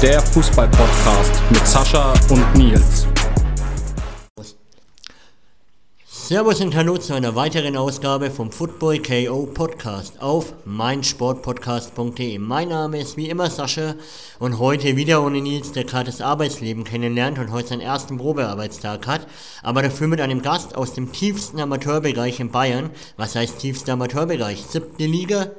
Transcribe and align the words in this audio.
Der 0.00 0.20
Fußball-Podcast 0.20 1.42
mit 1.50 1.66
Sascha 1.66 2.14
und 2.30 2.54
Nils. 2.54 3.08
Servus 6.06 6.60
und 6.60 6.76
Hallo 6.76 6.98
zu 6.98 7.14
einer 7.14 7.34
weiteren 7.34 7.76
Ausgabe 7.76 8.30
vom 8.30 8.52
Football 8.52 9.02
KO 9.02 9.46
Podcast 9.46 10.22
auf 10.22 10.54
meinsportpodcast.de. 10.64 12.38
Mein 12.38 12.68
Name 12.68 13.00
ist 13.00 13.16
wie 13.16 13.28
immer 13.28 13.50
Sascha 13.50 13.96
und 14.38 14.60
heute 14.60 14.94
wieder 14.94 15.20
ohne 15.20 15.40
Nils, 15.40 15.72
der 15.72 15.82
gerade 15.82 16.12
das 16.12 16.20
Arbeitsleben 16.20 16.84
kennenlernt 16.84 17.40
und 17.40 17.50
heute 17.50 17.70
seinen 17.70 17.80
ersten 17.80 18.18
Probearbeitstag 18.18 19.04
hat, 19.08 19.26
aber 19.64 19.82
dafür 19.82 20.06
mit 20.06 20.20
einem 20.20 20.42
Gast 20.42 20.76
aus 20.76 20.94
dem 20.94 21.10
tiefsten 21.10 21.58
Amateurbereich 21.58 22.38
in 22.38 22.52
Bayern. 22.52 22.90
Was 23.16 23.34
heißt 23.34 23.58
tiefster 23.58 23.94
Amateurbereich? 23.94 24.62
Siebte 24.62 25.06
Liga. 25.06 25.50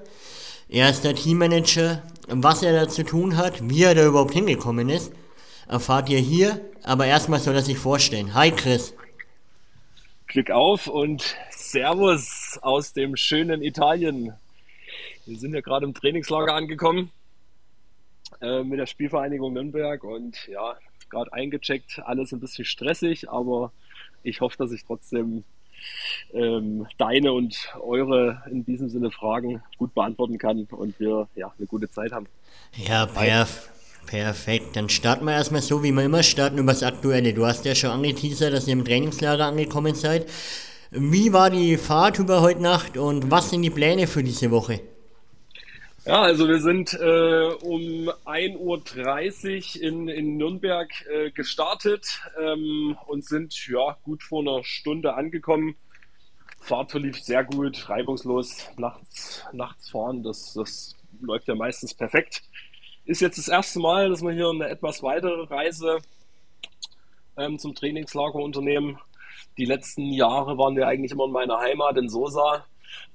Er 0.69 0.89
ist 0.91 1.03
der 1.03 1.15
Teammanager. 1.15 2.03
Was 2.31 2.61
er 2.61 2.73
da 2.73 2.87
zu 2.87 3.03
tun 3.03 3.37
hat, 3.37 3.67
wie 3.67 3.83
er 3.83 3.95
da 3.95 4.05
überhaupt 4.05 4.33
hingekommen 4.33 4.87
ist, 4.89 5.11
erfahrt 5.67 6.09
ihr 6.09 6.19
hier. 6.19 6.61
Aber 6.83 7.07
erstmal 7.07 7.39
soll 7.39 7.55
er 7.55 7.63
sich 7.63 7.79
vorstellen. 7.79 8.35
Hi 8.35 8.51
Chris. 8.51 8.93
Glück 10.27 10.51
auf 10.51 10.85
und 10.85 11.35
Servus 11.49 12.59
aus 12.61 12.93
dem 12.93 13.15
schönen 13.15 13.63
Italien. 13.63 14.33
Wir 15.25 15.39
sind 15.39 15.55
ja 15.55 15.61
gerade 15.61 15.87
im 15.87 15.95
Trainingslager 15.95 16.53
angekommen 16.53 17.11
äh, 18.41 18.63
mit 18.63 18.77
der 18.77 18.85
Spielvereinigung 18.85 19.53
Nürnberg 19.53 20.03
und 20.03 20.47
ja, 20.47 20.77
gerade 21.09 21.33
eingecheckt, 21.33 21.99
alles 22.05 22.31
ein 22.31 22.39
bisschen 22.39 22.65
stressig, 22.65 23.27
aber 23.27 23.71
ich 24.21 24.41
hoffe, 24.41 24.55
dass 24.57 24.71
ich 24.71 24.85
trotzdem 24.85 25.45
ähm, 26.33 26.85
deine 26.97 27.33
und 27.33 27.57
eure 27.81 28.43
in 28.51 28.65
diesem 28.65 28.89
Sinne 28.89 29.11
Fragen 29.11 29.61
gut 29.77 29.93
beantworten 29.93 30.37
kann 30.37 30.67
und 30.71 30.99
wir 30.99 31.27
ja 31.35 31.51
eine 31.57 31.67
gute 31.67 31.89
Zeit 31.89 32.11
haben. 32.11 32.27
Ja, 32.75 33.05
perfekt. 33.05 33.71
Perfekt, 34.09 34.75
dann 34.75 34.89
starten 34.89 35.25
wir 35.25 35.33
erstmal 35.33 35.61
so, 35.61 35.83
wie 35.83 35.91
wir 35.91 36.03
immer 36.03 36.23
starten, 36.23 36.57
über 36.57 36.71
das 36.71 36.81
Aktuelle. 36.81 37.31
Du 37.31 37.45
hast 37.45 37.63
ja 37.65 37.75
schon 37.75 37.91
angeteasert, 37.91 38.51
dass 38.51 38.65
ihr 38.65 38.73
im 38.73 38.83
Trainingslager 38.83 39.45
angekommen 39.45 39.93
seid. 39.93 40.25
Wie 40.89 41.31
war 41.31 41.51
die 41.51 41.77
Fahrt 41.77 42.17
über 42.17 42.41
heute 42.41 42.63
Nacht 42.63 42.97
und 42.97 43.29
was 43.29 43.51
sind 43.51 43.61
die 43.61 43.69
Pläne 43.69 44.07
für 44.07 44.23
diese 44.23 44.49
Woche? 44.49 44.81
Ja, 46.05 46.21
also 46.21 46.47
wir 46.47 46.59
sind 46.61 46.93
äh, 46.93 47.49
um 47.61 48.09
1.30 48.25 49.77
Uhr 49.77 49.83
in, 49.83 50.07
in 50.07 50.37
Nürnberg 50.37 50.89
äh, 51.07 51.29
gestartet 51.31 52.21
ähm, 52.39 52.97
und 53.07 53.25
sind 53.25 53.67
ja 53.67 53.97
gut 54.03 54.23
vor 54.23 54.41
einer 54.41 54.63
Stunde 54.63 55.15
angekommen. 55.15 55.75
Fahrt 56.61 56.91
verlief 56.91 57.19
sehr 57.19 57.43
gut, 57.43 57.89
reibungslos. 57.89 58.69
Nachts, 58.77 59.43
nachts 59.51 59.89
fahren, 59.89 60.23
das, 60.23 60.53
das 60.53 60.95
läuft 61.21 61.47
ja 61.49 61.55
meistens 61.55 61.93
perfekt. 61.93 62.43
Ist 63.03 63.21
jetzt 63.21 63.37
das 63.37 63.49
erste 63.49 63.79
Mal, 63.79 64.09
dass 64.09 64.21
wir 64.21 64.31
hier 64.31 64.49
eine 64.49 64.69
etwas 64.69 65.03
weitere 65.03 65.43
Reise 65.53 65.97
ähm, 67.35 67.59
zum 67.59 67.75
Trainingslager 67.75 68.35
unternehmen. 68.35 68.99
Die 69.57 69.65
letzten 69.65 70.05
Jahre 70.13 70.57
waren 70.57 70.77
wir 70.77 70.87
eigentlich 70.87 71.11
immer 71.11 71.25
in 71.25 71.31
meiner 71.31 71.59
Heimat 71.59 71.97
in 71.97 72.07
Sosa, 72.07 72.65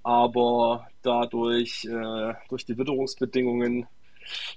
aber 0.03 0.89
dadurch, 1.03 1.85
äh, 1.85 2.35
durch 2.49 2.65
die 2.65 2.77
Witterungsbedingungen 2.77 3.87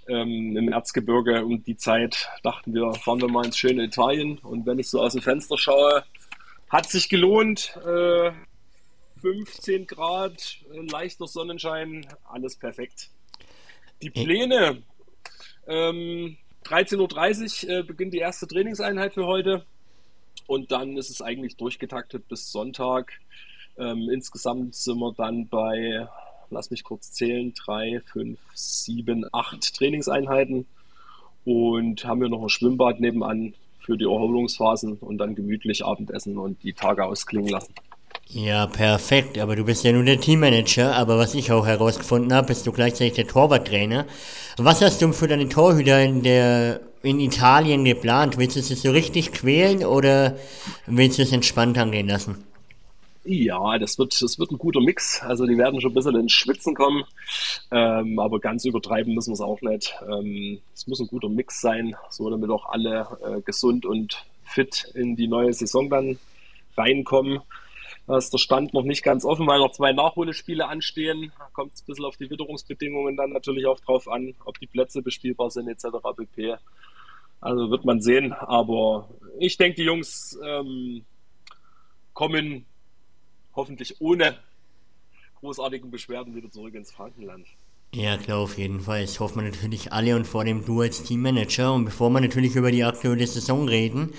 ähm, 0.08 0.56
im 0.56 0.72
Erzgebirge 0.72 1.44
um 1.44 1.64
die 1.64 1.78
Zeit 1.78 2.30
dachten 2.44 2.74
wir, 2.74 2.94
fahren 2.94 3.22
wir 3.22 3.30
mal 3.30 3.46
ins 3.46 3.58
schöne 3.58 3.84
Italien. 3.84 4.38
Und 4.40 4.66
wenn 4.66 4.80
ich 4.80 4.90
so 4.90 5.02
aus 5.02 5.14
dem 5.14 5.22
Fenster 5.22 5.58
schaue, 5.58 6.04
hat 6.70 6.90
sich 6.90 7.10
gelohnt. 7.10 7.78
Äh, 7.86 8.32
15 9.22 9.88
Grad, 9.88 10.60
äh, 10.72 10.80
leichter 10.92 11.28
Sonnenschein, 11.28 12.06
alles 12.26 12.56
perfekt. 12.56 13.10
Die 14.02 14.10
Pläne 14.10 14.84
ähm, 15.68 16.38
13.30 16.66 17.68
Uhr 17.68 17.70
äh, 17.72 17.84
beginnt 17.84 18.14
die 18.14 18.20
erste 18.20 18.48
Trainingseinheit 18.48 19.14
für 19.14 19.26
heute. 19.26 19.66
Und 20.46 20.72
dann 20.72 20.96
ist 20.98 21.10
es 21.10 21.22
eigentlich 21.22 21.58
durchgetaktet 21.58 22.28
bis 22.28 22.52
Sonntag. 22.52 23.12
Ähm, 23.78 24.10
insgesamt 24.12 24.76
sind 24.76 25.00
wir 25.00 25.14
dann 25.14 25.48
bei, 25.48 26.08
lass 26.50 26.72
mich 26.72 26.84
kurz 26.84 27.12
zählen, 27.12 27.54
drei, 27.54 28.02
fünf, 28.12 28.40
sieben, 28.54 29.26
acht 29.32 29.76
Trainingseinheiten. 29.76 30.66
Und 31.46 32.04
haben 32.04 32.22
wir 32.22 32.30
noch 32.30 32.42
ein 32.42 32.50
Schwimmbad 32.50 33.00
nebenan 33.00 33.54
für 33.80 33.98
die 33.98 34.04
Erholungsphasen 34.04 34.98
und 34.98 35.18
dann 35.18 35.36
gemütlich 35.36 35.86
Abendessen 35.86 36.38
und 36.38 36.62
die 36.64 36.74
Tage 36.74 37.06
ausklingen 37.06 37.50
lassen. 37.50 37.74
Ja, 38.30 38.68
perfekt. 38.68 39.38
Aber 39.38 39.56
du 39.56 39.64
bist 39.64 39.86
ja 39.86 39.94
nur 39.94 40.04
der 40.04 40.20
Teammanager. 40.20 40.94
Aber 40.96 41.18
was 41.18 41.34
ich 41.34 41.52
auch 41.52 41.66
herausgefunden 41.66 42.34
habe, 42.34 42.48
bist 42.48 42.68
du 42.68 42.74
gleichzeitig 42.74 43.14
der 43.14 43.28
Torwarttrainer. 43.28 44.06
Was 44.58 44.82
hast 44.82 45.02
du 45.02 45.14
für 45.14 45.28
deine 45.28 45.48
Torhüter 45.48 46.04
in 46.04 46.24
der 46.24 46.82
in 47.04 47.20
Italien 47.20 47.86
geplant? 47.86 48.38
Willst 48.38 48.58
du 48.58 48.60
es 48.60 48.82
so 48.82 48.92
richtig 48.92 49.32
quälen 49.32 49.86
oder 49.86 50.36
willst 50.88 51.20
du 51.20 51.24
es 51.24 51.32
entspannt 51.32 51.78
angehen 51.78 52.08
lassen? 52.08 52.44
Ja, 53.30 53.78
das 53.78 54.00
wird, 54.00 54.22
das 54.22 54.40
wird 54.40 54.52
ein 54.52 54.58
guter 54.58 54.80
Mix. 54.80 55.22
Also 55.22 55.46
die 55.46 55.58
werden 55.58 55.82
schon 55.82 55.92
ein 55.92 55.96
bisschen 55.96 56.16
ins 56.16 56.32
Schwitzen 56.32 56.74
kommen, 56.74 57.04
ähm, 57.72 58.20
aber 58.20 58.40
ganz 58.40 58.64
übertreiben 58.64 59.14
müssen 59.14 59.32
wir 59.32 59.34
es 59.34 59.42
auch 59.42 59.60
nicht. 59.60 59.94
Ähm, 60.10 60.62
es 60.74 60.88
muss 60.88 61.02
ein 61.02 61.08
guter 61.08 61.28
Mix 61.28 61.60
sein, 61.60 61.94
so 62.10 62.30
damit 62.30 62.50
auch 62.50 62.68
alle 62.68 63.06
äh, 63.22 63.42
gesund 63.42 63.86
und 63.86 64.26
fit 64.46 64.90
in 64.94 65.18
die 65.18 65.28
neue 65.28 65.52
Saison 65.52 65.90
dann 65.90 66.18
reinkommen. 66.78 67.42
Da 68.08 68.18
ist 68.18 68.32
der 68.32 68.38
Stand 68.38 68.74
noch 68.74 68.84
nicht 68.84 69.04
ganz 69.04 69.26
offen, 69.26 69.46
weil 69.46 69.60
noch 69.60 69.74
zwei 69.74 69.92
Nachholespiele 69.92 70.66
anstehen. 70.66 71.34
Da 71.38 71.50
kommt 71.52 71.74
es 71.74 71.82
ein 71.82 71.86
bisschen 71.88 72.06
auf 72.06 72.16
die 72.16 72.30
Witterungsbedingungen 72.30 73.18
dann 73.18 73.32
natürlich 73.32 73.66
auch 73.66 73.82
drauf 73.82 74.08
an, 74.08 74.36
ob 74.46 74.58
die 74.58 74.68
Plätze 74.68 75.02
bespielbar 75.02 75.52
sind 75.52 75.68
etc. 75.68 75.98
pp. 76.16 76.56
Also 77.42 77.70
wird 77.72 77.84
man 77.84 78.00
sehen. 78.00 78.32
Aber 78.32 79.10
ich 79.38 79.58
denke, 79.58 79.76
die 79.76 79.84
Jungs 79.84 80.40
ähm, 80.42 81.04
kommen 82.14 82.66
hoffentlich 83.58 84.00
ohne 84.00 84.38
großartigen 85.42 85.92
Beschwerden 85.92 86.34
wieder 86.36 86.50
zurück 86.50 86.76
ins 86.76 86.92
Frankenland. 86.92 87.46
Ja, 87.94 88.18
klar, 88.18 88.40
auf 88.40 88.58
jeden 88.58 88.82
Fall. 88.82 89.02
Das 89.02 89.20
hoffen 89.20 89.38
wir 89.38 89.50
natürlich 89.50 89.94
alle 89.94 90.16
und 90.16 90.28
vor 90.28 90.44
dem 90.44 90.66
du 90.66 90.82
als 90.82 91.04
Teammanager. 91.04 91.74
Und 91.74 91.86
bevor 91.86 92.10
wir 92.10 92.20
natürlich 92.20 92.56
über 92.56 92.70
die 92.70 92.84
aktuelle 92.84 93.26
Saison 93.26 93.68
reden, 93.68 94.14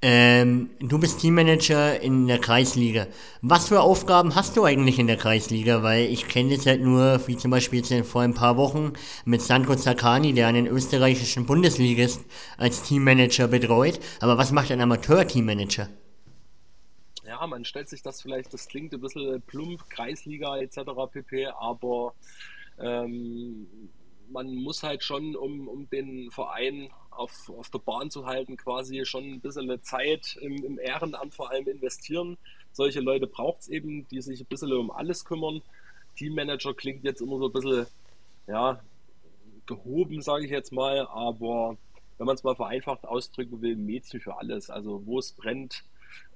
ähm, 0.00 0.70
du 0.78 0.98
bist 1.00 1.20
Teammanager 1.20 2.00
in 2.00 2.28
der 2.28 2.38
Kreisliga. 2.38 3.08
Was 3.42 3.68
für 3.68 3.80
Aufgaben 3.80 4.36
hast 4.36 4.56
du 4.56 4.64
eigentlich 4.64 5.00
in 5.00 5.08
der 5.08 5.16
Kreisliga? 5.16 5.82
Weil 5.82 6.04
ich 6.04 6.28
kenne 6.28 6.56
das 6.56 6.64
halt 6.66 6.80
nur, 6.80 7.20
wie 7.26 7.36
zum 7.36 7.50
Beispiel 7.50 7.80
jetzt 7.80 8.08
vor 8.08 8.22
ein 8.22 8.34
paar 8.34 8.56
Wochen 8.56 8.92
mit 9.24 9.42
Sandro 9.42 9.74
Zakani, 9.74 10.32
der 10.32 10.46
einen 10.46 10.68
österreichischen 10.68 11.46
Bundesligist 11.46 12.20
als 12.56 12.84
Teammanager 12.84 13.48
betreut. 13.48 13.98
Aber 14.20 14.38
was 14.38 14.52
macht 14.52 14.70
ein 14.70 14.80
Amateur-Teammanager? 14.80 15.88
Ja, 17.28 17.46
man 17.46 17.66
stellt 17.66 17.90
sich 17.90 18.00
das 18.00 18.22
vielleicht, 18.22 18.54
das 18.54 18.68
klingt 18.68 18.94
ein 18.94 19.02
bisschen 19.02 19.42
plump, 19.42 19.90
Kreisliga 19.90 20.56
etc. 20.56 20.78
pp, 21.12 21.48
aber 21.48 22.14
ähm, 22.78 23.66
man 24.30 24.54
muss 24.54 24.82
halt 24.82 25.04
schon, 25.04 25.36
um, 25.36 25.68
um 25.68 25.90
den 25.90 26.30
Verein 26.30 26.90
auf, 27.10 27.50
auf 27.50 27.68
der 27.68 27.80
Bahn 27.80 28.10
zu 28.10 28.24
halten, 28.24 28.56
quasi 28.56 29.04
schon 29.04 29.24
ein 29.24 29.40
bisschen 29.40 29.82
Zeit 29.82 30.38
im, 30.40 30.64
im 30.64 30.78
Ehrenamt 30.78 31.34
vor 31.34 31.50
allem 31.50 31.68
investieren. 31.68 32.38
Solche 32.72 33.00
Leute 33.00 33.26
braucht 33.26 33.60
es 33.60 33.68
eben, 33.68 34.08
die 34.08 34.22
sich 34.22 34.40
ein 34.40 34.46
bisschen 34.46 34.72
um 34.72 34.90
alles 34.90 35.26
kümmern. 35.26 35.60
Teammanager 36.16 36.72
klingt 36.72 37.04
jetzt 37.04 37.20
immer 37.20 37.38
so 37.38 37.46
ein 37.46 37.52
bisschen, 37.52 37.86
ja, 38.46 38.82
gehoben, 39.66 40.22
sage 40.22 40.46
ich 40.46 40.50
jetzt 40.50 40.72
mal, 40.72 41.06
aber 41.08 41.76
wenn 42.16 42.26
man 42.26 42.36
es 42.36 42.42
mal 42.42 42.56
vereinfacht 42.56 43.04
ausdrücken 43.04 43.60
will, 43.60 43.76
Mädchen 43.76 44.18
für 44.18 44.38
alles. 44.38 44.70
Also 44.70 45.04
wo 45.04 45.18
es 45.18 45.32
brennt, 45.32 45.84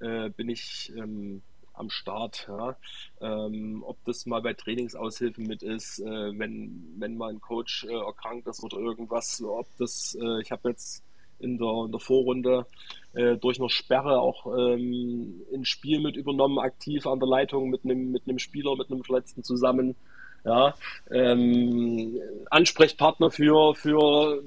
äh, 0.01 0.31
bin 0.31 0.49
ich 0.49 0.93
ähm, 0.97 1.43
am 1.75 1.91
Start. 1.91 2.47
Ja. 2.49 2.77
Ähm, 3.21 3.83
ob 3.87 4.03
das 4.05 4.27
mal 4.27 4.43
bei 4.43 4.55
Trainingsaushilfen 4.55 5.47
mit 5.47 5.63
ist, 5.63 6.01
äh, 6.01 6.39
wenn, 6.39 6.95
wenn 6.99 7.17
mal 7.17 7.31
ein 7.31 7.41
Coach 7.41 7.85
äh, 7.85 7.95
erkrankt 7.95 8.47
ist 8.47 8.63
oder 8.63 8.79
irgendwas, 8.79 9.43
ob 9.43 9.67
das, 9.79 10.17
äh, 10.21 10.41
ich 10.43 10.51
habe 10.51 10.71
jetzt 10.71 11.05
in 11.39 11.59
der, 11.59 11.85
in 11.87 11.91
der 11.91 12.01
Vorrunde 12.01 12.67
äh, 13.15 13.37
durch 13.37 13.59
eine 13.59 13.69
Sperre 13.69 14.21
auch 14.21 14.47
ähm, 14.47 15.43
ein 15.53 15.65
Spiel 15.65 16.01
mit 16.01 16.17
übernommen, 16.17 16.59
aktiv 16.59 17.07
an 17.07 17.19
der 17.19 17.29
Leitung 17.29 17.69
mit 17.69 17.85
einem 17.85 18.13
mit 18.13 18.41
Spieler, 18.41 18.77
mit 18.77 18.91
einem 18.91 19.03
Verletzten 19.03 19.43
zusammen. 19.43 19.97
Ja, 20.45 20.75
ähm, 21.13 22.19
Ansprechpartner 22.51 23.31
für, 23.31 23.77
für 23.77 24.43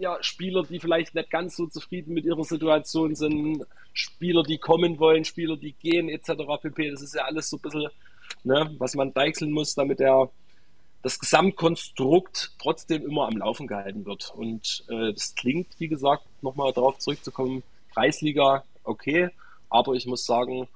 ja, 0.00 0.18
Spieler, 0.22 0.64
die 0.64 0.80
vielleicht 0.80 1.14
nicht 1.14 1.30
ganz 1.30 1.56
so 1.56 1.66
zufrieden 1.66 2.14
mit 2.14 2.24
ihrer 2.24 2.44
Situation 2.44 3.14
sind, 3.14 3.64
Spieler, 3.92 4.42
die 4.42 4.58
kommen 4.58 4.98
wollen, 4.98 5.24
Spieler, 5.24 5.56
die 5.56 5.72
gehen, 5.72 6.08
etc. 6.08 6.32
pp. 6.62 6.90
Das 6.90 7.02
ist 7.02 7.14
ja 7.14 7.24
alles 7.24 7.50
so 7.50 7.56
ein 7.56 7.60
bisschen, 7.60 7.88
ne, 8.44 8.74
was 8.78 8.94
man 8.94 9.12
deichseln 9.12 9.52
muss, 9.52 9.74
damit 9.74 10.00
er 10.00 10.30
das 11.02 11.18
Gesamtkonstrukt 11.18 12.52
trotzdem 12.58 13.06
immer 13.06 13.26
am 13.26 13.36
Laufen 13.36 13.66
gehalten 13.66 14.04
wird. 14.06 14.32
Und 14.34 14.84
äh, 14.88 15.12
das 15.12 15.34
klingt, 15.34 15.68
wie 15.78 15.88
gesagt, 15.88 16.24
nochmal 16.42 16.72
darauf 16.72 16.98
zurückzukommen, 16.98 17.62
Kreisliga, 17.92 18.64
okay, 18.84 19.30
aber 19.68 19.94
ich 19.94 20.06
muss 20.06 20.24
sagen, 20.24 20.68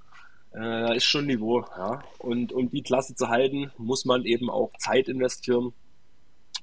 äh, 0.55 0.97
ist 0.97 1.05
schon 1.05 1.27
Niveau. 1.27 1.61
Ja? 1.77 2.03
Und 2.19 2.53
um 2.53 2.71
die 2.71 2.83
Klasse 2.83 3.15
zu 3.15 3.29
halten, 3.29 3.71
muss 3.77 4.05
man 4.05 4.25
eben 4.25 4.51
auch 4.51 4.71
Zeit 4.79 5.09
investieren, 5.09 5.73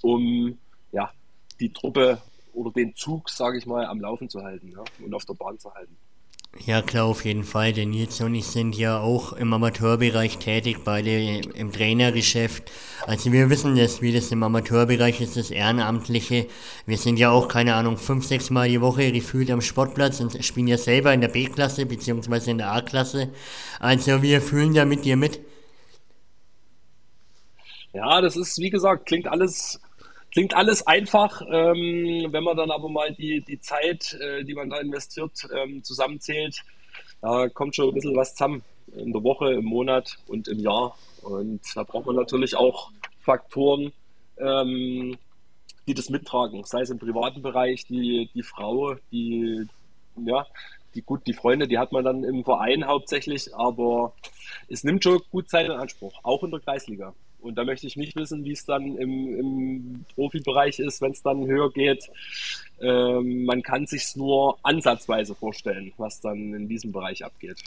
um 0.01 0.57
ja, 0.91 1.11
die 1.59 1.71
Truppe 1.71 2.21
oder 2.53 2.71
den 2.71 2.95
Zug, 2.95 3.29
sage 3.29 3.57
ich 3.57 3.65
mal, 3.65 3.85
am 3.85 3.99
Laufen 3.99 4.29
zu 4.29 4.41
halten 4.41 4.71
ja, 4.71 4.83
und 5.03 5.13
auf 5.13 5.25
der 5.25 5.33
Bahn 5.33 5.57
zu 5.59 5.73
halten. 5.73 5.95
Ja, 6.65 6.81
klar, 6.81 7.05
auf 7.05 7.23
jeden 7.23 7.45
Fall. 7.45 7.71
Denn 7.71 7.91
Nils 7.91 8.19
und 8.19 8.35
ich 8.35 8.45
sind 8.45 8.75
ja 8.77 8.99
auch 8.99 9.33
im 9.33 9.53
Amateurbereich 9.53 10.37
tätig, 10.37 10.79
beide 10.83 11.39
im 11.39 11.71
Trainergeschäft. 11.71 12.69
Also 13.07 13.31
wir 13.31 13.49
wissen 13.49 13.75
das, 13.77 14.01
wie 14.01 14.11
das 14.11 14.31
im 14.31 14.43
Amateurbereich 14.43 15.21
ist, 15.21 15.37
das 15.37 15.49
Ehrenamtliche. 15.49 16.47
Wir 16.85 16.97
sind 16.97 17.17
ja 17.17 17.31
auch, 17.31 17.47
keine 17.47 17.75
Ahnung, 17.75 17.97
fünf, 17.97 18.25
sechs 18.25 18.49
Mal 18.49 18.67
die 18.67 18.81
Woche 18.81 19.11
gefühlt 19.13 19.49
am 19.49 19.61
Sportplatz 19.61 20.19
und 20.19 20.43
spielen 20.43 20.67
ja 20.67 20.77
selber 20.77 21.13
in 21.13 21.21
der 21.21 21.29
B-Klasse 21.29 21.85
beziehungsweise 21.85 22.51
in 22.51 22.57
der 22.57 22.71
A-Klasse. 22.73 23.29
Also 23.79 24.21
wir 24.21 24.41
fühlen 24.41 24.73
da 24.73 24.83
mit 24.83 25.05
dir 25.05 25.15
mit. 25.15 25.39
Ja, 27.93 28.21
das 28.21 28.35
ist, 28.35 28.59
wie 28.59 28.69
gesagt, 28.69 29.05
klingt 29.05 29.27
alles 29.27 29.79
Klingt 30.31 30.55
alles 30.55 30.87
einfach, 30.87 31.41
ähm, 31.41 32.27
wenn 32.31 32.43
man 32.43 32.55
dann 32.55 32.71
aber 32.71 32.87
mal 32.89 33.13
die, 33.13 33.41
die 33.41 33.59
Zeit, 33.59 34.13
äh, 34.13 34.43
die 34.43 34.53
man 34.53 34.69
da 34.69 34.77
investiert, 34.77 35.47
ähm, 35.53 35.83
zusammenzählt, 35.83 36.63
da 37.21 37.49
kommt 37.49 37.75
schon 37.75 37.89
ein 37.89 37.93
bisschen 37.93 38.15
was 38.15 38.33
zusammen 38.33 38.63
in 38.95 39.11
der 39.11 39.23
Woche, 39.23 39.53
im 39.53 39.65
Monat 39.65 40.17
und 40.27 40.47
im 40.47 40.59
Jahr. 40.59 40.97
Und 41.21 41.61
da 41.75 41.83
braucht 41.83 42.05
man 42.05 42.15
natürlich 42.15 42.55
auch 42.55 42.91
Faktoren, 43.19 43.91
ähm, 44.37 45.17
die 45.87 45.93
das 45.93 46.09
mittragen, 46.09 46.63
sei 46.63 46.81
es 46.81 46.89
im 46.89 46.99
privaten 46.99 47.41
Bereich, 47.41 47.85
die, 47.87 48.29
die 48.33 48.43
Frau, 48.43 48.95
die, 49.11 49.67
ja, 50.25 50.45
die 50.95 51.01
gut, 51.01 51.27
die 51.27 51.33
Freunde, 51.33 51.67
die 51.67 51.77
hat 51.77 51.91
man 51.91 52.03
dann 52.03 52.23
im 52.23 52.43
Verein 52.43 52.85
hauptsächlich, 52.85 53.53
aber 53.55 54.13
es 54.67 54.83
nimmt 54.83 55.03
schon 55.03 55.21
gut 55.29 55.49
Zeit 55.49 55.65
in 55.65 55.71
Anspruch, 55.71 56.19
auch 56.23 56.43
in 56.43 56.51
der 56.51 56.59
Kreisliga. 56.59 57.13
Und 57.41 57.55
da 57.55 57.63
möchte 57.63 57.87
ich 57.87 57.95
nicht 57.95 58.15
wissen, 58.15 58.45
wie 58.45 58.51
es 58.51 58.65
dann 58.65 58.97
im, 58.97 59.39
im 59.39 60.05
Profibereich 60.15 60.79
ist, 60.79 61.01
wenn 61.01 61.11
es 61.11 61.21
dann 61.21 61.45
höher 61.45 61.71
geht. 61.71 62.09
Ähm, 62.79 63.45
man 63.45 63.61
kann 63.61 63.85
sich 63.87 64.15
nur 64.15 64.57
ansatzweise 64.63 65.35
vorstellen, 65.35 65.91
was 65.97 66.21
dann 66.21 66.53
in 66.53 66.67
diesem 66.67 66.91
Bereich 66.91 67.23
abgeht. 67.23 67.57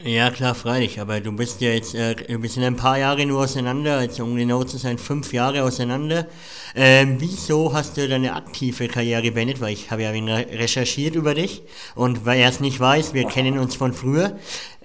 Ja, 0.00 0.30
klar, 0.30 0.54
freilich, 0.54 1.00
aber 1.00 1.20
du 1.20 1.32
bist 1.32 1.60
ja 1.60 1.70
jetzt, 1.70 1.96
äh, 1.96 2.14
wir 2.28 2.48
sind 2.48 2.62
ein 2.62 2.76
paar 2.76 2.98
Jahre 2.98 3.26
nur 3.26 3.40
auseinander, 3.40 3.98
also 3.98 4.22
um 4.22 4.36
genau 4.36 4.62
zu 4.62 4.78
sein, 4.78 4.96
fünf 4.96 5.32
Jahre 5.32 5.64
auseinander. 5.64 6.28
Ähm, 6.76 7.16
wieso 7.18 7.72
hast 7.72 7.96
du 7.96 8.06
deine 8.06 8.34
aktive 8.34 8.86
Karriere 8.86 9.32
beendet? 9.32 9.60
Weil 9.60 9.72
ich 9.72 9.90
habe 9.90 10.04
ja 10.04 10.10
recherchiert 10.10 11.16
über 11.16 11.34
dich 11.34 11.62
und 11.96 12.24
wer 12.24 12.48
es 12.48 12.60
nicht 12.60 12.78
weiß, 12.78 13.12
wir 13.12 13.24
kennen 13.24 13.58
uns 13.58 13.74
von 13.74 13.92
früher. 13.92 14.38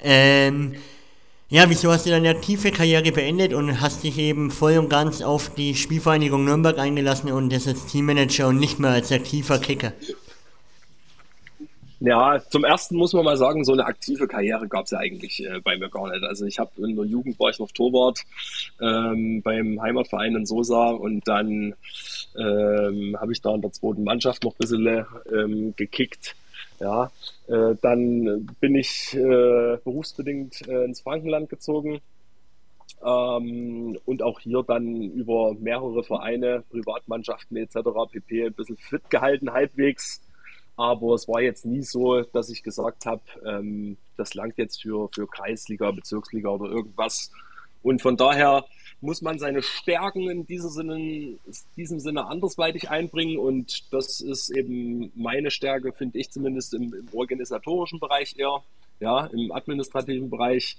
Ähm, 0.03 0.77
ja, 1.53 1.69
wieso 1.69 1.91
hast 1.91 2.07
du 2.07 2.09
deine 2.09 2.31
aktive 2.31 2.71
Karriere 2.71 3.11
beendet 3.11 3.53
und 3.53 3.79
hast 3.79 4.03
dich 4.03 4.17
eben 4.17 4.49
voll 4.49 4.75
und 4.79 4.89
ganz 4.89 5.21
auf 5.21 5.53
die 5.53 5.75
Spielvereinigung 5.75 6.43
Nürnberg 6.43 6.79
eingelassen 6.79 7.31
und 7.31 7.53
das 7.53 7.67
als 7.67 7.85
Teammanager 7.85 8.47
und 8.47 8.57
nicht 8.57 8.79
mehr 8.79 8.89
als 8.89 9.11
aktiver 9.11 9.59
Kicker? 9.59 9.93
Ja, 11.99 12.41
zum 12.49 12.63
ersten 12.63 12.95
muss 12.95 13.13
man 13.13 13.23
mal 13.23 13.37
sagen, 13.37 13.63
so 13.65 13.73
eine 13.73 13.85
aktive 13.85 14.27
Karriere 14.27 14.67
gab 14.67 14.85
es 14.85 14.91
ja 14.91 14.97
eigentlich 14.97 15.45
äh, 15.45 15.59
bei 15.63 15.77
mir 15.77 15.89
gar 15.89 16.09
nicht. 16.09 16.23
Also 16.23 16.47
ich 16.47 16.57
habe 16.57 16.71
in 16.77 16.95
der 16.95 17.05
Jugend 17.05 17.39
war 17.39 17.51
ich 17.51 17.59
noch 17.59 17.71
Torwart 17.71 18.21
ähm, 18.81 19.43
beim 19.43 19.79
Heimatverein 19.79 20.35
in 20.35 20.47
Sosa 20.47 20.87
und 20.89 21.27
dann 21.27 21.75
ähm, 22.35 23.15
habe 23.21 23.31
ich 23.31 23.43
da 23.43 23.53
in 23.53 23.61
der 23.61 23.71
zweiten 23.71 24.03
Mannschaft 24.03 24.43
noch 24.43 24.53
ein 24.53 24.57
bisschen 24.57 25.05
ähm, 25.31 25.75
gekickt 25.75 26.35
ja, 26.79 27.11
äh, 27.47 27.75
dann 27.81 28.45
bin 28.59 28.75
ich 28.75 29.13
äh, 29.15 29.77
berufsbedingt 29.83 30.67
äh, 30.67 30.85
ins 30.85 31.01
Frankenland 31.01 31.49
gezogen 31.49 32.01
ähm, 33.03 33.97
und 34.05 34.23
auch 34.23 34.39
hier 34.39 34.63
dann 34.63 35.01
über 35.11 35.53
mehrere 35.55 36.03
Vereine, 36.03 36.63
Privatmannschaften 36.69 37.57
etc. 37.57 37.79
pp. 38.11 38.45
ein 38.45 38.53
bisschen 38.53 38.77
fit 38.77 39.09
gehalten 39.09 39.51
halbwegs. 39.51 40.21
Aber 40.75 41.13
es 41.13 41.27
war 41.27 41.41
jetzt 41.41 41.65
nie 41.65 41.83
so, 41.83 42.21
dass 42.21 42.49
ich 42.49 42.63
gesagt 42.63 43.05
habe, 43.05 43.21
ähm, 43.45 43.97
das 44.17 44.33
langt 44.33 44.57
jetzt 44.57 44.81
für, 44.81 45.09
für 45.13 45.27
Kreisliga, 45.27 45.91
Bezirksliga 45.91 46.49
oder 46.49 46.71
irgendwas. 46.71 47.31
Und 47.83 48.01
von 48.01 48.17
daher 48.17 48.65
muss 49.03 49.21
man 49.21 49.37
seine 49.37 49.61
Stärken 49.61 50.29
in 50.29 50.45
diesem 50.47 50.69
Sinne, 50.69 51.37
diesem 51.75 51.99
Sinne 51.99 52.25
andersweitig 52.27 52.89
einbringen. 52.89 53.37
Und 53.37 53.93
das 53.93 54.21
ist 54.21 54.49
eben 54.49 55.11
meine 55.13 55.51
Stärke, 55.51 55.91
finde 55.91 56.19
ich 56.19 56.31
zumindest 56.31 56.73
im, 56.73 56.93
im, 56.93 57.07
organisatorischen 57.11 57.99
Bereich 57.99 58.35
eher, 58.37 58.63
ja, 59.01 59.25
im 59.27 59.51
administrativen 59.51 60.29
Bereich. 60.29 60.77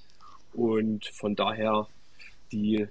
Und 0.55 1.05
von 1.07 1.37
daher 1.37 1.87
die 2.51 2.87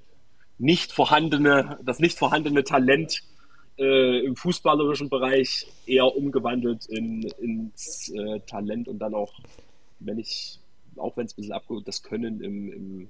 nicht 0.60 0.92
vorhandene, 0.92 1.80
das 1.84 1.98
nicht 1.98 2.18
vorhandene 2.18 2.64
Talent 2.64 3.24
äh, 3.80 4.20
im 4.20 4.36
fußballerischen 4.36 5.10
Bereich 5.10 5.66
eher 5.88 6.16
umgewandelt 6.16 6.86
in, 6.86 7.24
ins 7.42 8.10
äh, 8.10 8.40
Talent 8.42 8.88
und 8.88 9.00
dann 9.00 9.16
auch, 9.16 9.34
wenn 10.00 10.20
ich, 10.20 10.60
auch 10.96 11.18
wenn 11.18 11.26
es 11.26 11.34
ein 11.34 11.38
bisschen 11.38 11.54
abgeholt, 11.54 11.88
das 11.88 12.04
Können 12.04 12.40
im, 12.40 12.72
im 12.72 13.10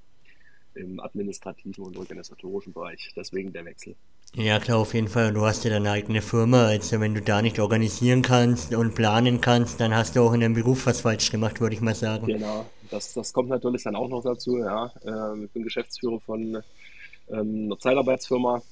im 0.76 1.00
administrativen 1.00 1.84
und 1.84 1.98
organisatorischen 1.98 2.74
Bereich. 2.74 3.12
Deswegen 3.16 3.54
der 3.54 3.66
Wechsel. 3.66 3.96
Ja, 4.36 4.60
klar, 4.60 4.80
auf 4.80 4.96
jeden 4.96 5.08
Fall. 5.08 5.32
Du 5.32 5.42
hast 5.42 5.64
ja 5.64 5.70
deine 5.70 5.92
eigene 5.92 6.22
Firma. 6.22 6.66
Also, 6.66 7.00
wenn 7.00 7.14
du 7.14 7.22
da 7.22 7.42
nicht 7.42 7.60
organisieren 7.60 8.24
kannst 8.24 8.74
und 8.74 8.96
planen 8.96 9.42
kannst, 9.42 9.80
dann 9.80 9.94
hast 9.94 10.16
du 10.16 10.22
auch 10.22 10.34
in 10.34 10.40
deinem 10.40 10.56
Beruf 10.56 10.88
was 10.88 11.02
falsch 11.02 11.30
gemacht, 11.30 11.62
würde 11.62 11.76
ich 11.76 11.82
mal 11.82 11.94
sagen. 11.94 12.26
Genau, 12.26 12.66
das, 12.90 13.14
das 13.14 13.32
kommt 13.32 13.50
natürlich 13.50 13.84
dann 13.84 13.96
auch 13.96 14.10
noch 14.10 14.24
dazu. 14.24 14.58
Ja. 14.58 14.92
Ähm, 15.06 15.46
ich 15.46 15.52
bin 15.52 15.64
Geschäftsführer 15.64 16.20
von 16.20 16.64
ähm, 17.30 17.66
einer 17.66 17.78
Zeitarbeitsfirma, 17.78 18.64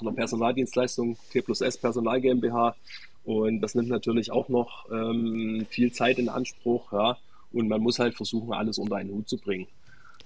einer 0.00 0.12
Personaldienstleistung, 0.12 1.16
T 1.30 1.40
plus 1.40 1.62
S 1.62 1.78
Personal 1.78 2.20
GmbH. 2.20 2.76
Und 3.24 3.60
das 3.60 3.74
nimmt 3.74 3.88
natürlich 3.88 4.30
auch 4.30 4.48
noch 4.50 4.90
ähm, 4.90 5.66
viel 5.70 5.92
Zeit 5.92 6.18
in 6.18 6.28
Anspruch. 6.28 6.92
Ja. 6.92 7.16
Und 7.52 7.68
man 7.68 7.80
muss 7.80 7.98
halt 7.98 8.14
versuchen, 8.14 8.52
alles 8.52 8.76
unter 8.76 8.96
einen 8.96 9.10
Hut 9.10 9.28
zu 9.28 9.38
bringen. 9.38 9.68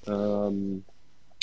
Ähm, 0.08 0.84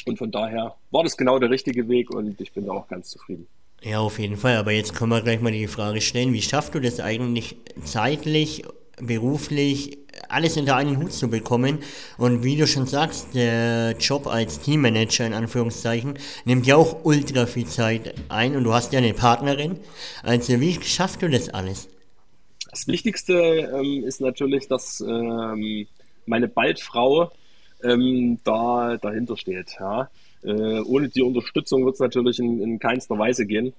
und 0.07 0.17
von 0.17 0.31
daher 0.31 0.75
war 0.91 1.03
das 1.03 1.17
genau 1.17 1.39
der 1.39 1.49
richtige 1.49 1.87
Weg 1.87 2.09
und 2.09 2.39
ich 2.39 2.51
bin 2.51 2.65
da 2.65 2.73
auch 2.73 2.87
ganz 2.87 3.09
zufrieden. 3.09 3.47
Ja, 3.81 3.99
auf 3.99 4.17
jeden 4.17 4.37
Fall. 4.37 4.55
Aber 4.55 4.71
jetzt 4.71 4.95
können 4.95 5.11
wir 5.11 5.21
gleich 5.21 5.41
mal 5.41 5.51
die 5.51 5.67
Frage 5.67 5.99
stellen, 5.99 6.31
wie 6.31 6.41
schaffst 6.41 6.73
du 6.73 6.79
das 6.79 6.99
eigentlich 7.01 7.57
zeitlich, 7.83 8.63
beruflich, 9.01 9.97
alles 10.29 10.55
unter 10.55 10.77
einen 10.77 10.97
Hut 10.97 11.11
zu 11.11 11.29
bekommen? 11.29 11.79
Und 12.17 12.43
wie 12.43 12.55
du 12.55 12.65
schon 12.65 12.85
sagst, 12.85 13.35
der 13.35 13.95
Job 13.99 14.27
als 14.27 14.59
Teammanager 14.59 15.27
in 15.27 15.33
Anführungszeichen 15.33 16.17
nimmt 16.45 16.65
ja 16.65 16.77
auch 16.77 17.03
ultra 17.03 17.45
viel 17.45 17.67
Zeit 17.67 18.13
ein 18.29 18.55
und 18.55 18.63
du 18.63 18.73
hast 18.73 18.93
ja 18.93 18.99
eine 18.99 19.13
Partnerin. 19.13 19.79
Also 20.23 20.61
wie 20.61 20.81
schaffst 20.81 21.21
du 21.21 21.29
das 21.29 21.49
alles? 21.49 21.89
Das 22.71 22.87
Wichtigste 22.87 23.33
ähm, 23.33 24.03
ist 24.05 24.21
natürlich, 24.21 24.67
dass 24.67 25.01
ähm, 25.01 25.87
meine 26.25 26.47
Baldfrau 26.47 27.31
ähm, 27.83 28.39
da 28.43 28.97
dahinter 28.97 29.37
steht. 29.37 29.75
Ja. 29.79 30.09
Äh, 30.43 30.81
ohne 30.81 31.09
die 31.09 31.21
Unterstützung 31.21 31.85
wird 31.85 31.95
es 31.95 31.99
natürlich 31.99 32.39
in, 32.39 32.61
in 32.61 32.79
keinster 32.79 33.17
Weise 33.17 33.45
gehen. 33.45 33.73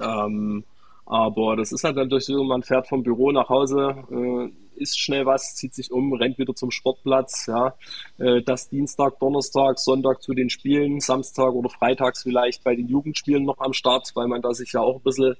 Ähm, 0.00 0.64
aber 1.06 1.56
das 1.56 1.72
ist 1.72 1.82
halt 1.82 1.96
natürlich 1.96 2.26
so, 2.26 2.44
man 2.44 2.62
fährt 2.62 2.88
vom 2.88 3.02
Büro 3.02 3.32
nach 3.32 3.48
Hause, 3.48 4.04
äh, 4.12 4.80
isst 4.80 5.00
schnell 5.00 5.26
was, 5.26 5.56
zieht 5.56 5.74
sich 5.74 5.90
um, 5.90 6.12
rennt 6.12 6.38
wieder 6.38 6.54
zum 6.54 6.70
Sportplatz. 6.70 7.46
Ja. 7.46 7.74
Äh, 8.18 8.42
das 8.42 8.68
Dienstag, 8.68 9.18
Donnerstag, 9.18 9.78
Sonntag 9.78 10.22
zu 10.22 10.34
den 10.34 10.50
Spielen, 10.50 11.00
Samstag 11.00 11.52
oder 11.52 11.68
Freitags 11.68 12.22
vielleicht 12.22 12.62
bei 12.62 12.76
den 12.76 12.88
Jugendspielen 12.88 13.44
noch 13.44 13.58
am 13.58 13.72
Start, 13.72 14.10
weil 14.14 14.28
man 14.28 14.42
da 14.42 14.54
sich 14.54 14.72
ja 14.72 14.80
auch 14.80 14.96
ein 14.96 15.02
bisschen 15.02 15.34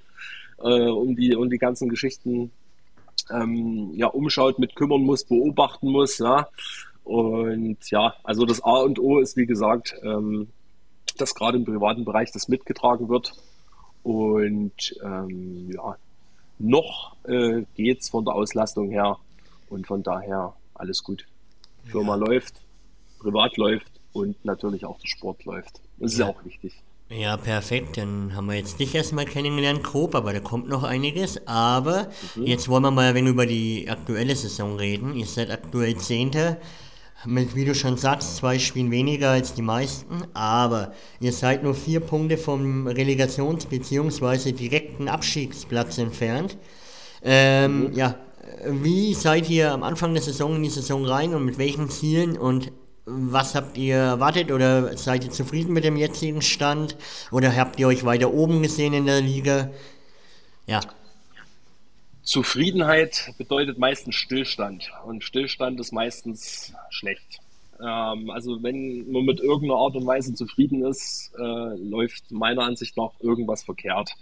äh, 0.59 0.89
um, 0.89 1.15
die, 1.17 1.35
um 1.35 1.49
die 1.49 1.59
ganzen 1.59 1.89
Geschichten 1.89 2.51
ähm, 3.31 3.93
ja, 3.95 4.09
umschaut, 4.09 4.59
mit 4.59 4.75
kümmern 4.75 5.03
muss, 5.03 5.25
beobachten 5.25 5.91
muss. 5.91 6.19
Ja. 6.19 6.49
Und 7.05 7.79
ja, 7.91 8.15
also 8.23 8.45
das 8.45 8.63
A 8.63 8.79
und 8.81 8.99
O 8.99 9.19
ist, 9.19 9.37
wie 9.37 9.47
gesagt, 9.47 9.95
ähm, 10.03 10.49
dass 11.17 11.35
gerade 11.35 11.59
im 11.59 11.65
privaten 11.65 12.05
Bereich 12.05 12.31
das 12.33 12.49
mitgetragen 12.49 13.09
wird. 13.09 13.33
Und 14.03 14.95
ähm, 15.03 15.71
ja, 15.73 15.97
noch 16.59 17.17
äh, 17.25 17.63
geht 17.75 18.01
es 18.01 18.09
von 18.09 18.25
der 18.25 18.35
Auslastung 18.35 18.91
her 18.91 19.19
und 19.69 19.87
von 19.87 20.03
daher 20.03 20.55
alles 20.75 21.03
gut. 21.03 21.27
Firma 21.85 22.17
ja. 22.17 22.27
läuft, 22.27 22.55
privat 23.19 23.57
läuft 23.57 23.93
und 24.13 24.43
natürlich 24.45 24.85
auch 24.85 24.99
der 24.99 25.09
Sport 25.09 25.45
läuft. 25.45 25.81
Das 25.99 26.17
ja. 26.17 26.29
ist 26.29 26.37
auch 26.37 26.45
wichtig. 26.45 26.75
Ja, 27.11 27.37
perfekt. 27.37 27.97
Dann 27.97 28.37
haben 28.37 28.47
wir 28.47 28.55
jetzt 28.55 28.79
dich 28.79 28.95
erstmal 28.95 29.25
kennengelernt, 29.25 29.83
grob, 29.83 30.15
aber 30.15 30.33
da 30.33 30.39
kommt 30.39 30.69
noch 30.69 30.85
einiges. 30.85 31.45
Aber 31.47 32.09
mhm. 32.37 32.47
jetzt 32.47 32.69
wollen 32.69 32.85
wir 32.85 32.93
mal 32.93 33.09
ein 33.09 33.15
wenig 33.17 33.33
über 33.33 33.47
die 33.47 33.89
aktuelle 33.91 34.37
Saison 34.37 34.77
reden. 34.77 35.17
Ihr 35.17 35.27
seid 35.27 35.51
aktuell 35.51 35.97
Zehnter 35.97 36.57
wie 37.25 37.65
du 37.65 37.75
schon 37.75 37.97
sagst, 37.97 38.37
zwei 38.37 38.59
Spielen 38.59 38.91
weniger 38.91 39.31
als 39.31 39.53
die 39.55 39.63
meisten, 39.63 40.25
aber 40.33 40.93
ihr 41.21 41.33
seid 41.33 41.63
nur 41.63 41.75
vier 41.75 42.01
Punkte 42.01 42.39
vom 42.39 42.87
Relegations- 42.87 43.67
bzw. 43.67 44.53
direkten 44.53 45.09
Abstiegsplatz 45.09 45.99
entfernt. 45.99 46.57
Ähm, 47.23 47.89
mhm. 47.89 47.93
Ja, 47.93 48.17
wie 48.67 49.15
seid 49.15 49.51
ihr 49.51 49.73
am 49.73 49.83
Anfang 49.83 50.15
der 50.15 50.23
Saison 50.23 50.57
in 50.57 50.63
die 50.63 50.71
Saison 50.71 51.05
rein 51.05 51.35
und 51.35 51.45
mit 51.45 51.59
welchen 51.59 51.91
Zielen 51.91 52.39
und 52.39 52.73
was 53.05 53.55
habt 53.55 53.77
ihr 53.77 53.97
erwartet 53.97 54.53
oder 54.53 54.97
seid 54.97 55.25
ihr 55.25 55.31
zufrieden 55.31 55.73
mit 55.73 55.85
dem 55.85 55.97
jetzigen 55.97 56.43
Stand 56.43 56.97
oder 57.31 57.55
habt 57.57 57.79
ihr 57.81 57.89
euch 57.89 58.05
weiter 58.05 58.33
oben 58.33 58.63
gesehen 58.63 58.93
in 58.93 59.07
der 59.07 59.21
Liga? 59.21 59.71
Ja. 60.67 60.81
Zufriedenheit 62.31 63.35
bedeutet 63.39 63.81
meistens 63.81 64.15
Stillstand 64.15 64.93
und 65.05 65.25
Stillstand 65.25 65.81
ist 65.81 65.91
meistens 65.91 66.73
schlecht. 66.89 67.41
Ähm, 67.81 68.31
also 68.31 68.63
wenn 68.63 69.11
man 69.11 69.25
mit 69.25 69.41
irgendeiner 69.41 69.81
Art 69.81 69.97
und 69.97 70.07
Weise 70.07 70.33
zufrieden 70.33 70.85
ist, 70.85 71.33
äh, 71.37 71.43
läuft 71.43 72.31
meiner 72.31 72.63
Ansicht 72.63 72.97
nach 72.97 73.11
irgendwas 73.19 73.65
verkehrt. 73.65 74.15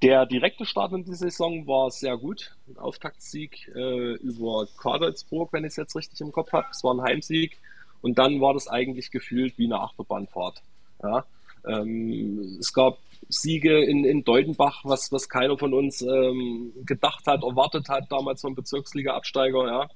Der 0.00 0.24
direkte 0.24 0.64
Start 0.64 0.94
in 0.94 1.04
die 1.04 1.14
Saison 1.14 1.66
war 1.66 1.90
sehr 1.90 2.16
gut. 2.16 2.56
Ein 2.66 2.78
Auftaktsieg 2.78 3.70
äh, 3.74 4.14
über 4.14 4.66
Kadolsburg, 4.78 5.52
wenn 5.52 5.64
ich 5.64 5.72
es 5.72 5.76
jetzt 5.76 5.94
richtig 5.94 6.18
im 6.22 6.32
Kopf 6.32 6.50
habe. 6.52 6.68
Es 6.70 6.82
war 6.82 6.94
ein 6.94 7.02
Heimsieg. 7.02 7.58
Und 8.00 8.18
dann 8.18 8.40
war 8.40 8.54
das 8.54 8.68
eigentlich 8.68 9.10
gefühlt 9.10 9.58
wie 9.58 9.66
eine 9.66 9.80
Achterbahnfahrt. 9.80 10.62
Ja? 11.02 11.26
Ähm, 11.66 12.56
es 12.58 12.72
gab 12.72 12.96
Siege 13.32 13.82
in, 13.82 14.04
in 14.04 14.24
Deutenbach, 14.24 14.82
was, 14.84 15.10
was 15.10 15.28
keiner 15.28 15.58
von 15.58 15.74
uns 15.74 16.02
ähm, 16.02 16.72
gedacht 16.84 17.26
hat, 17.26 17.42
erwartet 17.42 17.88
hat, 17.88 18.10
damals 18.10 18.42
vom 18.42 18.54
Bezirksliga-Absteiger. 18.54 19.66
Ja? 19.66 19.88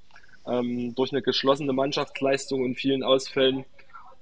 Ähm, 0.46 0.94
durch 0.94 1.12
eine 1.12 1.22
geschlossene 1.22 1.72
Mannschaftsleistung 1.72 2.62
und 2.62 2.76
vielen 2.76 3.02
Ausfällen. 3.02 3.64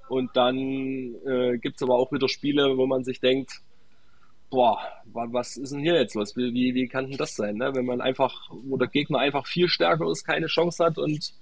Und 0.09 0.35
dann 0.35 1.15
äh, 1.25 1.57
gibt 1.57 1.77
es 1.77 1.83
aber 1.83 1.95
auch 1.95 2.11
wieder 2.11 2.29
Spiele, 2.29 2.77
wo 2.77 2.85
man 2.85 3.03
sich 3.03 3.19
denkt, 3.19 3.61
boah, 4.49 4.79
was 5.05 5.57
ist 5.57 5.71
denn 5.71 5.81
hier 5.81 5.95
jetzt 5.95 6.15
los? 6.15 6.35
Wie, 6.35 6.75
wie 6.75 6.87
kann 6.87 7.09
denn 7.09 7.17
das 7.17 7.35
sein, 7.35 7.55
ne? 7.55 7.73
wenn 7.73 7.85
man 7.85 8.01
einfach, 8.01 8.49
wo 8.51 8.77
der 8.77 8.87
Gegner 8.87 9.19
einfach 9.19 9.47
viel 9.47 9.67
stärker 9.67 10.09
ist, 10.09 10.23
keine 10.23 10.47
Chance 10.47 10.83
hat 10.85 10.97
und 10.97 11.33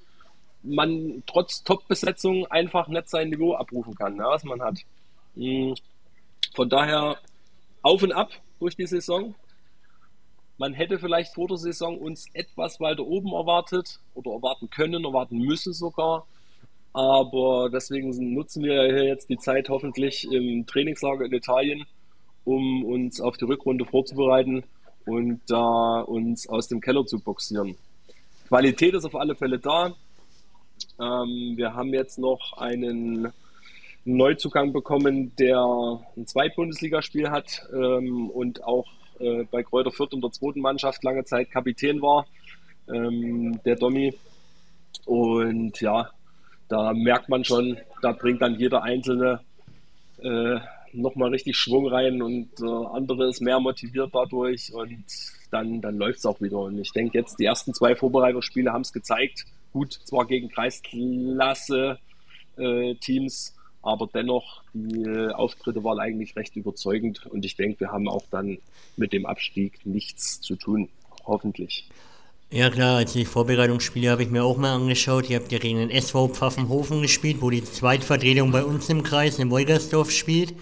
man 0.64 1.24
trotz 1.28 1.64
Top-Besetzung 1.64 2.48
einfach 2.48 2.88
nicht 2.88 3.10
sein 3.10 3.30
Niveau 3.30 3.56
abrufen 3.56 3.96
kann, 3.96 4.16
ne, 4.16 4.24
was 4.26 4.44
man 4.44 4.62
hat. 4.62 4.80
Hm. 5.36 5.76
Von 6.56 6.70
daher 6.70 7.18
auf 7.84 8.02
und 8.02 8.12
ab 8.12 8.32
durch 8.60 8.76
die 8.76 8.88
Saison. 8.88 9.36
Man 10.58 10.74
hätte 10.74 10.98
vielleicht 10.98 11.34
vor 11.34 11.48
der 11.48 11.58
Saison 11.58 11.98
uns 11.98 12.28
etwas 12.34 12.80
weiter 12.80 13.06
oben 13.06 13.34
erwartet 13.34 14.00
oder 14.16 14.32
erwarten 14.32 14.70
können, 14.70 15.04
erwarten 15.04 15.38
müssen 15.38 15.74
sogar. 15.74 16.26
Aber 16.94 17.70
deswegen 17.72 18.34
nutzen 18.34 18.64
wir 18.64 19.08
jetzt 19.08 19.30
die 19.30 19.38
Zeit 19.38 19.70
hoffentlich 19.70 20.32
im 20.32 20.66
Trainingslager 20.66 21.26
in 21.26 21.34
Italien, 21.34 21.86
um 22.46 22.86
uns 22.86 23.20
auf 23.20 23.36
die 23.38 23.46
Rückrunde 23.46 23.86
vorzubereiten 23.86 24.64
und 25.06 25.42
da 25.48 26.02
äh, 26.02 26.04
uns 26.04 26.48
aus 26.48 26.68
dem 26.68 26.82
Keller 26.82 27.06
zu 27.06 27.20
boxieren. 27.20 27.76
Qualität 28.48 28.94
ist 28.94 29.06
auf 29.06 29.16
alle 29.16 29.36
Fälle 29.36 29.60
da. 29.60 29.96
Ähm, 31.00 31.54
wir 31.56 31.74
haben 31.74 31.94
jetzt 31.94 32.20
noch 32.20 32.58
einen 32.58 33.34
Neuzugang 34.06 34.74
bekommen, 34.74 35.36
der 35.38 35.62
ein 36.18 36.28
Zweitbundesligaspiel 36.28 37.30
hat 37.30 37.66
ähm, 37.74 38.30
und 38.30 38.64
auch 38.64 38.88
äh, 39.20 39.46
bei 39.50 39.64
Kräuter 39.64 39.92
Fürth 39.92 40.14
in 40.14 40.22
der 40.22 40.32
zweiten 40.32 40.60
Mannschaft 40.62 41.04
lange 41.04 41.24
Zeit 41.24 41.52
Kapitän 41.52 42.02
war, 42.02 42.26
ähm, 42.94 43.60
der 43.64 43.76
Domi. 43.76 44.14
Und 45.06 45.80
ja, 45.82 46.10
da 46.68 46.94
merkt 46.94 47.30
man 47.30 47.44
schon, 47.44 47.78
da 48.02 48.12
bringt 48.12 48.42
dann 48.42 48.56
jeder 48.56 48.84
Einzelne 48.84 49.42
äh, 50.22 50.60
nochmal 50.94 51.30
richtig 51.30 51.58
Schwung 51.58 51.88
rein 51.88 52.22
und 52.22 52.50
äh, 52.62 52.86
andere 52.94 53.30
ist 53.30 53.42
mehr 53.42 53.60
motiviert 53.60 54.12
dadurch 54.14 54.74
und 54.74 55.06
dann, 55.52 55.82
dann 55.82 55.98
läuft 55.98 56.20
es 56.20 56.26
auch 56.26 56.40
wieder. 56.42 56.60
Und 56.60 56.78
ich 56.80 56.92
denke 56.92 57.18
jetzt, 57.18 57.40
die 57.40 57.46
ersten 57.46 57.74
zwei 57.74 57.96
Vorbereitungsspiele 57.96 58.72
haben 58.72 58.82
es 58.82 58.94
gezeigt. 58.94 59.46
Gut, 59.72 59.94
zwar 59.94 60.26
gegen 60.26 60.50
Kreisklasse-Teams, 60.50 61.98
äh, 62.58 63.54
aber 63.84 64.10
dennoch, 64.14 64.64
die 64.74 65.30
Auftritte 65.34 65.84
waren 65.84 66.00
eigentlich 66.00 66.36
recht 66.36 66.56
überzeugend 66.56 67.26
und 67.28 67.46
ich 67.46 67.56
denke, 67.56 67.82
wir 67.82 67.92
haben 67.92 68.08
auch 68.08 68.24
dann 68.32 68.58
mit 68.96 69.14
dem 69.14 69.26
Abstieg 69.26 69.86
nichts 69.86 70.40
zu 70.42 70.56
tun. 70.56 70.90
Hoffentlich. 71.26 71.88
Ja 72.50 72.70
klar, 72.70 72.98
also 72.98 73.18
die 73.18 73.26
Vorbereitungsspiele 73.26 74.12
habe 74.12 74.24
ich 74.24 74.30
mir 74.30 74.44
auch 74.44 74.58
mal 74.58 74.76
angeschaut. 74.76 75.30
Ihr 75.30 75.40
habt 75.40 75.52
ja 75.52 75.58
gegen 75.58 75.80
den 75.80 75.90
SV 75.90 76.30
Pfaffenhofen 76.30 77.02
gespielt, 77.02 77.38
wo 77.42 77.50
die 77.50 77.64
Zweitvertretung 77.64 78.52
bei 78.52 78.64
uns 78.64 78.90
im 78.90 79.04
Kreis, 79.04 79.40
in 79.40 79.50
Wolgersdorf, 79.50 80.12
spielt. 80.12 80.54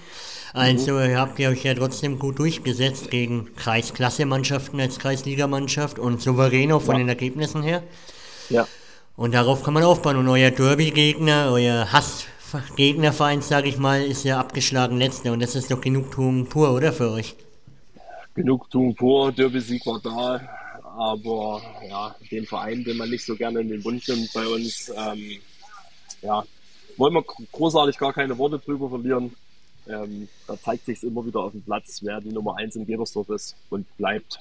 Also 0.54 0.94
mhm. 0.94 1.16
habt 1.16 1.38
ihr 1.40 1.50
euch 1.50 1.64
ja 1.64 1.74
trotzdem 1.74 2.18
gut 2.18 2.40
durchgesetzt 2.40 3.12
gegen 3.12 3.54
Kreisklasse-Mannschaften 3.56 4.80
als 4.80 5.00
Kreisligamannschaft 5.00 6.00
und 6.00 6.22
souverän 6.22 6.72
auch 6.72 6.82
von 6.82 6.96
ja. 6.96 7.00
den 7.00 7.10
Ergebnissen 7.10 7.62
her. 7.62 7.84
Ja. 8.50 8.68
Und 9.16 9.34
darauf 9.34 9.64
kann 9.64 9.74
man 9.74 9.84
aufbauen. 9.84 10.18
Und 10.18 10.28
euer 10.28 10.52
Derby-Gegner, 10.52 11.50
euer 11.52 11.92
Hass-Gegnerverein, 12.54 13.42
sage 13.42 13.70
ich 13.70 13.78
mal, 13.78 14.04
ist 14.04 14.24
ja 14.24 14.40
abgeschlagen 14.40 14.98
letzter. 14.98 15.32
Und 15.34 15.42
das 15.42 15.56
ist 15.56 15.72
doch 15.72 15.82
Genugtuung 15.82 16.48
pur, 16.48 16.74
oder 16.74 16.94
für 16.94 17.12
euch? 17.12 17.36
Genugtuung 18.34 18.96
pur, 18.96 19.32
Derby-Sieg 19.32 19.86
war 19.86 20.00
da 20.02 20.42
aber 20.98 21.62
ja, 21.88 22.16
den 22.32 22.46
Verein, 22.46 22.84
den 22.84 22.98
man 22.98 23.10
nicht 23.10 23.26
so 23.26 23.36
gerne 23.36 23.62
in 23.62 23.70
den 23.70 23.82
Bund 23.82 24.08
nimmt 24.08 24.32
bei 24.34 24.46
uns, 24.46 24.92
ähm, 24.96 25.40
ja, 26.22 26.44
wollen 26.98 27.14
wir 27.14 27.24
großartig 27.52 27.98
gar 27.98 28.14
keine 28.14 28.38
Worte 28.38 28.60
drüber 28.60 28.90
verlieren. 28.90 29.34
Ähm, 29.88 30.28
da 30.48 30.60
zeigt 30.60 30.86
sich 30.86 31.04
immer 31.04 31.26
wieder 31.26 31.40
auf 31.40 31.54
dem 31.54 31.64
Platz, 31.64 32.02
wer 32.04 32.22
die 32.22 32.32
Nummer 32.32 32.58
1 32.58 32.76
in 32.76 32.86
Gebersdorf 32.86 33.30
ist 33.30 33.56
und 33.70 33.86
bleibt. 33.98 34.40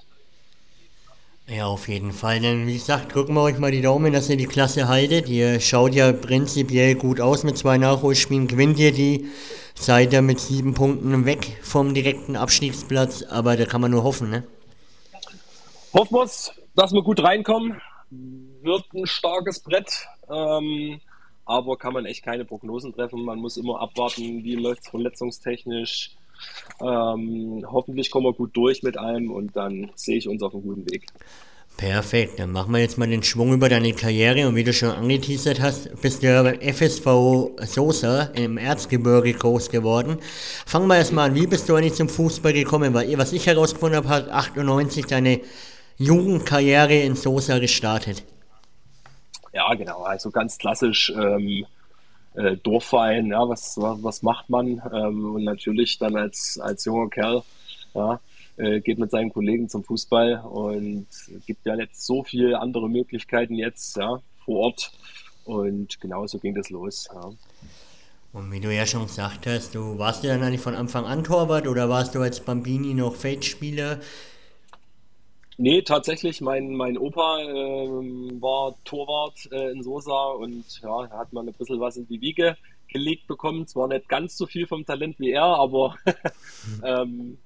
Ja, 1.51 1.67
auf 1.67 1.89
jeden 1.89 2.13
Fall. 2.13 2.39
Denn 2.39 2.69
wie 2.69 2.75
gesagt, 2.75 3.13
drücken 3.13 3.35
wir 3.35 3.43
euch 3.43 3.59
mal 3.59 3.73
die 3.73 3.83
Daumen, 3.83 4.13
dass 4.13 4.31
ihr 4.31 4.37
die 4.37 4.47
Klasse 4.47 4.87
haltet. 4.87 5.29
Ihr 5.29 5.59
schaut 5.59 5.97
ja 5.97 6.13
prinzipiell 6.13 6.95
gut 6.95 7.21
aus 7.21 7.43
mit 7.43 7.59
zwei 7.59 7.77
Nachholspielen. 7.77 8.47
Gewinnt 8.47 8.79
ihr 8.79 8.93
die, 8.93 9.29
seid 9.75 10.13
ihr 10.13 10.23
mit 10.23 10.39
sieben 10.39 10.75
Punkten 10.75 11.27
weg 11.27 11.59
vom 11.61 11.93
direkten 11.93 12.37
Abstiegsplatz. 12.37 13.25
Aber 13.25 13.57
da 13.57 13.65
kann 13.65 13.81
man 13.81 13.91
nur 13.91 14.05
hoffen, 14.05 14.31
ne? 14.31 14.45
Hoffen 15.93 16.15
wir 16.15 16.31
dass 16.77 16.93
wir 16.93 17.03
gut 17.03 17.21
reinkommen. 17.21 17.81
Wird 18.11 18.85
ein 18.95 19.07
starkes 19.07 19.59
Brett. 19.59 20.07
Ähm, 20.31 21.01
aber 21.47 21.77
kann 21.77 21.95
man 21.95 22.07
echt 22.07 22.23
keine 22.23 22.45
Prognosen 22.45 22.93
treffen. 22.93 23.25
Man 23.25 23.41
muss 23.41 23.57
immer 23.57 23.81
abwarten, 23.81 24.45
wie 24.45 24.55
läuft 24.55 24.83
es 24.83 24.89
verletzungstechnisch. 24.89 26.13
Ähm, 26.81 27.65
hoffentlich 27.71 28.11
kommen 28.11 28.27
wir 28.27 28.33
gut 28.33 28.57
durch 28.57 28.83
mit 28.83 28.97
allem 28.97 29.31
und 29.31 29.57
dann 29.57 29.91
sehe 29.95 30.17
ich 30.17 30.29
uns 30.29 30.43
auf 30.43 30.55
einem 30.55 30.63
guten 30.63 30.91
Weg. 30.91 31.07
Perfekt, 31.77 32.39
dann 32.39 32.53
machen 32.53 32.73
wir 32.73 32.81
jetzt 32.81 32.99
mal 32.99 33.09
den 33.09 33.23
Schwung 33.23 33.55
über 33.55 33.71
deine 33.71 33.95
Karriere 33.95 34.47
und 34.47 34.55
wie 34.55 34.65
du 34.65 34.73
schon 34.73 34.91
angeteasert 34.91 35.61
hast, 35.61 36.03
bist 36.03 36.23
du 36.23 36.27
ja 36.27 36.43
beim 36.43 36.61
FSV 36.61 37.07
Sosa 37.65 38.25
im 38.35 38.59
Erzgebirge 38.59 39.33
groß 39.33 39.71
geworden. 39.71 40.19
Fangen 40.67 40.89
wir 40.89 40.97
erstmal 40.97 41.31
an, 41.31 41.35
wie 41.35 41.47
bist 41.47 41.71
du 41.71 41.75
eigentlich 41.75 41.95
zum 41.95 42.11
Fußball 42.11 42.53
gekommen? 42.53 42.93
Weil, 42.93 43.17
was 43.17 43.33
ich 43.33 43.47
herausgefunden 43.47 43.97
habe, 43.97 44.09
hat 44.09 44.29
98 44.29 45.07
deine 45.07 45.41
Jugendkarriere 45.97 46.99
in 46.99 47.17
Sosa 47.17 47.59
gestartet. 47.59 48.25
Ja, 49.55 49.73
genau. 49.75 50.03
Also 50.03 50.31
ganz 50.31 50.59
klassisch 50.59 51.11
ähm, 51.17 51.65
äh, 52.41 52.57
Dorfverein. 52.57 53.27
Ja, 53.27 53.49
was, 53.49 53.77
was 53.77 54.23
macht 54.23 54.49
man? 54.51 54.83
Ähm, 54.93 55.35
und 55.35 55.45
natürlich 55.45 55.99
dann 55.99 56.17
als, 56.17 56.59
als 56.61 56.85
junger 56.85 57.09
Kerl 57.11 57.43
ja, 57.95 58.21
äh, 58.57 58.81
geht 58.81 58.99
mit 58.99 59.11
seinen 59.11 59.33
Kollegen 59.33 59.69
zum 59.69 59.85
Fußball 59.85 60.43
und 60.45 61.07
gibt 61.47 61.67
ja 61.67 61.77
jetzt 61.77 62.07
so 62.07 62.23
viele 62.23 62.59
andere 62.61 62.89
Möglichkeiten 62.89 63.55
jetzt 63.55 63.97
ja, 63.97 64.21
vor 64.45 64.57
Ort. 64.57 64.93
Und 65.45 66.01
genauso 66.01 66.39
ging 66.39 66.55
das 66.55 66.71
los. 66.71 67.09
Ja. 67.13 67.31
Und 68.33 68.53
wie 68.53 68.61
du 68.61 68.73
ja 68.73 68.87
schon 68.87 69.07
gesagt 69.07 69.47
hast, 69.47 69.75
du 69.75 69.99
warst 69.99 70.23
ja 70.23 70.35
dann 70.35 70.45
eigentlich 70.45 70.61
von 70.61 70.77
Anfang 70.77 71.05
an 71.05 71.25
Torwart 71.25 71.67
oder 71.67 71.89
warst 71.89 72.15
du 72.15 72.21
als 72.21 72.41
Bambini 72.41 72.95
noch 72.95 73.17
Feldspieler? 73.17 73.99
Nee, 75.63 75.83
tatsächlich, 75.83 76.41
mein, 76.41 76.75
mein 76.75 76.97
Opa 76.97 77.39
äh, 77.43 77.87
war 78.41 78.75
Torwart 78.85 79.47
äh, 79.53 79.73
in 79.73 79.83
Sosa 79.83 80.31
und 80.31 80.81
ja, 80.81 81.11
hat 81.11 81.35
mal 81.35 81.47
ein 81.47 81.53
bisschen 81.53 81.79
was 81.79 81.99
in 81.99 82.09
die 82.09 82.23
Wiege 82.23 82.57
gelegt 82.89 83.27
bekommen. 83.27 83.67
Zwar 83.67 83.87
nicht 83.89 84.09
ganz 84.09 84.39
so 84.39 84.47
viel 84.47 84.67
vom 84.67 84.87
Talent 84.87 85.21
wie 85.21 85.33
er, 85.33 85.45
aber 85.45 85.97
ähm, 86.83 87.37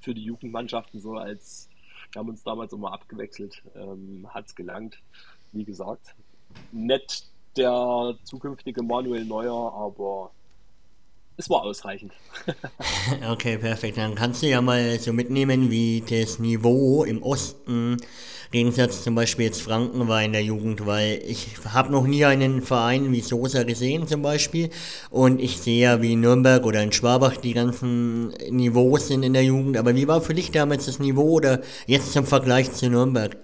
für 0.00 0.14
die 0.14 0.22
Jugendmannschaften 0.22 1.00
so 1.00 1.14
als, 1.14 1.68
wir 2.12 2.20
haben 2.20 2.28
uns 2.28 2.44
damals 2.44 2.72
immer 2.74 2.92
abgewechselt, 2.92 3.60
ähm, 3.74 4.24
hat 4.32 4.46
es 4.46 4.54
gelangt. 4.54 5.02
Wie 5.50 5.64
gesagt, 5.64 6.14
nett 6.70 7.24
der 7.56 8.14
zukünftige 8.22 8.84
Manuel 8.84 9.24
Neuer, 9.24 9.74
aber 9.74 10.30
es 11.42 11.50
war 11.50 11.62
ausreichend. 11.62 12.12
okay, 13.30 13.58
perfekt. 13.58 13.98
Dann 13.98 14.14
kannst 14.14 14.42
du 14.42 14.48
ja 14.48 14.60
mal 14.60 14.98
so 14.98 15.12
mitnehmen, 15.12 15.70
wie 15.70 16.02
das 16.08 16.38
Niveau 16.38 17.04
im 17.04 17.22
Osten, 17.22 17.98
Gegensatz 18.52 19.02
zum 19.02 19.14
Beispiel 19.14 19.46
jetzt 19.46 19.62
Franken 19.62 20.08
war 20.08 20.22
in 20.22 20.32
der 20.32 20.44
Jugend, 20.44 20.84
weil 20.84 21.22
ich 21.26 21.48
habe 21.72 21.90
noch 21.90 22.06
nie 22.06 22.26
einen 22.26 22.60
Verein 22.60 23.10
wie 23.10 23.22
Sosa 23.22 23.62
gesehen 23.62 24.06
zum 24.06 24.20
Beispiel 24.20 24.68
und 25.08 25.40
ich 25.40 25.56
sehe 25.58 25.82
ja 25.82 26.02
wie 26.02 26.16
Nürnberg 26.16 26.66
oder 26.66 26.82
in 26.82 26.92
Schwabach 26.92 27.38
die 27.38 27.54
ganzen 27.54 28.28
Niveaus 28.50 29.08
sind 29.08 29.22
in 29.22 29.32
der 29.32 29.44
Jugend, 29.44 29.78
aber 29.78 29.96
wie 29.96 30.06
war 30.06 30.20
für 30.20 30.34
dich 30.34 30.50
damals 30.50 30.84
das 30.84 30.98
Niveau 30.98 31.30
oder 31.30 31.62
jetzt 31.86 32.12
zum 32.12 32.26
Vergleich 32.26 32.70
zu 32.72 32.90
Nürnberg? 32.90 33.38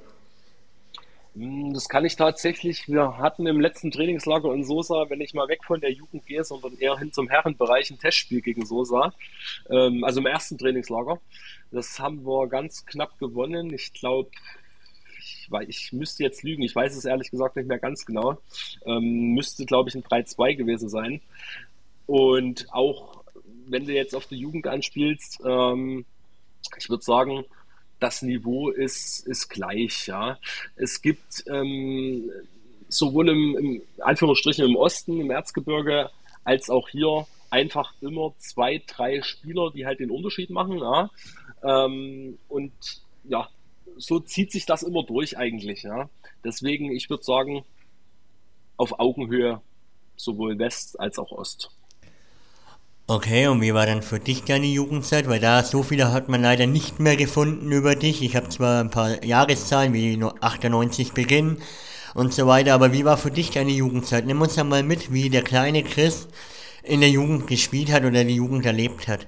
Hm, 1.39 1.73
das 1.73 1.89
kann 1.89 2.05
ich 2.05 2.17
tatsächlich. 2.17 2.89
Wir 2.89 3.19
hatten 3.19 3.47
im 3.47 3.61
letzten 3.61 3.93
Trainingslager 3.93 4.53
in 4.53 4.65
Sosa, 4.65 5.09
wenn 5.09 5.21
ich 5.21 5.35
mal 5.35 5.47
weg 5.47 5.63
von 5.65 5.81
der 5.81 5.93
Jugend 5.93 6.27
gehe, 6.27 6.43
sondern 6.43 6.77
eher 6.79 6.99
hin 6.99 7.13
zum 7.13 7.29
Herrenbereich, 7.29 7.91
ein 7.91 7.99
Testspiel 7.99 8.41
gegen 8.41 8.67
Sosa. 8.67 9.13
Ähm, 9.71 10.03
also 10.03 10.19
im 10.19 10.27
ersten 10.27 10.59
Trainingslager. 10.59 11.21
Das 11.71 12.01
haben 12.01 12.27
wir 12.27 12.49
ganz 12.49 12.85
knapp 12.87 13.19
gewonnen. 13.21 13.73
Ich 13.73 13.93
glaube, 13.93 14.31
ich, 15.21 15.49
ich 15.69 15.93
müsste 15.93 16.25
jetzt 16.25 16.43
lügen. 16.43 16.63
Ich 16.65 16.75
weiß 16.75 16.97
es 16.97 17.05
ehrlich 17.05 17.31
gesagt 17.31 17.55
nicht 17.55 17.69
mehr 17.69 17.79
ganz 17.79 18.05
genau. 18.05 18.39
Ähm, 18.85 19.35
müsste, 19.35 19.65
glaube 19.65 19.91
ich, 19.91 19.95
ein 19.95 20.03
3-2 20.03 20.57
gewesen 20.57 20.89
sein. 20.89 21.21
Und 22.07 22.67
auch 22.73 23.23
wenn 23.69 23.87
du 23.87 23.93
jetzt 23.93 24.15
auf 24.17 24.27
die 24.27 24.39
Jugend 24.39 24.67
anspielst, 24.67 25.41
ähm, 25.45 26.05
ich 26.77 26.91
würde 26.91 27.05
sagen, 27.05 27.45
das 28.01 28.23
Niveau 28.23 28.71
ist, 28.71 29.27
ist 29.27 29.49
gleich. 29.49 30.07
Ja. 30.07 30.39
Es 30.77 31.03
gibt 31.03 31.45
ähm, 31.49 32.31
sowohl 32.89 33.29
im, 33.29 33.57
im 33.57 33.83
Anführungsstrichen 34.01 34.65
im 34.65 34.77
Osten, 34.77 35.21
im 35.21 35.31
Erzgebirge, 35.31 36.11
als 36.45 36.71
auch 36.71 36.89
hier 36.89 37.27
einfach 37.51 37.95
immer 38.01 38.35
zwei, 38.39 38.83
drei 38.87 39.23
Spieler, 39.23 39.71
die 39.71 39.87
halt 39.87 40.01
den 40.01 40.11
Unterschied 40.11 40.51
machen. 40.51 40.79
Ja. 40.79 41.11
Ähm, 41.63 42.39
und 42.49 42.73
ja, 43.25 43.49
so 43.97 44.21
zieht 44.21 44.53
sich 44.53 44.67
das 44.67 44.83
immer 44.83 45.03
durch 45.03 45.37
eigentlich. 45.37 45.83
Ja. 45.83 46.09
Deswegen, 46.45 46.93
ich 46.93 47.11
würde 47.11 47.25
sagen, 47.25 47.65
auf 48.77 49.01
Augenhöhe 49.01 49.61
sowohl 50.17 50.59
West 50.59 50.99
als 51.01 51.19
auch 51.19 51.33
Ost. 51.33 51.71
Okay, 53.11 53.47
und 53.47 53.63
wie 53.63 53.73
war 53.73 53.87
dann 53.87 54.03
für 54.03 54.21
dich 54.21 54.45
deine 54.45 54.67
Jugendzeit? 54.67 55.31
Weil 55.31 55.41
da 55.41 55.65
so 55.65 55.83
viele 55.83 56.13
hat 56.13 56.29
man 56.29 56.43
leider 56.43 56.67
nicht 56.67 57.01
mehr 57.01 57.17
gefunden 57.17 57.73
über 57.73 57.95
dich. 57.95 58.23
Ich 58.23 58.37
habe 58.37 58.51
zwar 58.51 58.85
ein 58.85 58.91
paar 58.91 59.25
Jahreszahlen, 59.25 59.95
wie 59.95 60.23
98 60.23 61.15
Beginn 61.15 61.57
und 62.15 62.35
so 62.35 62.47
weiter, 62.47 62.75
aber 62.75 62.93
wie 62.93 63.07
war 63.07 63.17
für 63.17 63.31
dich 63.31 63.51
deine 63.51 63.71
Jugendzeit? 63.71 64.27
Nimm 64.27 64.43
uns 64.43 64.57
dann 64.57 64.69
mal 64.69 64.83
mit, 64.83 65.11
wie 65.11 65.31
der 65.31 65.41
kleine 65.41 65.85
Chris 65.85 66.29
in 66.83 67.01
der 67.01 67.09
Jugend 67.09 67.47
gespielt 67.47 67.91
hat 67.91 68.05
oder 68.05 68.25
die 68.25 68.35
Jugend 68.35 68.67
erlebt 68.67 69.09
hat. 69.09 69.27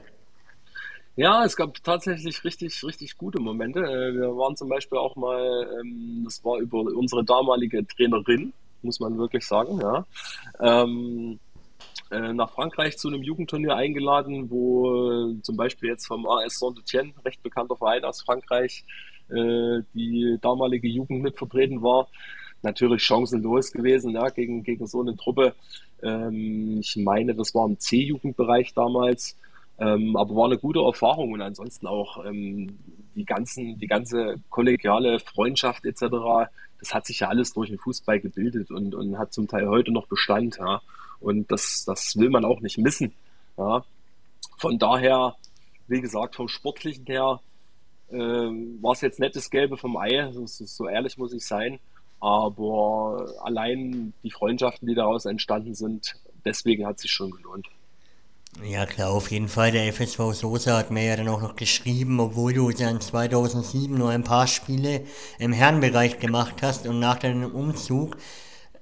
Ja, 1.17 1.43
es 1.47 1.57
gab 1.57 1.83
tatsächlich 1.83 2.45
richtig, 2.45 2.85
richtig 2.85 3.17
gute 3.17 3.41
Momente. 3.41 3.81
Äh, 3.81 4.13
wir 4.13 4.37
waren 4.37 4.57
zum 4.57 4.69
Beispiel 4.69 4.99
auch 4.99 5.17
mal, 5.17 5.67
ähm, 5.81 6.21
das 6.27 6.45
war 6.45 6.59
über 6.59 6.81
unsere 6.81 7.25
damalige 7.25 7.87
Trainerin, 7.87 8.53
muss 8.83 9.01
man 9.01 9.17
wirklich 9.17 9.47
sagen, 9.47 9.81
ja. 9.81 10.05
Ähm, 10.61 11.41
äh, 12.11 12.33
nach 12.33 12.51
Frankreich 12.51 12.99
zu 12.99 13.09
einem 13.09 13.23
Jugendturnier 13.23 13.77
eingeladen, 13.77 14.51
wo 14.51 15.31
äh, 15.31 15.43
zum 15.43 15.57
Beispiel 15.57 15.91
jetzt 15.91 16.07
vom 16.07 16.27
AS 16.27 16.59
Saint-Etienne, 16.59 17.13
recht 17.25 17.43
bekannter 17.43 17.77
Verein 17.77 18.05
aus 18.05 18.23
Frankreich, 18.23 18.85
äh, 19.29 19.83
die 19.95 20.39
damalige 20.41 20.89
Jugend 20.89 21.23
mit 21.23 21.37
vertreten 21.37 21.83
war. 21.83 22.09
Natürlich 22.63 23.03
chancenlos 23.03 23.73
gewesen 23.73 24.13
ja, 24.13 24.29
gegen, 24.29 24.63
gegen 24.63 24.87
so 24.87 25.01
eine 25.01 25.17
Truppe. 25.17 25.55
Ähm, 26.03 26.81
ich 26.81 26.97
meine, 26.97 27.35
das 27.35 27.55
war 27.55 27.67
im 27.67 27.79
C-Jugendbereich 27.79 28.75
damals. 28.75 29.37
Ähm, 29.79 30.15
aber 30.15 30.37
war 30.37 30.45
eine 30.45 30.59
gute 30.59 30.81
Erfahrung 30.81 31.33
und 31.33 31.41
ansonsten 31.41 31.87
auch 31.87 32.23
ähm, 32.27 32.79
die, 33.15 33.25
ganzen, 33.25 33.79
die 33.79 33.87
ganze 33.87 34.35
kollegiale 34.51 35.21
Freundschaft 35.21 35.87
etc., 35.87 36.51
das 36.79 36.95
hat 36.95 37.07
sich 37.07 37.21
ja 37.21 37.29
alles 37.29 37.53
durch 37.53 37.69
den 37.69 37.79
Fußball 37.79 38.21
gebildet 38.21 38.71
und, 38.71 38.95
und 38.95 39.19
hat 39.19 39.33
zum 39.33 39.49
Teil 39.49 39.69
heute 39.69 39.93
noch 39.93 40.07
Bestand. 40.07 40.59
Ja. 40.59 40.81
Und 41.21 41.51
das, 41.51 41.85
das 41.87 42.17
will 42.17 42.31
man 42.31 42.45
auch 42.45 42.61
nicht 42.61 42.79
missen. 42.79 43.13
Ja. 43.57 43.85
Von 44.57 44.79
daher, 44.79 45.37
wie 45.87 46.01
gesagt, 46.01 46.37
vom 46.37 46.49
Sportlichen 46.49 47.07
her 47.07 47.41
äh, 48.11 48.17
war 48.17 48.93
es 48.93 49.01
jetzt 49.03 49.21
das 49.21 49.51
Gelbe 49.51 49.77
vom 49.77 49.97
Ei, 49.97 50.31
so, 50.33 50.89
ehrlich 50.89 51.19
muss 51.19 51.33
ich 51.33 51.45
sein. 51.45 51.79
Aber 52.21 53.33
allein 53.43 54.13
die 54.23 54.31
Freundschaften, 54.31 54.87
die 54.87 54.95
daraus 54.95 55.25
entstanden 55.25 55.75
sind, 55.75 56.17
deswegen 56.45 56.87
hat 56.87 56.99
sich 56.99 57.11
schon 57.11 57.31
gelohnt. 57.31 57.67
Ja 58.63 58.85
klar, 58.85 59.11
auf 59.11 59.31
jeden 59.31 59.49
Fall. 59.49 59.71
Der 59.71 59.91
FSV 59.93 60.33
Sosa 60.35 60.77
hat 60.77 60.91
mir 60.91 61.05
ja 61.05 61.17
dann 61.17 61.29
auch 61.29 61.41
noch 61.41 61.57
geschrieben, 61.57 62.21
obwohl 62.21 62.53
du 62.53 62.71
dann 62.73 63.01
2007 63.01 63.97
nur 63.97 64.11
ein 64.11 64.25
paar 64.25 64.47
Spiele 64.47 65.05
im 65.39 65.53
Herrenbereich 65.53 66.19
gemacht 66.19 66.57
hast 66.63 66.87
und 66.87 66.99
nach 66.99 67.19
deinem 67.19 67.55
Umzug 67.55 68.17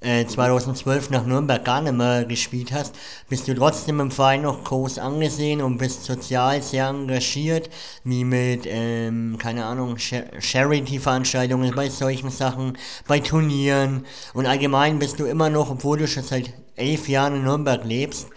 2012 0.00 1.08
äh, 1.08 1.12
nach 1.12 1.26
Nürnberg 1.26 1.64
gar 1.64 1.80
nicht 1.80 1.94
mehr 1.94 2.24
gespielt 2.24 2.70
hast, 2.72 2.94
bist 3.28 3.48
du 3.48 3.54
trotzdem 3.54 3.98
im 3.98 4.12
Verein 4.12 4.42
noch 4.42 4.62
groß 4.62 4.98
angesehen 4.98 5.60
und 5.60 5.78
bist 5.78 6.04
sozial 6.04 6.62
sehr 6.62 6.86
engagiert, 6.86 7.68
wie 8.04 8.22
mit, 8.22 8.64
ähm, 8.66 9.36
keine 9.38 9.64
Ahnung, 9.64 9.96
Charity-Veranstaltungen, 9.98 11.74
bei 11.74 11.88
solchen 11.88 12.30
Sachen, 12.30 12.78
bei 13.08 13.18
Turnieren 13.18 14.06
und 14.34 14.46
allgemein 14.46 15.00
bist 15.00 15.18
du 15.18 15.24
immer 15.24 15.50
noch, 15.50 15.70
obwohl 15.70 15.98
du 15.98 16.06
schon 16.06 16.22
seit 16.22 16.52
elf 16.76 17.08
Jahren 17.08 17.34
in 17.34 17.42
Nürnberg 17.42 17.84
lebst, 17.84 18.28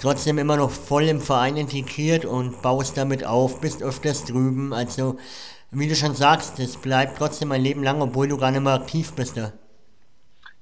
trotzdem 0.00 0.38
immer 0.38 0.56
noch 0.56 0.70
voll 0.70 1.04
im 1.04 1.20
Verein 1.20 1.58
integriert 1.58 2.24
und 2.24 2.62
baust 2.62 2.96
damit 2.96 3.26
auf, 3.26 3.60
bist 3.60 3.82
öfters 3.82 4.24
drüben, 4.24 4.72
also 4.72 5.18
wie 5.70 5.86
du 5.86 5.94
schon 5.94 6.14
sagst, 6.14 6.58
es 6.58 6.78
bleibt 6.78 7.18
trotzdem 7.18 7.52
ein 7.52 7.62
Leben 7.62 7.82
lang, 7.82 8.00
obwohl 8.00 8.26
du 8.26 8.38
gar 8.38 8.50
nicht 8.50 8.62
mehr 8.62 8.72
aktiv 8.72 9.12
bist 9.12 9.36
da. 9.36 9.52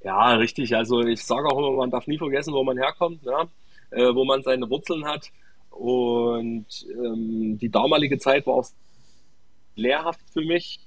Ja, 0.09 0.37
richtig. 0.37 0.75
Also 0.75 1.03
ich 1.03 1.23
sage 1.23 1.47
auch 1.49 1.59
immer, 1.59 1.73
man 1.73 1.90
darf 1.90 2.07
nie 2.07 2.16
vergessen, 2.16 2.55
wo 2.55 2.64
man 2.64 2.79
herkommt, 2.79 3.23
ne? 3.27 3.47
äh, 3.90 4.14
wo 4.14 4.25
man 4.25 4.42
seine 4.42 4.71
Wurzeln 4.71 5.05
hat. 5.05 5.31
Und 5.68 6.64
ähm, 6.90 7.59
die 7.59 7.68
damalige 7.68 8.18
Zeit 8.18 8.47
war 8.47 8.55
auch 8.55 8.66
lehrhaft 9.77 10.31
für 10.33 10.40
mich. 10.40 10.81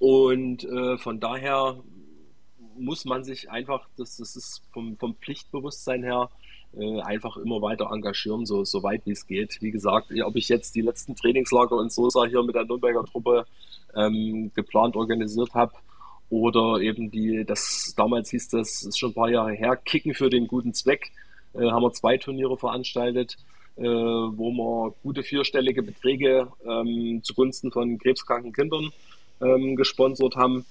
Und 0.00 0.64
äh, 0.64 0.98
von 0.98 1.20
daher 1.20 1.76
muss 2.76 3.04
man 3.04 3.22
sich 3.22 3.48
einfach, 3.48 3.86
das, 3.96 4.16
das 4.16 4.34
ist 4.34 4.62
vom, 4.72 4.96
vom 4.96 5.14
Pflichtbewusstsein 5.14 6.02
her, 6.02 6.30
äh, 6.76 7.00
einfach 7.02 7.36
immer 7.36 7.62
weiter 7.62 7.92
engagieren, 7.92 8.44
so, 8.44 8.64
so 8.64 8.82
weit 8.82 9.02
wie 9.06 9.12
es 9.12 9.28
geht. 9.28 9.62
Wie 9.62 9.70
gesagt, 9.70 10.08
ob 10.20 10.34
ich 10.34 10.48
jetzt 10.48 10.74
die 10.74 10.82
letzten 10.82 11.14
Trainingslager 11.14 11.80
in 11.80 11.90
Sosa 11.90 12.24
hier 12.24 12.42
mit 12.42 12.56
der 12.56 12.64
Nürnberger 12.64 13.04
Truppe 13.04 13.46
ähm, 13.94 14.50
geplant 14.52 14.96
organisiert 14.96 15.54
habe, 15.54 15.74
oder 16.30 16.80
eben 16.80 17.10
die, 17.10 17.44
das 17.44 17.94
damals 17.96 18.30
hieß 18.30 18.48
das, 18.48 18.82
ist 18.82 18.98
schon 18.98 19.10
ein 19.10 19.14
paar 19.14 19.30
Jahre 19.30 19.52
her, 19.52 19.76
Kicken 19.76 20.14
für 20.14 20.30
den 20.30 20.46
guten 20.46 20.72
Zweck. 20.72 21.12
Äh, 21.54 21.70
haben 21.70 21.82
wir 21.82 21.92
zwei 21.92 22.16
Turniere 22.16 22.56
veranstaltet, 22.56 23.36
äh, 23.76 23.82
wo 23.82 24.50
wir 24.50 24.94
gute 25.02 25.22
vierstellige 25.22 25.82
Beträge 25.82 26.48
ähm, 26.66 27.20
zugunsten 27.22 27.70
von 27.70 27.98
krebskranken 27.98 28.52
Kindern 28.52 28.90
ähm, 29.40 29.76
gesponsert 29.76 30.36
haben 30.36 30.64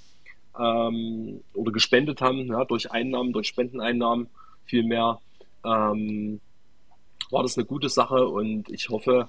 ähm, 0.60 1.42
oder 1.54 1.72
gespendet 1.72 2.22
haben, 2.22 2.48
ja, 2.48 2.66
durch 2.66 2.92
Einnahmen, 2.92 3.34
durch 3.34 3.48
Spendeneinnahmen 3.48 4.28
vielmehr. 4.66 5.20
Ähm, 5.66 6.40
war 7.30 7.44
das 7.44 7.58
eine 7.58 7.66
gute 7.66 7.90
Sache 7.90 8.28
und 8.28 8.70
ich 8.70 8.90
hoffe, 8.90 9.28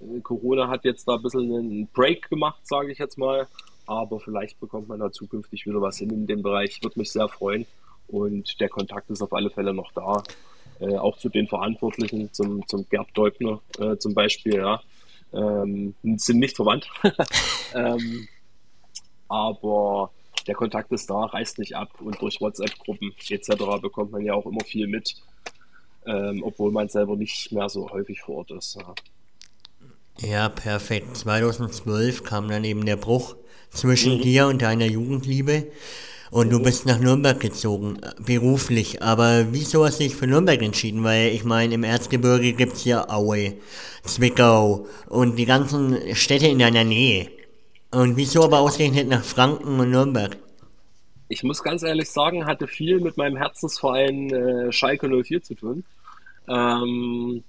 äh, 0.00 0.20
Corona 0.20 0.68
hat 0.68 0.84
jetzt 0.84 1.06
da 1.08 1.14
ein 1.14 1.22
bisschen 1.22 1.52
einen 1.54 1.86
Break 1.88 2.28
gemacht, 2.28 2.66
sage 2.66 2.92
ich 2.92 2.98
jetzt 2.98 3.18
mal 3.18 3.46
aber 3.88 4.20
vielleicht 4.20 4.60
bekommt 4.60 4.88
man 4.88 5.00
da 5.00 5.10
zukünftig 5.10 5.66
wieder 5.66 5.80
was 5.80 5.96
hin 5.96 6.10
in 6.10 6.26
dem 6.26 6.42
Bereich. 6.42 6.82
Würde 6.82 6.98
mich 6.98 7.10
sehr 7.10 7.26
freuen 7.28 7.66
und 8.06 8.60
der 8.60 8.68
Kontakt 8.68 9.08
ist 9.08 9.22
auf 9.22 9.32
alle 9.32 9.50
Fälle 9.50 9.72
noch 9.72 9.90
da. 9.92 10.22
Äh, 10.78 10.96
auch 10.96 11.16
zu 11.16 11.30
den 11.30 11.48
Verantwortlichen, 11.48 12.30
zum, 12.32 12.66
zum 12.68 12.86
Gerd 12.90 13.08
Deubner 13.14 13.60
äh, 13.78 13.96
zum 13.96 14.14
Beispiel, 14.14 14.56
ja. 14.56 14.80
Ähm, 15.32 15.94
sind 16.16 16.38
nicht 16.38 16.54
verwandt. 16.54 16.88
ähm, 17.74 18.28
aber 19.28 20.10
der 20.46 20.54
Kontakt 20.54 20.92
ist 20.92 21.08
da, 21.08 21.24
reißt 21.24 21.58
nicht 21.58 21.74
ab 21.74 22.00
und 22.00 22.20
durch 22.20 22.40
WhatsApp-Gruppen 22.40 23.14
etc. 23.28 23.56
bekommt 23.80 24.12
man 24.12 24.22
ja 24.22 24.34
auch 24.34 24.46
immer 24.46 24.64
viel 24.64 24.86
mit, 24.86 25.16
ähm, 26.06 26.42
obwohl 26.44 26.72
man 26.72 26.88
selber 26.88 27.16
nicht 27.16 27.52
mehr 27.52 27.68
so 27.70 27.90
häufig 27.90 28.20
vor 28.20 28.36
Ort 28.36 28.50
ist. 28.50 28.76
Ja. 28.76 28.94
Ja, 30.20 30.48
perfekt. 30.48 31.16
2012 31.16 32.24
kam 32.24 32.48
dann 32.48 32.64
eben 32.64 32.84
der 32.84 32.96
Bruch 32.96 33.36
zwischen 33.70 34.18
mhm. 34.18 34.22
dir 34.22 34.46
und 34.46 34.62
deiner 34.62 34.86
Jugendliebe. 34.86 35.66
Und 36.30 36.50
du 36.50 36.60
bist 36.62 36.84
nach 36.84 36.98
Nürnberg 36.98 37.40
gezogen, 37.40 37.98
beruflich. 38.24 39.02
Aber 39.02 39.46
wieso 39.50 39.84
hast 39.84 39.98
du 39.98 40.04
dich 40.04 40.14
für 40.14 40.26
Nürnberg 40.26 40.60
entschieden? 40.60 41.02
Weil 41.02 41.28
ich 41.28 41.44
meine, 41.44 41.74
im 41.74 41.84
Erzgebirge 41.84 42.52
gibt's 42.52 42.84
ja 42.84 43.08
Aue, 43.08 43.54
Zwickau 44.04 44.86
und 45.08 45.36
die 45.36 45.46
ganzen 45.46 46.14
Städte 46.14 46.46
in 46.46 46.58
deiner 46.58 46.84
Nähe. 46.84 47.30
Und 47.90 48.18
wieso 48.18 48.44
aber 48.44 48.60
ausgerechnet 48.60 49.08
nach 49.08 49.24
Franken 49.24 49.80
und 49.80 49.90
Nürnberg? 49.90 50.36
Ich 51.28 51.42
muss 51.42 51.62
ganz 51.62 51.82
ehrlich 51.82 52.10
sagen, 52.10 52.46
hatte 52.46 52.66
viel 52.66 53.00
mit 53.00 53.16
meinem 53.16 53.36
Herzensverein 53.36 54.30
äh, 54.30 54.72
Schalke 54.72 55.08
04 55.08 55.42
zu 55.42 55.54
tun. 55.54 55.84
Ähm, 56.48 57.44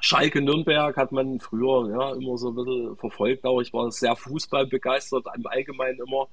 Schalke 0.00 0.40
Nürnberg 0.40 0.96
hat 0.96 1.12
man 1.12 1.38
früher 1.40 1.90
ja, 1.90 2.14
immer 2.14 2.38
so 2.38 2.48
ein 2.48 2.54
bisschen 2.54 2.96
verfolgt. 2.96 3.44
Auch 3.44 3.60
ich 3.60 3.72
war 3.72 3.90
sehr 3.90 4.16
fußballbegeistert, 4.16 5.26
im 5.36 5.46
Allgemeinen 5.46 6.00
immer. 6.06 6.28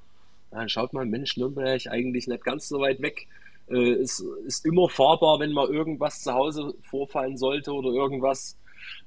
Dann 0.52 0.70
schaut 0.70 0.94
man, 0.94 1.10
Mensch, 1.10 1.36
Nürnberg 1.36 1.86
eigentlich 1.88 2.28
nicht 2.28 2.44
ganz 2.44 2.70
so 2.70 2.80
weit 2.80 3.02
weg. 3.02 3.28
Äh, 3.70 3.92
ist, 4.02 4.24
ist 4.46 4.66
immer 4.66 4.88
fahrbar, 4.88 5.40
wenn 5.40 5.52
mal 5.52 5.68
irgendwas 5.68 6.22
zu 6.22 6.34
Hause 6.34 6.74
vorfallen 6.82 7.38
sollte 7.38 7.74
oder 7.74 7.90
irgendwas. 7.90 8.58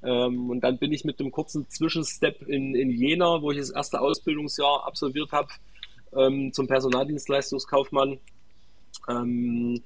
Ähm, 0.03 0.51
und 0.51 0.61
dann 0.61 0.79
bin 0.79 0.92
ich 0.92 1.05
mit 1.05 1.18
einem 1.20 1.31
kurzen 1.31 1.68
Zwischenstep 1.68 2.42
in, 2.46 2.75
in 2.75 2.90
Jena, 2.90 3.40
wo 3.40 3.51
ich 3.51 3.59
das 3.59 3.70
erste 3.70 4.01
Ausbildungsjahr 4.01 4.87
absolviert 4.87 5.33
habe, 5.33 5.49
ähm, 6.14 6.53
zum 6.53 6.66
Personaldienstleistungskaufmann. 6.66 8.18
Ähm, 9.09 9.83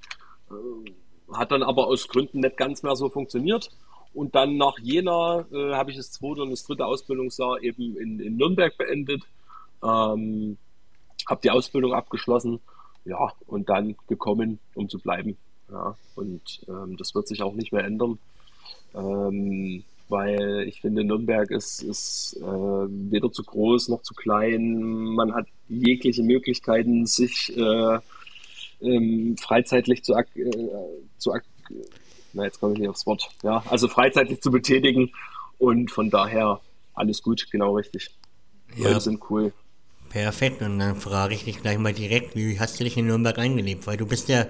äh, 0.51 1.33
hat 1.33 1.53
dann 1.53 1.63
aber 1.63 1.87
aus 1.87 2.09
Gründen 2.09 2.41
nicht 2.41 2.57
ganz 2.57 2.83
mehr 2.83 2.97
so 2.97 3.09
funktioniert. 3.09 3.71
Und 4.15 4.37
dann 4.37 4.57
nach 4.57 4.79
Jena 4.79 5.45
äh, 5.53 5.75
habe 5.75 5.91
ich 5.91 5.97
das 5.97 6.13
zweite 6.13 6.43
und 6.43 6.51
das 6.51 6.65
dritte 6.65 6.87
Ausbildungsjahr 6.87 7.63
eben 7.63 7.97
in, 7.97 8.21
in 8.21 8.37
Nürnberg 8.37 8.77
beendet. 8.79 9.23
Ähm, 9.83 10.57
habe 11.29 11.41
die 11.43 11.51
Ausbildung 11.51 11.95
abgeschlossen, 11.95 12.61
ja, 13.05 13.33
und 13.47 13.69
dann 13.69 13.97
gekommen, 14.07 14.61
um 14.75 14.89
zu 14.89 14.99
bleiben. 14.99 15.37
Ja, 15.71 15.97
und 16.15 16.61
ähm, 16.69 16.97
das 16.97 17.15
wird 17.15 17.27
sich 17.27 17.43
auch 17.43 17.55
nicht 17.55 17.73
mehr 17.73 17.85
ändern, 17.85 18.19
ähm, 18.95 19.83
weil 20.09 20.67
ich 20.69 20.81
finde, 20.81 21.03
Nürnberg 21.03 21.51
ist, 21.51 21.83
ist 21.83 22.37
äh, 22.37 22.43
weder 22.43 23.33
zu 23.33 23.43
groß 23.43 23.89
noch 23.89 24.03
zu 24.03 24.15
klein. 24.15 24.83
Man 25.15 25.35
hat 25.35 25.47
jegliche 25.69 26.23
Möglichkeiten, 26.23 27.07
sich 27.07 27.53
äh, 27.57 27.99
ähm, 28.83 29.37
freizeitlich 29.39 30.05
zu, 30.05 30.13
äh, 30.13 30.25
zu 31.17 31.33
na, 32.35 32.45
jetzt 32.45 32.61
komme 32.61 32.75
ich 32.75 32.81
nicht 32.81 32.89
aufs 32.89 33.07
Wort. 33.07 33.29
Ja, 33.43 33.63
also 33.69 33.89
freizeitlich 33.89 34.41
zu 34.41 34.51
betätigen 34.51 35.13
und 35.59 35.91
von 35.91 36.11
daher 36.11 36.61
alles 36.95 37.23
gut, 37.23 37.47
genau 37.51 37.77
richtig. 37.77 38.11
Ja. 38.77 38.89
Leute 38.89 39.01
sind 39.01 39.31
cool. 39.31 39.53
Perfekt, 40.11 40.63
und 40.63 40.79
dann 40.79 40.95
frage 40.95 41.35
ich 41.35 41.45
dich 41.45 41.61
gleich 41.61 41.77
mal 41.77 41.93
direkt, 41.93 42.37
wie 42.37 42.61
hast 42.61 42.79
du 42.79 42.85
dich 42.85 42.97
in 42.97 43.09
Nürnberg 43.09 43.37
eingelebt? 43.37 43.89
Weil 43.89 43.97
du 43.97 44.07
bist 44.07 44.29
ja 44.29 44.47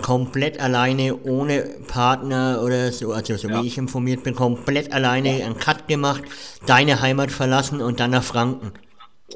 komplett 0.00 0.58
alleine, 0.58 1.22
ohne 1.24 1.64
Partner 1.86 2.62
oder 2.64 2.90
so, 2.92 3.12
also 3.12 3.36
so 3.36 3.48
ja. 3.48 3.62
wie 3.62 3.66
ich 3.66 3.76
informiert 3.76 4.22
bin, 4.22 4.34
komplett 4.34 4.90
alleine 4.90 5.40
ja. 5.40 5.44
einen 5.44 5.58
Cut 5.58 5.86
gemacht, 5.86 6.22
deine 6.64 7.02
Heimat 7.02 7.30
verlassen 7.30 7.82
und 7.82 8.00
dann 8.00 8.12
nach 8.12 8.24
Franken. 8.24 8.72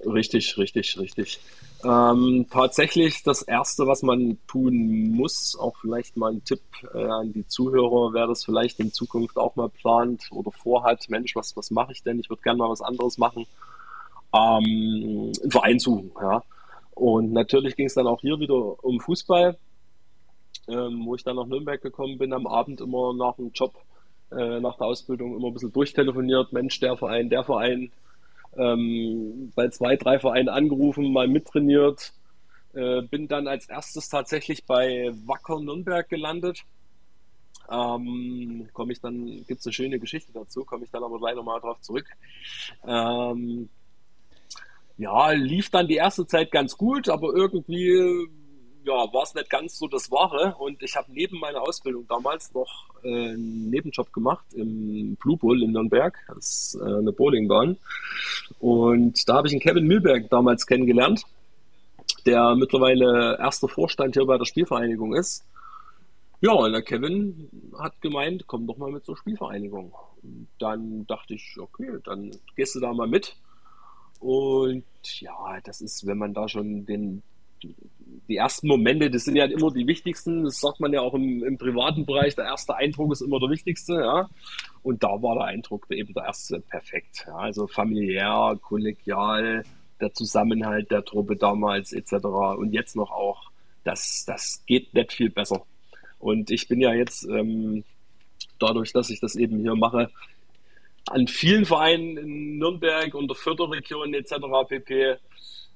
Richtig, 0.07 0.57
richtig, 0.57 0.99
richtig. 0.99 1.41
Ähm, 1.85 2.47
tatsächlich 2.51 3.23
das 3.23 3.43
Erste, 3.43 3.87
was 3.87 4.03
man 4.03 4.39
tun 4.47 5.11
muss, 5.11 5.57
auch 5.59 5.77
vielleicht 5.77 6.17
mal 6.17 6.33
ein 6.33 6.45
Tipp 6.45 6.63
äh, 6.95 7.05
an 7.05 7.33
die 7.33 7.47
Zuhörer, 7.47 8.13
wer 8.13 8.27
das 8.27 8.45
vielleicht 8.45 8.81
in 8.81 8.93
Zukunft 8.93 9.37
auch 9.37 9.57
mal 9.57 9.69
plant 9.69 10.29
oder 10.31 10.51
vorhat, 10.51 11.09
Mensch, 11.11 11.37
was, 11.37 11.57
was 11.57 11.71
mache 11.71 11.93
ich 11.93 12.03
denn? 12.03 12.19
Ich 12.19 12.31
würde 12.31 12.43
gerne 12.43 12.59
mal 12.59 12.71
was 12.71 12.81
anderes 12.81 13.19
machen 13.19 13.47
ähm, 14.37 15.33
einen 15.43 15.51
Verein 15.51 15.79
suchen. 15.79 16.11
Ja. 16.21 16.43
Und 16.95 17.33
natürlich 17.33 17.77
ging 17.77 17.87
es 17.87 17.95
dann 17.95 18.07
auch 18.07 18.21
hier 18.21 18.39
wieder 18.39 18.83
um 18.85 19.01
Fußball, 19.01 19.57
ähm, 20.69 21.03
wo 21.05 21.15
ich 21.15 21.25
dann 21.25 21.37
nach 21.37 21.47
Nürnberg 21.47 21.81
gekommen 21.81 22.19
bin, 22.19 22.33
am 22.33 22.47
Abend 22.47 22.81
immer 22.81 23.13
nach 23.13 23.37
dem 23.37 23.51
Job, 23.53 23.75
äh, 24.33 24.61
nach 24.61 24.77
der 24.77 24.87
Ausbildung 24.87 25.37
immer 25.37 25.49
ein 25.49 25.53
bisschen 25.53 25.73
durchtelefoniert, 25.73 26.53
Mensch, 26.53 26.81
der 26.81 26.97
Verein, 26.97 27.29
der 27.29 27.45
Verein, 27.45 27.93
ähm, 28.57 29.53
bei 29.55 29.69
zwei, 29.69 29.97
drei 29.97 30.19
Vereinen 30.19 30.49
angerufen, 30.49 31.13
mal 31.13 31.29
mittrainiert, 31.29 32.13
äh, 32.75 33.03
bin 33.03 33.29
dann 33.29 33.49
als 33.49 33.69
erstes 33.69 34.09
tatsächlich 34.09 34.65
bei 34.65 35.13
Wacker 35.25 35.61
Nürnberg 35.61 36.09
gelandet. 36.09 36.65
Ähm, 37.71 38.69
komme 38.73 38.93
ich 38.93 39.01
dann, 39.01 39.45
gibt 39.47 39.61
es 39.61 39.67
eine 39.67 39.73
schöne 39.73 39.99
Geschichte 39.99 40.33
dazu, 40.33 40.65
komme 40.65 40.85
ich 40.85 40.91
dann 40.91 41.03
aber 41.03 41.19
gleich 41.19 41.35
nochmal 41.35 41.61
drauf 41.61 41.81
zurück. 41.81 42.07
Ähm, 42.87 43.69
ja, 44.99 45.31
lief 45.33 45.71
dann 45.71 45.89
die 45.89 45.97
erste 45.97 46.27
Zeit 46.27 46.51
ganz 46.51 46.77
gut, 46.77 47.09
aber 47.09 47.35
irgendwie 47.35 48.29
ja, 48.87 49.13
war 49.13 49.25
es 49.25 49.35
nicht 49.35 49.51
ganz 49.51 49.79
so 49.79 49.89
das 49.89 50.11
Wahre. 50.11 50.55
Und 50.59 50.83
ich 50.83 50.95
habe 50.95 51.13
neben 51.13 51.39
meiner 51.39 51.61
Ausbildung 51.61 52.07
damals 52.09 52.55
noch 52.55 52.89
äh, 53.03 53.09
einen 53.09 53.71
Nebenjob 53.71 54.13
gemacht 54.13 54.47
im 54.55 55.17
Blue 55.17 55.37
Bull 55.37 55.63
in 55.63 55.73
Nürnberg. 55.73 56.17
Das 56.29 56.75
ist 56.75 56.81
äh, 56.81 56.85
eine 56.85 57.13
Bowlingbahn. 57.13 57.77
Und 58.61 59.29
da 59.29 59.35
habe 59.35 59.49
ich 59.49 59.53
einen 59.53 59.61
Kevin 59.61 59.87
Mühlberg 59.87 60.31
damals 60.31 60.67
kennengelernt, 60.67 61.25
der 62.25 62.55
mittlerweile 62.55 63.39
erster 63.39 63.69
Vorstand 63.69 64.15
hier 64.15 64.25
bei 64.25 64.39
der 64.39 64.45
Spielvereinigung 64.45 65.15
ist. 65.15 65.45
Ja, 66.41 66.53
und 66.53 66.73
der 66.73 66.83
Kevin 66.83 67.49
hat 67.79 68.01
gemeint, 68.01 68.47
komm 68.47 68.67
doch 68.67 68.77
mal 68.77 68.93
mit 68.93 69.05
zur 69.05 69.17
Spielvereinigung. 69.17 69.93
Und 70.23 70.49
dann 70.59 71.07
dachte 71.07 71.35
ich, 71.35 71.57
okay, 71.59 71.99
dann 72.05 72.31
gehst 72.55 72.77
du 72.77 72.81
da 72.81 72.93
mal 72.93 73.09
mit. 73.09 73.37
Und 74.21 74.85
ja, 75.21 75.59
das 75.65 75.81
ist, 75.81 76.07
wenn 76.07 76.19
man 76.19 76.35
da 76.35 76.49
schon 76.49 76.87
den, 76.87 77.23
die 78.29 78.37
ersten 78.37 78.67
Momente, 78.67 79.11
das 79.11 79.25
sind 79.25 79.37
ja 79.37 79.45
immer 79.45 79.71
die 79.71 79.87
wichtigsten, 79.87 80.45
das 80.45 80.61
sagt 80.61 80.81
man 80.81 80.93
ja 80.93 81.01
auch 81.01 81.15
im, 81.15 81.45
im 81.45 81.59
privaten 81.59 82.07
Bereich, 82.07 82.35
der 82.35 82.47
erste 82.47 82.77
Eindruck 82.77 83.13
ist 83.13 83.21
immer 83.21 83.39
der 83.39 83.51
wichtigste, 83.51 83.95
ja. 83.95 84.29
Und 84.83 85.03
da 85.03 85.23
war 85.23 85.37
der 85.37 85.45
Eindruck 85.45 85.87
eben 85.91 86.13
der 86.15 86.25
erste 86.25 86.61
perfekt. 86.61 87.25
Ja. 87.27 87.37
Also 87.37 87.67
familiär, 87.67 88.59
kollegial, 88.63 89.65
der 90.01 90.13
Zusammenhalt 90.13 90.91
der 90.91 91.05
Truppe 91.05 91.37
damals 91.37 91.93
etc. 91.93 92.25
Und 92.57 92.73
jetzt 92.73 92.97
noch 92.97 93.11
auch, 93.11 93.51
das, 93.85 94.25
das 94.27 94.63
geht 94.67 94.95
nicht 94.95 95.13
viel 95.13 95.31
besser. 95.31 95.65
Und 96.19 96.51
ich 96.51 96.69
bin 96.69 96.81
ja 96.81 96.93
jetzt 96.93 97.25
ähm, 97.25 97.85
dadurch, 98.59 98.93
dass 98.93 99.11
ich 99.11 99.21
das 99.21 99.37
eben 99.37 99.61
hier 99.61 99.75
mache, 99.75 100.11
an 101.09 101.29
vielen 101.29 101.65
Vereinen 101.65 102.17
in 102.17 102.59
Nürnberg 102.59 103.15
und 103.15 103.29
der 103.29 103.37
Förderregion 103.37 104.13
etc. 104.15 104.35
pp. 104.69 105.17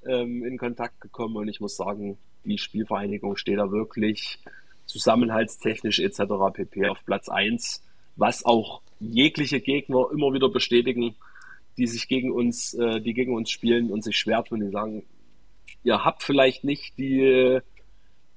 Ähm, 0.05 0.43
in 0.43 0.57
Kontakt 0.57 0.99
gekommen 0.99 1.35
und 1.37 1.47
ich 1.47 1.61
muss 1.61 1.77
sagen, 1.77 2.17
die 2.45 2.57
Spielvereinigung 2.57 3.35
steht 3.35 3.59
da 3.59 3.71
wirklich 3.71 4.39
zusammenhaltstechnisch 4.85 5.99
etc. 5.99 6.21
pp. 6.53 6.89
auf 6.89 7.03
Platz 7.05 7.29
1, 7.29 7.83
was 8.15 8.45
auch 8.45 8.81
jegliche 8.99 9.61
Gegner 9.61 10.07
immer 10.11 10.33
wieder 10.33 10.49
bestätigen, 10.49 11.15
die 11.77 11.87
sich 11.87 12.07
gegen 12.07 12.31
uns, 12.31 12.73
äh, 12.73 13.01
die 13.01 13.13
gegen 13.13 13.33
uns 13.33 13.49
spielen 13.49 13.91
und 13.91 14.03
sich 14.03 14.17
schwer 14.17 14.43
tun, 14.43 14.59
die 14.59 14.71
sagen, 14.71 15.03
ihr 15.83 16.03
habt 16.03 16.23
vielleicht 16.23 16.63
nicht 16.63 16.97
die, 16.97 17.59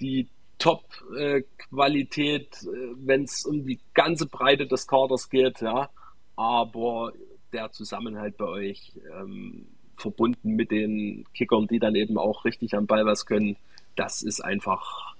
die 0.01 0.29
Top-Qualität, 0.59 2.63
äh, 2.63 2.95
wenn 2.97 3.25
es 3.25 3.45
um 3.45 3.67
die 3.67 3.81
ganze 3.93 4.27
Breite 4.27 4.67
des 4.67 4.87
Kaders 4.87 5.29
geht, 5.29 5.61
ja 5.61 5.91
aber 6.37 7.13
der 7.53 7.71
Zusammenhalt 7.71 8.37
bei 8.37 8.47
euch, 8.47 8.93
ähm, 9.19 9.67
verbunden 9.97 10.57
mit 10.57 10.71
den 10.71 11.25
Kickern, 11.35 11.69
die 11.69 11.79
dann 11.79 11.95
eben 11.95 12.19
auch 12.19 12.45
richtig 12.45 12.75
am 12.75 12.87
Ball 12.87 13.07
was 13.07 13.27
können, 13.27 13.57
das 13.97 14.23
ist 14.23 14.41
einfach 14.41 15.15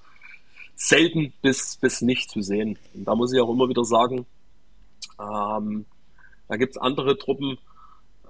selten 0.77 1.33
bis, 1.43 1.77
bis 1.77 2.01
nicht 2.01 2.31
zu 2.31 2.43
sehen. 2.43 2.79
Und 2.95 3.05
da 3.05 3.15
muss 3.15 3.33
ich 3.33 3.41
auch 3.41 3.51
immer 3.51 3.69
wieder 3.69 3.85
sagen, 3.85 4.27
ähm, 5.21 5.87
da 6.49 6.57
gibt 6.57 6.73
es 6.77 6.83
andere 6.83 7.17
Truppen, 7.17 7.59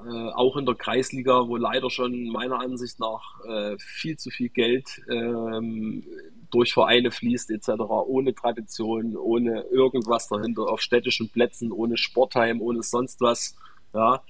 äh, 0.07 0.29
auch 0.35 0.57
in 0.57 0.67
der 0.67 0.75
Kreisliga, 0.75 1.49
wo 1.49 1.57
leider 1.57 1.91
schon 1.91 2.29
meiner 2.29 2.61
Ansicht 2.61 3.01
nach 3.01 3.41
äh, 3.45 3.77
viel 3.79 4.17
zu 4.19 4.31
viel 4.31 4.51
Geld 4.51 5.01
ähm, 5.09 6.05
durch 6.51 6.73
Vereine 6.73 7.11
fließt 7.11 7.51
etc., 7.51 7.71
ohne 7.81 8.35
Tradition, 8.35 9.17
ohne 9.17 9.63
irgendwas 9.63 10.29
dahinter, 10.29 10.69
auf 10.69 10.81
städtischen 10.81 11.29
Plätzen, 11.31 11.73
ohne 11.73 11.97
Sportheim, 11.97 12.61
ohne 12.61 12.83
sonst 12.83 13.21
was. 13.21 13.57
Ja. 13.93 14.23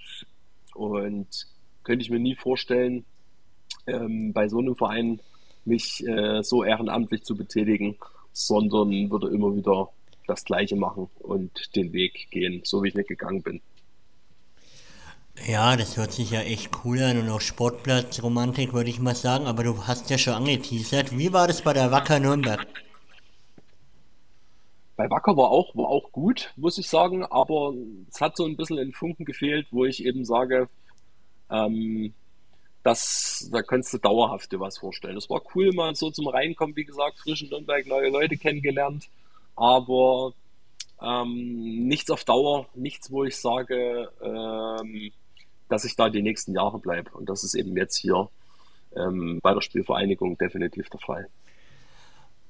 Und 0.75 1.47
könnte 1.83 2.03
ich 2.03 2.11
mir 2.11 2.21
nie 2.21 2.35
vorstellen, 2.35 3.05
ähm, 3.87 4.33
bei 4.33 4.49
so 4.49 4.59
einem 4.59 4.77
Verein 4.77 5.21
mich 5.67 6.07
äh, 6.07 6.43
so 6.43 6.65
ehrenamtlich 6.65 7.25
zu 7.25 7.37
betätigen, 7.37 7.97
sondern 8.33 9.11
würde 9.11 9.29
immer 9.29 9.55
wieder 9.55 9.91
das 10.27 10.45
Gleiche 10.45 10.77
machen 10.77 11.09
und 11.21 11.77
den 11.77 11.93
Weg 11.93 12.29
gehen, 12.31 12.63
so 12.65 12.83
wie 12.83 12.89
ich 12.89 12.95
nicht 12.95 13.09
gegangen 13.09 13.43
bin. 13.43 13.61
Ja, 15.47 15.77
das 15.77 15.97
hört 15.97 16.13
sich 16.13 16.31
ja 16.31 16.41
echt 16.41 16.71
cool 16.85 17.03
an 17.03 17.19
und 17.19 17.29
auch 17.29 17.41
Sportplatzromantik, 17.41 18.73
würde 18.73 18.89
ich 18.89 19.01
mal 19.01 19.17
sagen. 19.17 19.47
Aber 19.47 19.65
du 19.65 19.87
hast 19.87 20.09
ja 20.09 20.17
schon 20.17 20.35
angeteasert. 20.35 21.19
Wie 21.19 21.33
war 21.33 21.49
das 21.49 21.63
bei 21.63 21.73
der 21.73 21.91
Wacker 21.91 22.21
Nürnberg? 22.21 22.67
Bei 24.97 25.11
Wacker 25.11 25.37
war 25.37 25.51
auch, 25.51 25.75
war 25.75 25.89
auch 25.89 26.13
gut, 26.13 26.53
muss 26.57 26.79
ich 26.79 26.89
sagen. 26.89 27.25
Aber 27.25 27.75
es 28.09 28.21
hat 28.21 28.37
so 28.37 28.47
ein 28.47 28.57
bisschen 28.57 28.79
in 28.79 28.93
Funken 28.93 29.25
gefehlt, 29.25 29.67
wo 29.73 29.85
ich 29.85 30.05
eben 30.05 30.25
sage, 30.25 30.69
ähm, 31.51 32.15
das, 32.85 33.49
da 33.51 33.63
kannst 33.63 33.93
du 33.95 33.99
dauerhaft 33.99 34.53
dir 34.53 34.61
was 34.61 34.79
vorstellen. 34.79 35.17
Es 35.17 35.31
war 35.31 35.41
cool, 35.55 35.73
mal 35.73 35.95
so 35.97 36.11
zum 36.11 36.29
Reinkommen, 36.29 36.77
wie 36.77 36.85
gesagt, 36.85 37.19
frisch 37.19 37.43
in 37.43 37.49
Nürnberg, 37.49 37.87
neue 37.87 38.11
Leute 38.11 38.37
kennengelernt. 38.37 39.09
Aber 39.57 40.35
ähm, 41.03 41.89
nichts 41.89 42.11
auf 42.11 42.25
Dauer, 42.25 42.69
nichts, 42.75 43.11
wo 43.11 43.25
ich 43.25 43.37
sage, 43.37 44.11
ähm, 44.23 45.11
dass 45.71 45.87
ich 45.87 45.97
da 45.97 46.11
die 46.11 46.23
nächsten 46.23 46.53
Jahre 46.53 46.79
bleibe. 46.79 47.11
Und 47.13 47.31
das 47.31 47.43
ist 47.43 47.55
eben 47.55 47.75
jetzt 47.75 47.97
hier 47.97 48.29
ähm, 48.95 49.41
bei 49.43 49.55
der 49.55 49.63
Spielvereinigung 49.63 50.37
definitiv 50.37 50.91
der 50.91 51.01
Fall. 51.01 51.29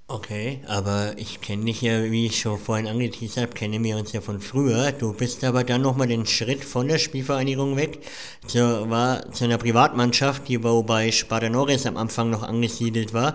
Okay, 0.06 0.60
aber 0.66 1.14
ich 1.16 1.40
kenne 1.40 1.64
dich 1.64 1.80
ja, 1.80 2.04
wie 2.10 2.26
ich 2.26 2.38
schon 2.38 2.58
vorhin 2.58 2.86
angeteasert 2.86 3.44
habe, 3.44 3.54
kenne 3.54 3.82
wir 3.82 3.96
uns 3.96 4.12
ja 4.12 4.20
von 4.20 4.38
früher. 4.38 4.92
Du 4.92 5.14
bist 5.14 5.42
aber 5.44 5.64
dann 5.64 5.80
nochmal 5.80 6.06
den 6.06 6.26
Schritt 6.26 6.62
von 6.62 6.88
der 6.88 6.98
Spielvereinigung 6.98 7.78
weg, 7.78 8.00
zu, 8.46 8.90
war 8.90 9.32
zu 9.32 9.44
einer 9.44 9.56
Privatmannschaft, 9.56 10.46
die 10.46 10.62
wobei 10.62 11.10
Sparta 11.10 11.48
Norris 11.48 11.86
am 11.86 11.96
Anfang 11.96 12.28
noch 12.28 12.42
angesiedelt 12.42 13.14
war, 13.14 13.34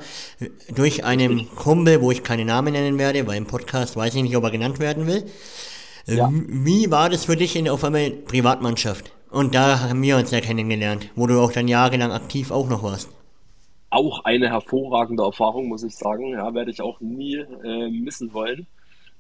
durch 0.76 1.04
einen 1.04 1.50
Kumpel, 1.56 2.02
wo 2.02 2.12
ich 2.12 2.22
keine 2.22 2.46
Namen 2.46 2.74
nennen 2.74 3.00
werde, 3.00 3.26
weil 3.26 3.38
im 3.38 3.48
Podcast 3.48 3.96
weiß 3.96 4.14
ich 4.14 4.22
nicht, 4.22 4.38
ob 4.38 4.44
er 4.44 4.52
genannt 4.52 4.78
werden 4.78 5.08
will. 5.08 5.26
Ja. 6.06 6.30
Wie 6.32 6.92
war 6.92 7.10
das 7.10 7.26
für 7.26 7.36
dich 7.36 7.56
in 7.56 7.68
auf 7.68 7.84
einmal 7.84 8.12
Privatmannschaft? 8.12 9.12
Und 9.32 9.56
da 9.56 9.80
haben 9.80 10.04
wir 10.04 10.18
uns 10.18 10.30
ja 10.30 10.40
kennengelernt, 10.40 11.10
wo 11.16 11.26
du 11.26 11.40
auch 11.42 11.52
dann 11.52 11.68
jahrelang 11.68 12.12
aktiv 12.12 12.52
auch 12.52 12.70
noch 12.70 12.84
warst. 12.84 13.10
Auch 13.90 14.24
eine 14.26 14.50
hervorragende 14.50 15.24
Erfahrung, 15.24 15.68
muss 15.68 15.84
ich 15.84 15.96
sagen. 15.96 16.30
Ja, 16.30 16.54
werde 16.54 16.72
ich 16.72 16.82
auch 16.82 17.00
nie 17.00 17.36
äh, 17.36 17.90
missen 17.90 18.34
wollen. 18.34 18.68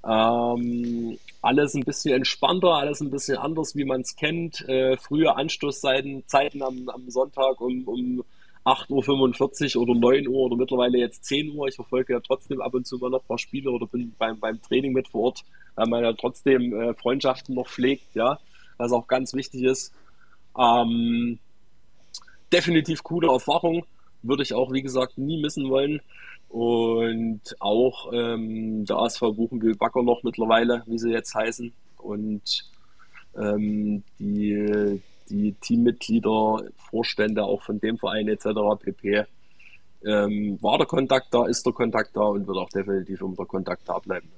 Ähm, 0.08 1.17
alles 1.41 1.73
ein 1.73 1.84
bisschen 1.84 2.15
entspannter, 2.15 2.75
alles 2.75 3.01
ein 3.01 3.12
bisschen 3.12 3.38
anders, 3.38 3.75
wie 3.75 3.86
man 3.86 4.01
es 4.01 4.15
kennt. 4.15 4.67
Äh, 4.67 4.97
frühe 4.97 5.36
Anstoßzeiten 5.36 6.23
Zeiten 6.27 6.62
am, 6.62 6.88
am 6.89 7.10
Sonntag 7.10 7.60
um, 7.62 7.84
um 7.86 8.23
8.45 8.65 9.75
Uhr 9.75 9.84
oder 9.84 9.95
9 9.95 10.27
Uhr 10.27 10.39
oder 10.41 10.55
mittlerweile 10.55 10.97
jetzt 10.97 11.25
10 11.25 11.55
Uhr. 11.55 11.67
Ich 11.67 11.75
verfolge 11.75 12.13
ja 12.13 12.19
trotzdem 12.19 12.62
ab 12.62 12.73
und 12.73 12.86
zu 12.86 12.97
mal 12.97 13.10
noch 13.10 13.21
ein 13.21 13.27
paar 13.27 13.39
Spiele 13.39 13.71
oder 13.71 13.88
bin 13.88 14.13
beim, 14.17 14.39
beim 14.39 14.62
Training 14.62 14.93
mit 14.93 15.08
vor 15.08 15.25
Ort, 15.25 15.43
weil 15.75 15.88
man 15.88 16.03
ja 16.03 16.13
trotzdem 16.13 16.73
äh, 16.73 16.93
Freundschaften 16.93 17.55
noch 17.55 17.67
pflegt, 17.67 18.15
ja, 18.15 18.39
was 18.77 18.91
auch 18.91 19.08
ganz 19.08 19.34
wichtig 19.34 19.63
ist. 19.63 19.93
Ähm, 20.58 21.39
definitiv 22.51 23.03
coole 23.03 23.32
Erfahrung, 23.32 23.86
würde 24.21 24.43
ich 24.43 24.53
auch, 24.53 24.71
wie 24.71 24.82
gesagt, 24.82 25.17
nie 25.17 25.41
missen 25.41 25.69
wollen. 25.69 26.01
Und 26.49 27.41
auch 27.60 28.12
ähm, 28.12 28.86
der 28.86 28.97
ASV 28.97 29.19
Buchenbühl-Backer 29.19 30.01
noch 30.01 30.23
mittlerweile, 30.23 30.84
wie 30.88 30.97
sie 30.97 31.12
jetzt 31.12 31.36
heißen. 31.36 31.71
Und 31.97 32.65
ähm, 33.38 34.03
die, 34.17 35.01
die 35.29 35.53
Teammitglieder, 35.53 36.63
Vorstände 36.89 37.43
auch 37.43 37.62
von 37.62 37.79
dem 37.79 37.97
Verein 37.97 38.27
etc. 38.27 38.47
pp. 38.79 39.25
Ähm, 40.05 40.58
war 40.62 40.77
der 40.77 40.88
Kontakt 40.88 41.34
da, 41.34 41.45
ist 41.45 41.65
der 41.65 41.73
Kontakt 41.73 42.15
da 42.15 42.21
und 42.21 42.47
wird 42.47 42.58
auch 42.58 42.69
definitiv 42.69 43.21
um 43.21 43.36
der 43.36 43.45
Kontakt 43.45 43.88
da 43.88 43.99
bleiben. 43.99 44.29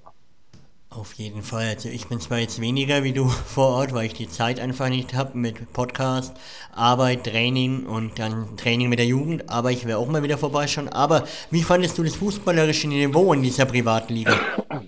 Auf 0.93 1.13
jeden 1.13 1.41
Fall. 1.41 1.69
Also 1.69 1.87
ich 1.87 2.09
bin 2.09 2.19
zwar 2.19 2.39
jetzt 2.39 2.59
weniger 2.59 3.05
wie 3.05 3.13
du 3.13 3.25
vor 3.45 3.69
Ort, 3.69 3.93
weil 3.93 4.07
ich 4.07 4.13
die 4.13 4.27
Zeit 4.27 4.59
einfach 4.59 4.89
nicht 4.89 5.13
habe 5.13 5.37
mit 5.37 5.71
Podcast, 5.71 6.35
Arbeit, 6.73 7.23
Training 7.23 7.85
und 7.85 8.19
dann 8.19 8.57
Training 8.57 8.89
mit 8.89 8.99
der 8.99 9.05
Jugend, 9.05 9.49
aber 9.49 9.71
ich 9.71 9.85
wäre 9.85 9.99
auch 9.99 10.09
mal 10.09 10.21
wieder 10.21 10.37
vorbeischauen. 10.37 10.89
Aber 10.89 11.25
wie 11.49 11.63
fandest 11.63 11.97
du 11.97 12.03
das 12.03 12.15
fußballerische 12.15 12.89
Niveau 12.89 13.31
in 13.31 13.41
dieser 13.41 13.65
Privatliga? 13.65 14.37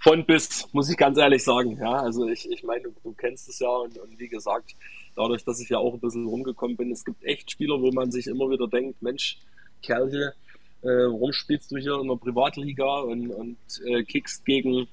Von 0.00 0.24
bis, 0.24 0.68
muss 0.72 0.88
ich 0.88 0.96
ganz 0.96 1.18
ehrlich 1.18 1.42
sagen. 1.42 1.76
Ja, 1.80 1.94
also 1.94 2.28
ich, 2.28 2.48
ich 2.48 2.62
meine, 2.62 2.84
du, 2.84 2.90
du 3.02 3.12
kennst 3.14 3.48
es 3.48 3.58
ja 3.58 3.68
und, 3.68 3.98
und 3.98 4.16
wie 4.16 4.28
gesagt, 4.28 4.76
dadurch, 5.16 5.44
dass 5.44 5.58
ich 5.58 5.70
ja 5.70 5.78
auch 5.78 5.94
ein 5.94 6.00
bisschen 6.00 6.24
rumgekommen 6.24 6.76
bin, 6.76 6.92
es 6.92 7.04
gibt 7.04 7.24
echt 7.24 7.50
Spieler, 7.50 7.80
wo 7.80 7.90
man 7.90 8.12
sich 8.12 8.28
immer 8.28 8.48
wieder 8.48 8.68
denkt, 8.68 9.02
Mensch, 9.02 9.38
Kerl 9.82 10.34
äh, 10.82 10.86
warum 10.86 11.32
spielst 11.32 11.70
du 11.70 11.76
hier 11.76 11.98
in 12.00 12.08
der 12.08 12.16
Privatliga 12.16 13.00
und, 13.00 13.30
und 13.30 13.56
äh, 13.86 14.02
kickst 14.04 14.44
gegen 14.44 14.86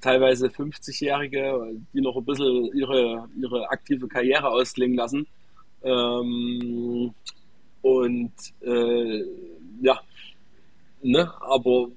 teilweise 0.00 0.48
50-Jährige, 0.48 1.74
die 1.92 2.00
noch 2.00 2.16
ein 2.16 2.24
bisschen 2.24 2.70
ihre, 2.74 3.28
ihre 3.40 3.68
aktive 3.70 4.08
Karriere 4.08 4.48
ausklingen 4.48 4.96
lassen. 4.96 5.26
Ähm, 5.82 7.12
und 7.82 8.32
äh, 8.60 9.24
ja, 9.80 10.00
ne, 11.02 11.32
aber 11.40 11.88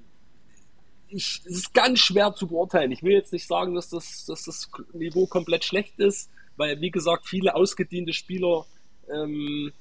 ich, 1.08 1.40
es 1.44 1.58
ist 1.58 1.74
ganz 1.74 2.00
schwer 2.00 2.34
zu 2.34 2.48
beurteilen. 2.48 2.90
Ich 2.90 3.02
will 3.02 3.12
jetzt 3.12 3.32
nicht 3.32 3.46
sagen, 3.46 3.74
dass 3.74 3.90
das, 3.90 4.24
dass 4.26 4.44
das 4.44 4.68
Niveau 4.92 5.26
komplett 5.26 5.64
schlecht 5.64 5.98
ist, 5.98 6.30
weil, 6.56 6.80
wie 6.80 6.90
gesagt, 6.90 7.26
viele 7.26 7.54
ausgediente 7.54 8.12
Spieler 8.12 8.66
ähm, 9.12 9.72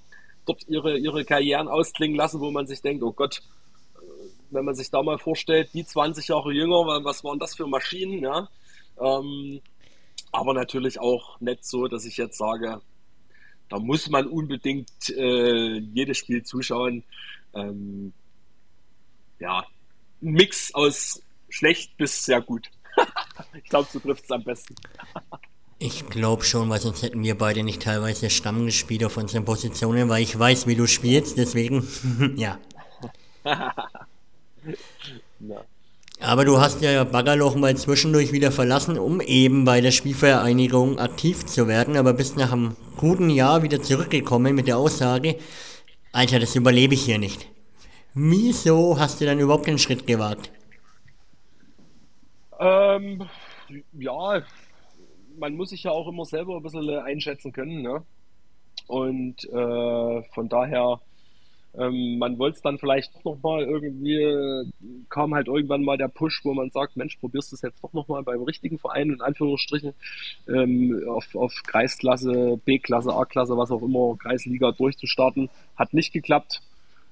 dort 0.45 0.67
ihre, 0.67 0.97
ihre 0.97 1.25
Karrieren 1.25 1.67
ausklingen 1.67 2.17
lassen, 2.17 2.39
wo 2.39 2.51
man 2.51 2.67
sich 2.67 2.81
denkt, 2.81 3.03
oh 3.03 3.12
Gott, 3.12 3.41
äh, 3.95 3.99
wenn 4.51 4.65
man 4.65 4.75
sich 4.75 4.91
da 4.91 5.01
mal 5.03 5.17
vorstellt, 5.17 5.69
die 5.73 5.86
20 5.86 6.27
Jahre 6.27 6.53
jünger, 6.53 7.03
was 7.03 7.23
waren 7.23 7.39
das 7.39 7.55
für 7.55 7.67
Maschinen, 7.67 8.19
ja. 8.19 8.47
Ähm, 8.99 9.62
aber 10.31 10.53
natürlich 10.53 10.99
auch 10.99 11.39
nicht 11.39 11.65
so, 11.65 11.88
dass 11.88 12.05
ich 12.05 12.17
jetzt 12.17 12.38
sage, 12.38 12.81
da 13.69 13.79
muss 13.79 14.10
man 14.10 14.27
unbedingt 14.27 15.10
äh, 15.10 15.77
jedes 15.77 16.17
Spiel 16.17 16.43
zuschauen. 16.43 17.03
Ähm, 17.53 18.13
ja, 19.39 19.65
ein 20.21 20.31
Mix 20.31 20.73
aus 20.73 21.21
schlecht 21.49 21.97
bis 21.97 22.25
sehr 22.25 22.41
gut. 22.41 22.69
ich 23.53 23.69
glaube, 23.69 23.88
so 23.91 23.99
trifft 23.99 24.25
es 24.25 24.31
am 24.31 24.43
besten. 24.43 24.75
Ich 25.77 26.07
glaube 26.07 26.43
schon, 26.45 26.69
weil 26.69 26.79
sonst 26.79 27.03
hätten 27.03 27.21
wir 27.23 27.38
beide 27.38 27.63
nicht 27.63 27.81
teilweise 27.81 28.29
Stamm 28.29 28.65
gespielt 28.65 29.03
auf 29.03 29.17
unseren 29.17 29.43
Positionen, 29.43 30.07
weil 30.07 30.23
ich 30.23 30.38
weiß, 30.38 30.67
wie 30.67 30.75
du 30.75 30.88
spielst, 30.88 31.38
deswegen, 31.38 31.85
ja. 32.35 32.59
Aber 36.21 36.45
du 36.45 36.59
hast 36.59 36.81
ja 36.81 37.03
Baggerloch 37.03 37.55
mal 37.55 37.75
zwischendurch 37.75 38.31
wieder 38.31 38.51
verlassen, 38.51 38.97
um 38.97 39.19
eben 39.19 39.65
bei 39.65 39.81
der 39.81 39.91
Spielvereinigung 39.91 40.97
aktiv 40.97 41.45
zu 41.45 41.67
werden, 41.67 41.97
aber 41.97 42.13
bist 42.13 42.38
nach 42.38 42.53
einem 42.53 42.75
guten 42.95 43.29
Jahr 43.29 43.61
wieder 43.63 43.81
zurückgekommen 43.81 44.55
mit 44.55 44.67
der 44.67 44.77
Aussage, 44.77 45.35
Alter, 46.13 46.39
das 46.39 46.55
überlebe 46.55 46.93
ich 46.93 47.03
hier 47.03 47.17
nicht. 47.17 47.49
Wieso 48.13 48.97
hast 48.97 49.19
du 49.19 49.25
dann 49.25 49.39
überhaupt 49.39 49.67
den 49.67 49.77
Schritt 49.77 50.07
gewagt? 50.07 50.49
Ähm, 52.57 53.27
ja, 53.91 54.41
man 55.38 55.56
muss 55.56 55.69
sich 55.69 55.84
ja 55.84 55.91
auch 55.91 56.08
immer 56.08 56.26
selber 56.26 56.58
ein 56.58 56.63
bisschen 56.63 56.89
einschätzen 56.89 57.52
können. 57.52 57.82
Ne? 57.82 58.04
Und 58.88 59.43
äh, 59.45 60.24
von 60.34 60.50
daher, 60.50 61.00
ähm, 61.78 62.17
man 62.17 62.38
wollte 62.38 62.58
es 62.58 62.62
dann 62.62 62.78
vielleicht 62.78 63.15
doch 63.15 63.24
nochmal 63.24 63.63
irgendwie, 63.63 64.71
kam 65.10 65.34
halt 65.34 65.48
irgendwann 65.48 65.84
mal 65.84 65.98
der 65.98 66.08
Push, 66.08 66.41
wo 66.43 66.54
man 66.54 66.69
sagt, 66.69 66.95
Mensch, 66.95 67.17
probierst 67.17 67.52
du 67.52 67.56
es 67.56 67.62
jetzt 67.62 67.84
doch 67.84 67.93
nochmal 67.93 68.24
beim 68.24 68.43
richtigen 68.43 68.78
Verein, 68.78 69.10
in 69.10 69.21
Anführungsstrichen, 69.21 69.93
ähm, 70.48 71.04
auf, 71.08 71.36
auf 71.36 71.54
Kreisklasse, 71.65 72.60
B-Klasse, 72.63 73.13
A-Klasse, 73.13 73.58
was 73.58 73.71
auch 73.71 73.82
immer, 73.82 74.15
Kreisliga 74.17 74.71
durchzustarten. 74.71 75.50
Hat 75.76 75.93
nicht 75.93 76.13
geklappt. 76.13 76.62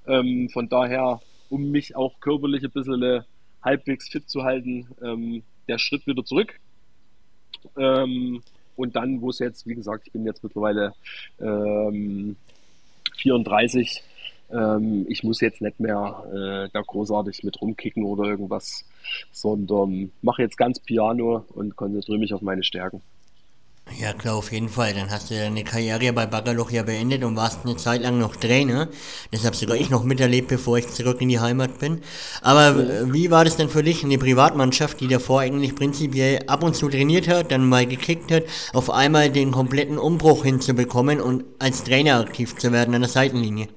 Ähm, 0.08 0.50
von 0.50 0.70
daher, 0.70 1.22
um 1.50 1.72
mich 1.72 1.96
auch 1.96 2.20
körperlich 2.20 2.64
ein 2.64 2.72
bisschen 2.72 3.24
halbwegs 3.62 4.10
fit 4.10 4.30
zu 4.30 4.44
halten, 4.44 4.88
ähm, 5.02 5.44
der 5.68 5.78
Schritt 5.78 6.06
wieder 6.06 6.26
zurück 6.26 6.60
ähm, 7.78 8.42
und 8.76 8.96
dann, 8.96 9.22
wo 9.22 9.30
es 9.30 9.40
jetzt, 9.40 9.68
wie 9.68 9.76
gesagt, 9.76 10.04
ich 10.08 10.14
bin 10.14 10.26
jetzt 10.26 10.44
mittlerweile 10.44 10.94
ähm, 11.40 12.36
34. 13.18 14.04
Ähm, 14.52 15.06
ich 15.08 15.24
muss 15.24 15.42
jetzt 15.42 15.62
nicht 15.62 15.80
mehr 15.80 16.24
äh, 16.32 16.70
da 16.74 16.82
großartig 16.82 17.44
mit 17.44 17.62
rumkicken 17.62 18.04
oder 18.04 18.26
irgendwas, 18.26 18.86
sondern 19.32 20.12
mache 20.22 20.42
jetzt 20.42 20.58
ganz 20.58 20.80
Piano 20.80 21.46
und 21.50 21.76
konzentriere 21.76 22.20
mich 22.20 22.34
auf 22.34 22.42
meine 22.42 22.64
Stärken. 22.64 23.02
Ja 24.00 24.12
klar, 24.14 24.36
auf 24.36 24.52
jeden 24.52 24.70
Fall. 24.70 24.94
Dann 24.94 25.12
hast 25.12 25.30
du 25.30 25.36
deine 25.36 25.64
Karriere 25.64 26.12
bei 26.14 26.26
Baggerloch 26.26 26.72
ja 26.72 26.84
beendet 26.84 27.24
und 27.24 27.36
warst 27.36 27.66
eine 27.66 27.76
Zeit 27.76 28.02
lang 28.02 28.18
noch 28.18 28.36
Trainer. 28.36 28.88
Das 29.32 29.46
habe 29.46 29.56
sogar 29.56 29.78
ich 29.78 29.90
noch 29.90 30.04
miterlebt, 30.04 30.48
bevor 30.48 30.78
ich 30.78 30.88
zurück 30.90 31.22
in 31.22 31.30
die 31.30 31.40
Heimat 31.40 31.80
bin. 31.80 32.02
Aber 32.42 33.14
wie 33.14 33.30
war 33.30 33.46
das 33.46 33.58
denn 33.58 33.70
für 33.70 33.84
dich, 33.84 34.04
eine 34.04 34.18
Privatmannschaft, 34.18 35.00
die 35.00 35.08
davor 35.08 35.42
eigentlich 35.42 35.76
prinzipiell 35.76 36.44
ab 36.48 36.64
und 36.64 36.76
zu 36.76 36.90
trainiert 36.90 37.28
hat, 37.28 37.52
dann 37.52 37.68
mal 37.68 37.86
gekickt 37.86 38.32
hat, 38.32 38.44
auf 38.74 38.90
einmal 38.90 39.30
den 39.30 39.52
kompletten 39.52 39.98
Umbruch 39.98 40.44
hinzubekommen 40.44 41.22
und 41.22 41.44
als 41.60 41.84
Trainer 41.84 42.20
aktiv 42.20 42.56
zu 42.58 42.72
werden 42.72 42.96
an 42.96 43.02
der 43.02 43.10
Seitenlinie? 43.10 43.68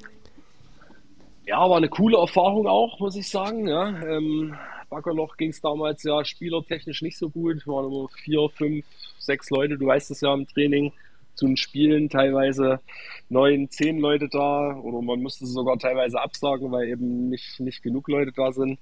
Ja, 1.47 1.69
war 1.69 1.77
eine 1.77 1.89
coole 1.89 2.19
Erfahrung 2.19 2.67
auch, 2.67 2.99
muss 2.99 3.17
ich 3.17 3.29
sagen. 3.29 3.69
Ja, 3.69 3.89
ähm, 3.89 4.57
Baggerloch 4.89 5.37
ging 5.37 5.51
es 5.51 5.61
damals 5.61 6.03
ja 6.03 6.25
spielertechnisch 6.25 7.03
nicht 7.03 7.19
so 7.19 7.29
gut. 7.29 7.57
Es 7.57 7.67
waren 7.67 7.87
immer 7.87 8.09
vier, 8.09 8.49
fünf, 8.51 8.85
sechs 9.19 9.51
Leute, 9.51 9.77
du 9.79 9.87
weißt 9.87 10.11
es 10.11 10.21
ja 10.21 10.33
im 10.33 10.47
Training, 10.47 10.93
zu 11.35 11.47
den 11.47 11.57
Spielen 11.57 12.09
teilweise 12.09 12.81
neun, 13.29 13.69
zehn 13.71 13.99
Leute 13.99 14.29
da 14.29 14.75
oder 14.77 15.03
man 15.03 15.23
musste 15.23 15.47
sogar 15.47 15.79
teilweise 15.79 16.21
absagen, 16.21 16.73
weil 16.73 16.89
eben 16.89 17.29
nicht, 17.29 17.61
nicht 17.61 17.83
genug 17.83 18.09
Leute 18.09 18.33
da 18.35 18.53
sind. 18.53 18.79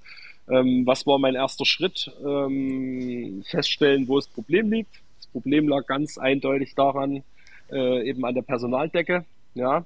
Ähm, 0.48 0.86
was 0.86 1.06
war 1.06 1.18
mein 1.18 1.34
erster 1.34 1.64
Schritt? 1.64 2.10
Ähm, 2.24 3.42
feststellen, 3.50 4.06
wo 4.08 4.16
das 4.16 4.28
Problem 4.28 4.70
liegt. 4.70 5.02
Das 5.16 5.26
Problem 5.28 5.68
lag 5.68 5.86
ganz 5.86 6.16
eindeutig 6.16 6.74
daran, 6.74 7.24
äh, 7.72 8.08
eben 8.08 8.24
an 8.24 8.34
der 8.34 8.42
Personaldecke. 8.42 9.24
Ja. 9.54 9.84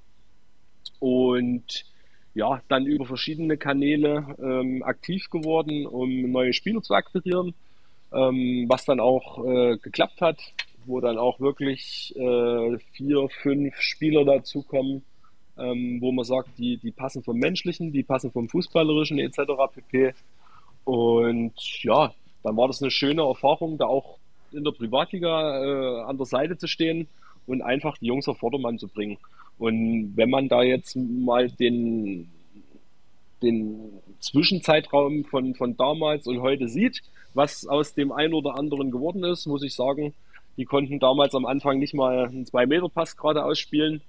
Und 0.98 1.84
ja, 2.38 2.62
dann 2.68 2.86
über 2.86 3.04
verschiedene 3.04 3.56
Kanäle 3.56 4.36
ähm, 4.40 4.82
aktiv 4.82 5.28
geworden, 5.30 5.86
um 5.86 6.30
neue 6.30 6.52
Spieler 6.52 6.82
zu 6.82 6.94
akquirieren 6.94 7.54
ähm, 8.12 8.66
was 8.68 8.84
dann 8.84 9.00
auch 9.00 9.44
äh, 9.44 9.76
geklappt 9.78 10.20
hat, 10.20 10.40
wo 10.86 11.00
dann 11.00 11.18
auch 11.18 11.40
wirklich 11.40 12.14
äh, 12.16 12.78
vier, 12.92 13.28
fünf 13.42 13.76
Spieler 13.80 14.24
dazukommen, 14.24 15.02
ähm, 15.58 15.98
wo 16.00 16.12
man 16.12 16.24
sagt, 16.24 16.58
die, 16.58 16.78
die 16.78 16.92
passen 16.92 17.22
vom 17.22 17.38
Menschlichen, 17.38 17.92
die 17.92 18.02
passen 18.02 18.32
vom 18.32 18.48
Fußballerischen 18.48 19.18
etc. 19.18 19.40
pp. 19.74 20.14
Und 20.84 21.82
ja, 21.82 22.12
dann 22.42 22.56
war 22.56 22.68
das 22.68 22.80
eine 22.80 22.90
schöne 22.90 23.22
Erfahrung, 23.22 23.76
da 23.76 23.86
auch 23.86 24.18
in 24.52 24.64
der 24.64 24.72
Privatliga 24.72 25.62
äh, 25.62 26.02
an 26.04 26.16
der 26.16 26.26
Seite 26.26 26.56
zu 26.56 26.66
stehen 26.66 27.06
und 27.46 27.60
einfach 27.60 27.98
die 27.98 28.06
Jungs 28.06 28.28
auf 28.28 28.38
Vordermann 28.38 28.78
zu 28.78 28.88
bringen. 28.88 29.18
Und 29.58 30.16
wenn 30.16 30.30
man 30.30 30.48
da 30.48 30.62
jetzt 30.62 30.96
mal 30.96 31.50
den, 31.50 32.30
den 33.42 34.00
Zwischenzeitraum 34.20 35.24
von, 35.24 35.54
von 35.54 35.76
damals 35.76 36.26
und 36.26 36.40
heute 36.40 36.68
sieht, 36.68 37.02
was 37.34 37.66
aus 37.66 37.94
dem 37.94 38.12
einen 38.12 38.34
oder 38.34 38.56
anderen 38.56 38.90
geworden 38.90 39.24
ist, 39.24 39.46
muss 39.46 39.62
ich 39.62 39.74
sagen. 39.74 40.14
Die 40.56 40.64
konnten 40.64 40.98
damals 40.98 41.34
am 41.34 41.46
Anfang 41.46 41.78
nicht 41.78 41.94
mal 41.94 42.26
einen 42.26 42.44
2-Meter-Pass 42.44 43.16
gerade 43.16 43.44
ausspielen. 43.44 44.00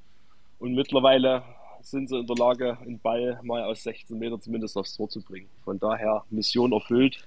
Und 0.59 0.73
mittlerweile 0.73 1.43
sind 1.81 2.09
sie 2.09 2.17
in 2.17 2.27
der 2.27 2.35
Lage, 2.35 2.77
einen 2.81 2.99
Ball 2.99 3.39
mal 3.43 3.63
aus 3.63 3.83
16 3.83 4.17
Meter 4.17 4.39
zumindest 4.39 4.77
aufs 4.77 4.95
Tor 4.95 5.09
zu 5.09 5.21
bringen. 5.21 5.47
Von 5.63 5.79
daher 5.79 6.23
Mission 6.29 6.73
erfüllt. 6.73 7.23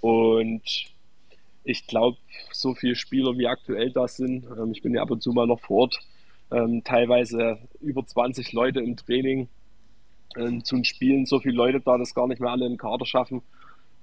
Und 0.00 0.62
ich 1.64 1.86
glaube, 1.86 2.18
so 2.52 2.74
viele 2.74 2.94
Spieler 2.94 3.36
wie 3.38 3.46
aktuell 3.46 3.90
da 3.90 4.06
sind, 4.06 4.44
ähm, 4.58 4.72
ich 4.72 4.82
bin 4.82 4.94
ja 4.94 5.02
ab 5.02 5.10
und 5.10 5.22
zu 5.22 5.32
mal 5.32 5.46
noch 5.46 5.60
vor 5.60 5.82
Ort, 5.82 5.98
ähm, 6.54 6.84
teilweise 6.84 7.58
über 7.80 8.06
20 8.06 8.52
Leute 8.52 8.80
im 8.80 8.96
Training 8.96 9.48
ähm, 10.36 10.64
zum 10.64 10.84
Spielen, 10.84 11.26
so 11.26 11.40
viele 11.40 11.56
Leute 11.56 11.80
da, 11.80 11.98
dass 11.98 12.14
gar 12.14 12.28
nicht 12.28 12.40
mehr 12.40 12.50
alle 12.50 12.66
einen 12.66 12.76
Kader 12.76 13.06
schaffen. 13.06 13.42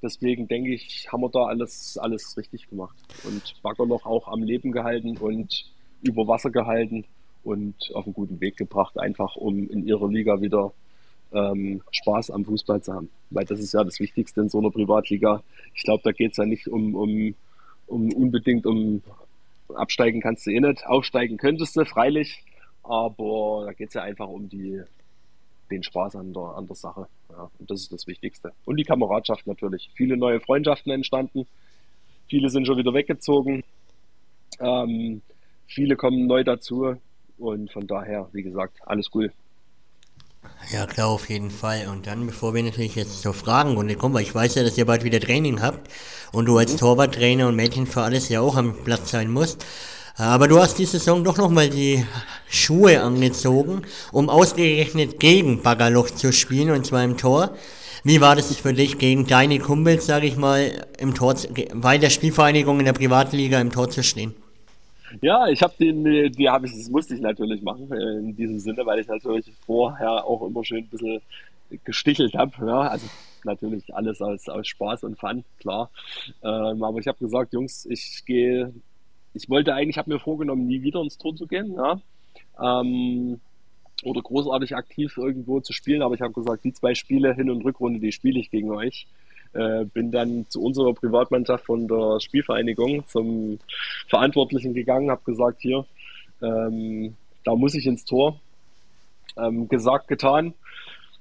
Deswegen 0.02 0.48
denke 0.48 0.74
ich, 0.74 1.08
haben 1.12 1.22
wir 1.22 1.30
da 1.30 1.46
alles, 1.46 1.98
alles 1.98 2.36
richtig 2.38 2.70
gemacht. 2.70 2.96
Und 3.24 3.62
Baggerloch 3.62 4.06
auch 4.06 4.28
am 4.28 4.44
Leben 4.44 4.72
gehalten 4.72 5.18
und 5.18 5.72
über 6.02 6.28
Wasser 6.28 6.50
gehalten 6.50 7.06
und 7.44 7.76
auf 7.94 8.06
einen 8.06 8.14
guten 8.14 8.42
Weg 8.42 8.58
gebracht, 8.58 8.98
einfach 9.00 9.36
um 9.36 9.70
in 9.70 9.88
ihrer 9.88 10.10
Liga 10.10 10.42
wieder 10.42 10.74
ähm, 11.34 11.82
Spaß 11.92 12.32
am 12.32 12.44
Fußball 12.44 12.82
zu 12.82 12.94
haben. 12.94 13.10
Weil 13.30 13.46
das 13.46 13.60
ist 13.60 13.74
ja 13.74 13.84
das 13.84 14.00
Wichtigste 14.00 14.42
in 14.42 14.50
so 14.50 14.60
einer 14.60 14.72
Privatliga. 14.72 15.44
Ich 15.76 15.84
glaube, 15.84 16.02
da 16.04 16.12
geht 16.12 16.32
es 16.32 16.38
ja 16.38 16.46
nicht 16.46 16.68
um, 16.68 16.96
um, 16.96 17.36
um 17.88 18.12
unbedingt 18.14 18.66
um 18.66 19.04
absteigen 19.76 20.22
kannst 20.22 20.46
du 20.46 20.52
eh 20.52 20.60
nicht. 20.60 20.86
Aufsteigen 20.86 21.38
könntest 21.38 21.76
du, 21.76 21.86
freilich. 21.86 22.44
Aber 22.84 23.64
da 23.66 23.74
geht 23.74 23.90
es 23.90 23.94
ja 23.94 24.04
einfach 24.04 24.28
um 24.28 24.50
die, 24.50 24.82
den 25.70 25.84
Spaß 25.84 26.16
an 26.16 26.34
der, 26.34 26.44
an 26.44 26.68
der 26.68 26.76
Sache. 26.76 27.08
Ja, 27.30 27.50
und 27.60 27.70
das 27.70 27.82
ist 27.82 27.94
das 27.94 28.08
Wichtigste. 28.08 28.52
Und 28.66 28.78
die 28.78 28.84
Kameradschaft 28.84 29.48
natürlich. 29.48 29.92
Viele 29.96 30.18
neue 30.18 30.40
Freundschaften 30.40 30.92
entstanden. 30.92 31.48
Viele 32.28 32.50
sind 32.50 32.66
schon 32.66 32.78
wieder 32.78 32.94
weggezogen. 32.94 33.64
Ähm, 34.60 35.22
viele 35.68 35.96
kommen 35.96 36.28
neu 36.28 36.44
dazu. 36.44 36.96
Und 37.38 37.72
von 37.72 37.88
daher, 37.88 38.30
wie 38.34 38.44
gesagt, 38.44 38.78
alles 38.86 39.10
cool. 39.14 39.32
Ja, 40.72 40.86
klar, 40.86 41.08
auf 41.08 41.30
jeden 41.30 41.52
Fall. 41.52 41.88
Und 41.92 42.08
dann, 42.08 42.26
bevor 42.26 42.54
wir 42.54 42.64
natürlich 42.64 42.96
jetzt 42.96 43.22
zur 43.22 43.34
Fragenrunde 43.34 43.96
kommen, 43.96 44.16
weil 44.16 44.24
ich 44.24 44.34
weiß 44.34 44.56
ja, 44.56 44.64
dass 44.64 44.78
ihr 44.78 44.86
bald 44.86 45.04
wieder 45.04 45.20
Training 45.20 45.62
habt 45.62 45.92
und 46.32 46.46
du 46.46 46.58
als 46.58 46.74
mhm. 46.74 46.78
Torwarttrainer 46.78 47.48
und 47.48 47.56
Mädchen 47.56 47.88
für 47.88 48.02
alles 48.02 48.30
ja 48.30 48.42
auch 48.42 48.56
am 48.56 48.76
Platz 48.84 49.12
sein 49.12 49.30
musst. 49.30 49.66
Aber 50.16 50.48
du 50.48 50.60
hast 50.60 50.78
die 50.78 50.86
Saison 50.86 51.24
doch 51.24 51.38
nochmal 51.38 51.70
die 51.70 52.06
Schuhe 52.50 53.02
angezogen, 53.02 53.82
um 54.12 54.30
ausgerechnet 54.30 55.20
gegen 55.20 55.62
Baggerloch 55.62 56.10
zu 56.10 56.32
spielen, 56.32 56.72
und 56.72 56.86
zwar 56.86 57.04
im 57.04 57.18
Tor. 57.18 57.56
Wie 58.04 58.22
war 58.22 58.36
das 58.36 58.56
für 58.56 58.74
dich, 58.74 58.98
gegen 58.98 59.28
deine 59.28 59.60
Kumpels, 59.60 60.06
sage 60.06 60.28
ich 60.28 60.38
mal, 60.38 60.86
im 60.98 61.14
Tor, 61.14 61.36
bei 61.74 61.98
der 61.98 62.10
Spielvereinigung 62.10 62.80
in 62.80 62.86
der 62.86 62.94
Privatliga 62.94 63.60
im 63.60 63.72
Tor 63.72 63.90
zu 63.90 64.04
stehen? 64.04 64.34
Ja, 65.22 65.48
ich 65.48 65.62
habe 65.62 65.74
den, 65.80 66.04
die 66.32 66.50
habe 66.50 66.66
ich, 66.66 66.74
das 66.74 66.90
musste 66.90 67.16
ich 67.16 67.22
natürlich 67.22 67.62
machen 67.62 67.92
äh, 67.92 68.20
in 68.20 68.36
diesem 68.36 68.60
Sinne, 68.60 68.86
weil 68.86 69.00
ich 69.00 69.08
natürlich 69.08 69.52
vorher 69.66 70.26
auch 70.26 70.46
immer 70.48 70.64
schön 70.64 70.86
ein 70.86 70.88
bisschen 70.88 71.22
gestichelt 71.84 72.34
habe. 72.36 72.54
Ja, 72.66 72.82
also 72.82 73.08
natürlich 73.44 73.94
alles 73.94 74.22
aus, 74.22 74.48
aus 74.48 74.68
Spaß 74.68 75.04
und 75.04 75.20
Fun, 75.20 75.44
klar. 75.60 75.90
Ähm, 76.44 76.84
aber 76.84 77.00
ich 77.00 77.08
habe 77.08 77.18
gesagt, 77.20 77.54
Jungs, 77.54 77.86
ich 77.86 78.24
gehe, 78.26 78.74
ich 79.34 79.50
wollte 79.50 79.74
eigentlich, 79.74 79.96
ich 79.96 79.98
habe 79.98 80.12
mir 80.12 80.20
vorgenommen, 80.20 80.68
nie 80.68 80.82
wieder 80.82 81.02
ins 81.02 81.18
Tor 81.18 81.36
zu 81.36 81.48
gehen, 81.48 81.74
ja. 81.74 82.00
Ähm, 82.62 83.40
oder 84.04 84.22
großartig 84.22 84.76
aktiv 84.76 85.18
irgendwo 85.18 85.60
zu 85.60 85.74
spielen, 85.74 86.02
aber 86.02 86.16
ich 86.16 86.22
habe 86.22 86.34
gesagt, 86.34 86.64
die 86.64 86.74
zwei 86.74 86.96
Spiele, 86.96 87.34
Hin- 87.36 87.50
und 87.50 87.64
Rückrunde, 87.64 88.00
die 88.00 88.12
spiele 88.12 88.40
ich 88.40 88.50
gegen 88.50 88.72
euch. 88.72 89.08
Äh, 89.54 89.86
bin 89.86 90.12
dann 90.12 90.46
zu 90.50 90.62
unserer 90.62 90.94
Privatmannschaft 90.94 91.66
von 91.66 91.88
der 91.88 92.20
Spielvereinigung 92.22 93.06
zum 93.08 93.60
Verantwortlichen 94.08 94.74
gegangen, 94.74 95.12
habe 95.12 95.24
gesagt, 95.26 95.62
hier, 95.62 95.86
ähm, 96.42 97.16
da 97.44 97.56
muss 97.56 97.76
ich 97.76 97.86
ins 97.86 98.06
Tor. 98.06 98.40
Ähm, 99.38 99.68
gesagt, 99.68 100.08
getan. 100.08 100.54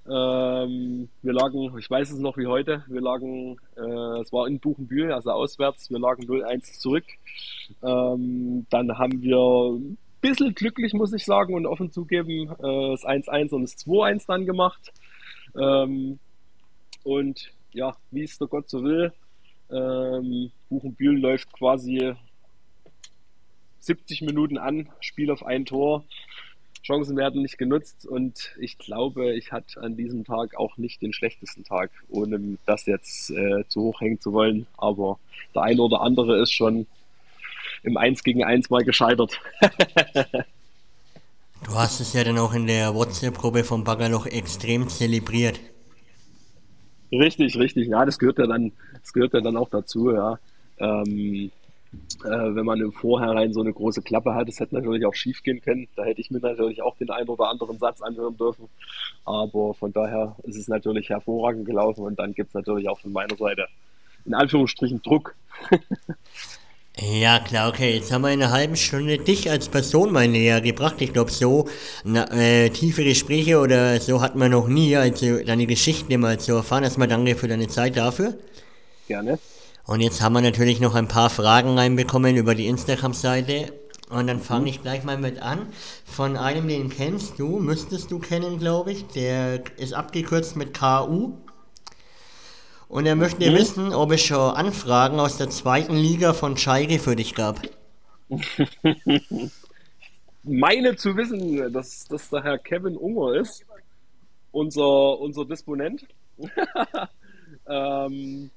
Ähm, 0.08 1.08
wir 1.22 1.32
lagen, 1.32 1.76
ich 1.78 1.90
weiß 1.90 2.10
es 2.10 2.18
noch 2.18 2.36
wie 2.36 2.46
heute, 2.46 2.84
wir 2.88 3.00
lagen, 3.00 3.58
äh, 3.76 4.20
es 4.20 4.32
war 4.32 4.48
in 4.48 4.58
Buchenbühl, 4.58 5.12
also 5.12 5.30
auswärts, 5.30 5.90
wir 5.90 5.98
lagen 5.98 6.24
0-1 6.24 6.80
zurück. 6.80 7.04
Ähm, 7.82 8.66
dann 8.70 8.98
haben 8.98 9.22
wir 9.22 9.76
ein 9.76 9.98
bisschen 10.20 10.54
glücklich, 10.54 10.94
muss 10.94 11.12
ich 11.12 11.24
sagen, 11.24 11.54
und 11.54 11.66
offen 11.66 11.92
zugeben, 11.92 12.48
äh, 12.48 12.90
das 12.90 13.04
1-1 13.04 13.52
und 13.52 13.62
das 13.62 13.76
2-1 13.78 14.26
dann 14.26 14.46
gemacht. 14.46 14.92
Ähm, 15.56 16.18
und 17.04 17.52
ja, 17.72 17.96
wie 18.10 18.22
es 18.22 18.38
der 18.38 18.48
Gott 18.48 18.68
so 18.68 18.82
will. 18.82 19.12
Ähm, 19.70 20.50
Buchenbühl 20.68 21.18
läuft 21.18 21.52
quasi 21.52 22.14
70 23.80 24.22
Minuten 24.22 24.58
an, 24.58 24.88
Spiel 25.00 25.30
auf 25.30 25.44
ein 25.44 25.64
Tor. 25.64 26.04
Chancen 26.82 27.16
werden 27.16 27.42
nicht 27.42 27.58
genutzt 27.58 28.06
und 28.06 28.54
ich 28.58 28.78
glaube, 28.78 29.34
ich 29.34 29.52
hatte 29.52 29.80
an 29.82 29.96
diesem 29.96 30.24
Tag 30.24 30.56
auch 30.56 30.76
nicht 30.78 31.02
den 31.02 31.12
schlechtesten 31.12 31.62
Tag, 31.62 31.90
ohne 32.08 32.58
das 32.64 32.86
jetzt 32.86 33.30
äh, 33.30 33.64
zu 33.68 33.82
hoch 33.82 34.00
hängen 34.00 34.20
zu 34.20 34.32
wollen. 34.32 34.66
Aber 34.78 35.18
der 35.54 35.62
eine 35.62 35.82
oder 35.82 36.00
andere 36.00 36.40
ist 36.40 36.52
schon 36.52 36.86
im 37.82 37.96
1 37.96 38.22
gegen 38.24 38.44
1 38.44 38.70
mal 38.70 38.82
gescheitert. 38.82 39.38
du 41.64 41.74
hast 41.74 42.00
es 42.00 42.14
ja 42.14 42.24
dann 42.24 42.38
auch 42.38 42.54
in 42.54 42.66
der 42.66 42.94
WhatsApp-Gruppe 42.94 43.62
vom 43.62 43.84
Baggerloch 43.84 44.26
extrem 44.26 44.88
zelebriert. 44.88 45.60
Richtig, 47.12 47.56
richtig. 47.58 47.88
Ja, 47.88 48.04
das 48.04 48.18
gehört 48.18 48.38
ja 48.38 48.46
dann, 48.46 48.72
das 49.00 49.12
gehört 49.12 49.34
ja 49.34 49.40
dann 49.40 49.56
auch 49.56 49.68
dazu, 49.68 50.12
ja. 50.12 50.38
Ähm, 50.78 51.50
äh, 52.24 52.28
wenn 52.28 52.64
man 52.64 52.80
im 52.80 52.92
Vorhinein 52.92 53.52
so 53.52 53.60
eine 53.60 53.72
große 53.72 54.02
Klappe 54.02 54.34
hat, 54.34 54.46
das 54.46 54.60
hätte 54.60 54.76
natürlich 54.76 55.04
auch 55.04 55.14
schief 55.14 55.42
gehen 55.42 55.60
können. 55.60 55.88
Da 55.96 56.04
hätte 56.04 56.20
ich 56.20 56.30
mir 56.30 56.38
natürlich 56.38 56.82
auch 56.82 56.96
den 56.96 57.10
einen 57.10 57.28
oder 57.28 57.48
anderen 57.48 57.78
Satz 57.78 58.00
anhören 58.00 58.36
dürfen. 58.36 58.68
Aber 59.24 59.74
von 59.74 59.92
daher 59.92 60.36
ist 60.44 60.56
es 60.56 60.68
natürlich 60.68 61.08
hervorragend 61.08 61.66
gelaufen 61.66 62.04
und 62.04 62.18
dann 62.18 62.32
gibt 62.32 62.48
es 62.48 62.54
natürlich 62.54 62.88
auch 62.88 63.00
von 63.00 63.12
meiner 63.12 63.36
Seite 63.36 63.66
in 64.24 64.34
Anführungsstrichen 64.34 65.02
Druck. 65.02 65.34
Ja, 67.02 67.38
klar, 67.38 67.70
okay. 67.70 67.94
Jetzt 67.94 68.12
haben 68.12 68.22
wir 68.22 68.30
in 68.30 68.42
einer 68.42 68.52
halben 68.52 68.76
Stunde 68.76 69.16
dich 69.16 69.50
als 69.50 69.70
Person 69.70 70.12
mal 70.12 70.28
näher 70.28 70.60
gebracht. 70.60 70.96
Ich 71.00 71.14
glaube, 71.14 71.30
so 71.30 71.66
na, 72.04 72.30
äh, 72.30 72.68
tiefe 72.68 73.04
Gespräche 73.04 73.58
oder 73.58 73.98
so 74.00 74.20
hat 74.20 74.36
man 74.36 74.50
noch 74.50 74.68
nie, 74.68 74.94
also 74.96 75.42
deine 75.42 75.66
Geschichten 75.66 76.20
mal 76.20 76.38
zu 76.38 76.52
erfahren. 76.52 76.84
Erstmal 76.84 77.08
danke 77.08 77.36
für 77.36 77.48
deine 77.48 77.68
Zeit 77.68 77.96
dafür. 77.96 78.34
Gerne. 79.08 79.38
Und 79.86 80.00
jetzt 80.00 80.20
haben 80.20 80.34
wir 80.34 80.42
natürlich 80.42 80.78
noch 80.78 80.94
ein 80.94 81.08
paar 81.08 81.30
Fragen 81.30 81.78
reinbekommen 81.78 82.36
über 82.36 82.54
die 82.54 82.66
Instagram-Seite. 82.66 83.72
Und 84.10 84.26
dann 84.26 84.40
fange 84.40 84.62
mhm. 84.62 84.66
ich 84.66 84.82
gleich 84.82 85.02
mal 85.02 85.16
mit 85.16 85.40
an. 85.40 85.68
Von 86.04 86.36
einem, 86.36 86.68
den 86.68 86.90
kennst 86.90 87.38
du, 87.38 87.60
müsstest 87.60 88.10
du 88.10 88.18
kennen, 88.18 88.58
glaube 88.58 88.92
ich. 88.92 89.06
Der 89.06 89.62
ist 89.78 89.94
abgekürzt 89.94 90.54
mit 90.54 90.78
KU. 90.78 91.32
Und 92.90 93.06
er 93.06 93.14
möchte 93.14 93.48
mhm. 93.48 93.54
wissen, 93.54 93.94
ob 93.94 94.10
es 94.10 94.20
schon 94.20 94.52
Anfragen 94.56 95.20
aus 95.20 95.36
der 95.36 95.48
zweiten 95.48 95.94
Liga 95.94 96.32
von 96.32 96.56
Schalke 96.56 96.98
für 96.98 97.14
dich 97.14 97.36
gab. 97.36 97.62
Meine 100.42 100.96
zu 100.96 101.16
wissen, 101.16 101.72
dass 101.72 102.06
das 102.06 102.28
der 102.30 102.42
Herr 102.42 102.58
Kevin 102.58 102.96
Unger 102.96 103.34
ist, 103.34 103.64
unser, 104.50 105.20
unser 105.20 105.44
Disponent. 105.44 106.04
ähm, 107.68 108.50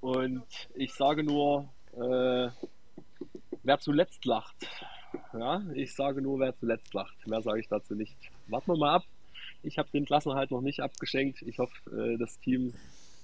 und 0.00 0.44
ich 0.74 0.94
sage 0.94 1.24
nur, 1.24 1.68
äh, 1.92 2.48
wer 3.64 3.78
zuletzt 3.80 4.24
lacht. 4.24 4.56
Ja, 5.34 5.62
ich 5.74 5.94
sage 5.94 6.22
nur, 6.22 6.40
wer 6.40 6.56
zuletzt 6.56 6.94
lacht. 6.94 7.26
Mehr 7.26 7.42
sage 7.42 7.60
ich 7.60 7.68
dazu 7.68 7.94
nicht. 7.94 8.16
Warten 8.46 8.72
wir 8.72 8.78
mal 8.78 8.94
ab. 8.94 9.04
Ich 9.62 9.78
habe 9.78 9.88
den 9.92 10.04
Klassenhalt 10.04 10.50
noch 10.50 10.60
nicht 10.60 10.80
abgeschenkt. 10.80 11.42
Ich 11.42 11.58
hoffe, 11.58 11.74
äh, 11.90 12.18
das 12.18 12.38
Team 12.40 12.74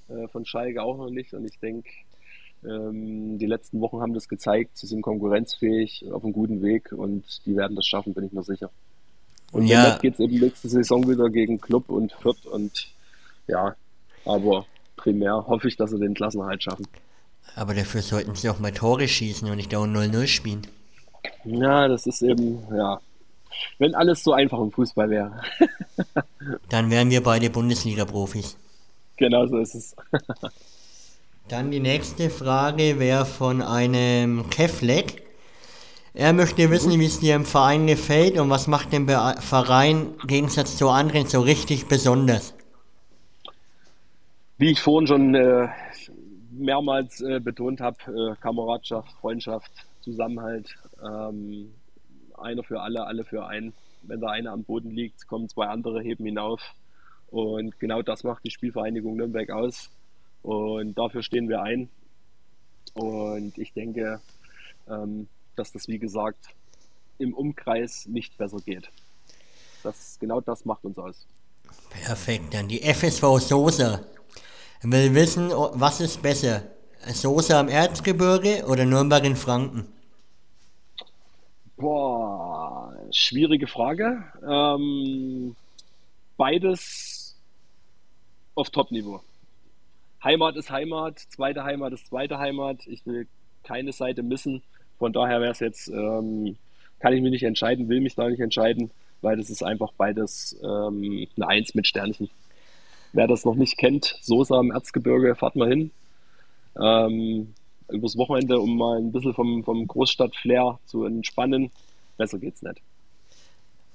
äh, 0.09 0.29
von 0.29 0.45
Schalke 0.45 0.83
auch 0.83 0.97
noch 0.97 1.11
nicht. 1.11 1.35
Und 1.35 1.45
ich 1.45 1.59
denke, 1.59 1.91
ähm, 2.65 3.39
die 3.39 3.47
letzten 3.47 3.81
Wochen 3.81 4.01
haben 4.01 4.15
das 4.15 4.29
gezeigt. 4.29 4.77
Sie 4.77 4.87
sind 4.87 5.03
konkurrenzfähig, 5.03 6.05
auf 6.13 6.25
einem 6.25 6.33
guten 6.33 6.63
Weg 6.63 6.93
und 6.93 7.25
die 7.47 7.57
werden 7.57 7.77
das 7.77 7.87
schaffen, 7.87 8.15
bin 8.15 8.25
ich 8.25 8.33
mir 8.33 8.43
sicher. 8.43 8.71
Und 9.53 9.67
ja. 9.67 9.89
jetzt 9.89 10.03
geht 10.03 10.15
es 10.15 10.21
eben 10.21 10.39
nächste 10.39 10.69
Saison 10.69 11.09
wieder 11.09 11.29
gegen 11.29 11.61
Club 11.61 11.89
und 11.89 12.13
Fürth 12.13 12.47
und 12.47 12.93
ja, 13.47 13.75
aber 14.25 14.67
primär 14.97 15.47
hoffe 15.47 15.69
ich, 15.69 15.77
dass 15.77 15.91
sie 15.91 15.99
den 15.99 16.15
Klassenhalt 16.15 16.63
schaffen. 16.63 16.87
Aber 17.57 17.75
dafür 17.75 18.03
sollten 18.03 18.35
sie 18.37 18.49
auch 18.49 18.61
mal 18.61 18.73
Tore 18.73 19.09
schießen 19.09 19.49
und 19.49 19.57
nicht 19.57 19.73
dauernd 19.73 19.97
0-0 19.97 20.27
spielen. 20.29 20.67
Ja, 21.45 21.89
das 21.89 22.07
ist 22.07 22.23
eben, 22.23 22.63
ja, 22.73 23.01
wenn 23.79 23.95
alles 23.95 24.23
so 24.23 24.33
einfach 24.33 24.59
im 24.59 24.73
Fußball 24.73 25.11
wäre. 25.11 25.41
Dann 26.69 26.91
wären 26.91 27.11
wir 27.11 27.23
beide 27.23 27.51
Bundesliga-Profis. 27.51 28.57
Genau 29.17 29.47
so 29.47 29.59
ist 29.59 29.75
es. 29.75 29.97
Dann 31.49 31.71
die 31.71 31.81
nächste 31.81 32.31
Frage 32.31 32.99
wäre 32.99 33.27
von 33.27 33.61
einem 33.61 34.49
Kefleck. 34.51 35.23
Er 36.15 36.33
möchte 36.33 36.71
wissen, 36.71 36.99
wie 36.99 37.07
es 37.07 37.21
dir 37.21 37.37
im 37.37 37.45
Verein 37.45 37.87
gefällt 37.87 38.39
und 38.39 38.51
was 38.51 38.67
macht 38.67 38.93
den 38.93 39.09
Verein 39.09 40.15
im 40.23 40.27
Gegensatz 40.27 40.77
zu 40.77 40.89
anderen 40.89 41.27
so 41.27 41.41
richtig 41.41 41.87
besonders? 41.87 42.55
Wie 44.59 44.71
ich 44.71 44.81
vorhin 44.81 45.07
schon 45.07 45.35
äh, 45.35 45.69
mehrmals 46.53 47.21
äh, 47.21 47.41
betont 47.41 47.81
habe, 47.81 47.97
äh, 48.07 48.37
Kameradschaft, 48.41 49.11
Freundschaft, 49.21 49.71
Zusammenhalt, 50.03 50.77
ähm, 51.03 51.73
einer 52.41 52.63
für 52.63 52.81
alle, 52.81 53.07
alle 53.07 53.25
für 53.25 53.47
einen. 53.47 53.73
Wenn 54.03 54.21
der 54.21 54.31
eine 54.31 54.51
am 54.51 54.65
Boden 54.65 54.91
liegt, 54.91 55.27
kommen 55.27 55.49
zwei 55.49 55.67
andere, 55.67 56.01
heben 56.01 56.27
ihn 56.27 56.39
auf. 56.39 56.61
Und 57.31 57.79
genau 57.79 58.03
das 58.03 58.25
macht 58.25 58.45
die 58.45 58.51
Spielvereinigung 58.51 59.17
Nürnberg 59.17 59.51
aus. 59.51 59.91
Und 60.43 60.97
dafür 60.97 61.23
stehen 61.23 61.49
wir 61.49 61.63
ein. 61.63 61.89
Und 62.95 63.57
ich 63.59 63.73
denke, 63.73 64.21
ähm, 64.89 65.29
dass 65.57 65.73
das, 65.73 65.87
wie 65.89 65.99
gesagt, 65.99 66.49
im 67.19 67.35
Umkreis 67.35 68.07
nicht 68.07 68.37
besser 68.39 68.59
geht. 68.65 68.91
Das, 69.83 70.19
genau 70.19 70.41
das 70.41 70.65
macht 70.65 70.85
uns 70.85 70.99
aus. 70.99 71.27
Perfekt, 71.91 72.55
dann 72.55 72.69
die 72.69 72.81
FSV 72.81 73.39
Sosa 73.39 74.01
will 74.83 75.15
wissen, 75.15 75.51
was 75.51 76.01
ist 76.01 76.23
besser? 76.23 76.63
Sosa 77.13 77.61
am 77.61 77.69
Erzgebirge 77.69 78.65
oder 78.67 78.85
Nürnberg 78.85 79.25
in 79.25 79.37
Franken? 79.37 79.87
Boah, 81.77 82.20
schwierige 83.13 83.67
Frage. 83.67 84.25
Ähm, 84.47 85.57
beides 86.37 87.37
auf 88.55 88.71
Top-Niveau. 88.71 89.21
Heimat 90.23 90.57
ist 90.57 90.71
Heimat, 90.71 91.19
zweite 91.19 91.65
Heimat 91.65 91.93
ist 91.93 92.07
zweite 92.07 92.39
Heimat. 92.39 92.87
Ich 92.87 93.07
will 93.07 93.27
keine 93.63 93.93
Seite 93.93 94.23
missen. 94.23 94.63
Von 94.99 95.13
daher 95.13 95.41
wäre 95.41 95.53
es 95.53 95.61
jetzt, 95.61 95.89
ähm, 95.89 96.57
kann 96.99 97.15
ich 97.15 97.23
mich 97.23 97.31
nicht 97.31 97.43
entscheiden, 97.43 97.89
will 97.89 98.01
mich 98.01 98.15
da 98.15 98.29
nicht 98.29 98.41
entscheiden, 98.41 98.91
weil 99.23 99.37
das 99.37 99.49
ist 99.49 99.63
einfach 99.63 99.93
beides 99.97 100.59
ähm, 100.63 101.27
eine 101.37 101.49
Eins 101.49 101.75
mit 101.75 101.87
Sternchen. 101.87 102.29
Wer 103.13 103.27
das 103.27 103.45
noch 103.45 103.55
nicht 103.55 103.79
kennt, 103.79 104.19
Sosa 104.21 104.61
im 104.61 104.71
Erzgebirge, 104.71 105.35
fahrt 105.35 105.57
mal 105.57 105.69
hin. 105.69 105.91
Ähm, 106.79 107.55
übers 107.89 108.17
Wochenende, 108.17 108.61
um 108.61 108.77
mal 108.77 108.99
ein 108.99 109.11
bisschen 109.11 109.35
vom, 109.35 109.65
vom 109.65 109.87
Großstadt-Flair 109.87 110.79
zu 110.85 111.05
entspannen. 111.05 111.71
Besser 112.17 112.39
geht's 112.39 112.63
nicht. 112.63 112.81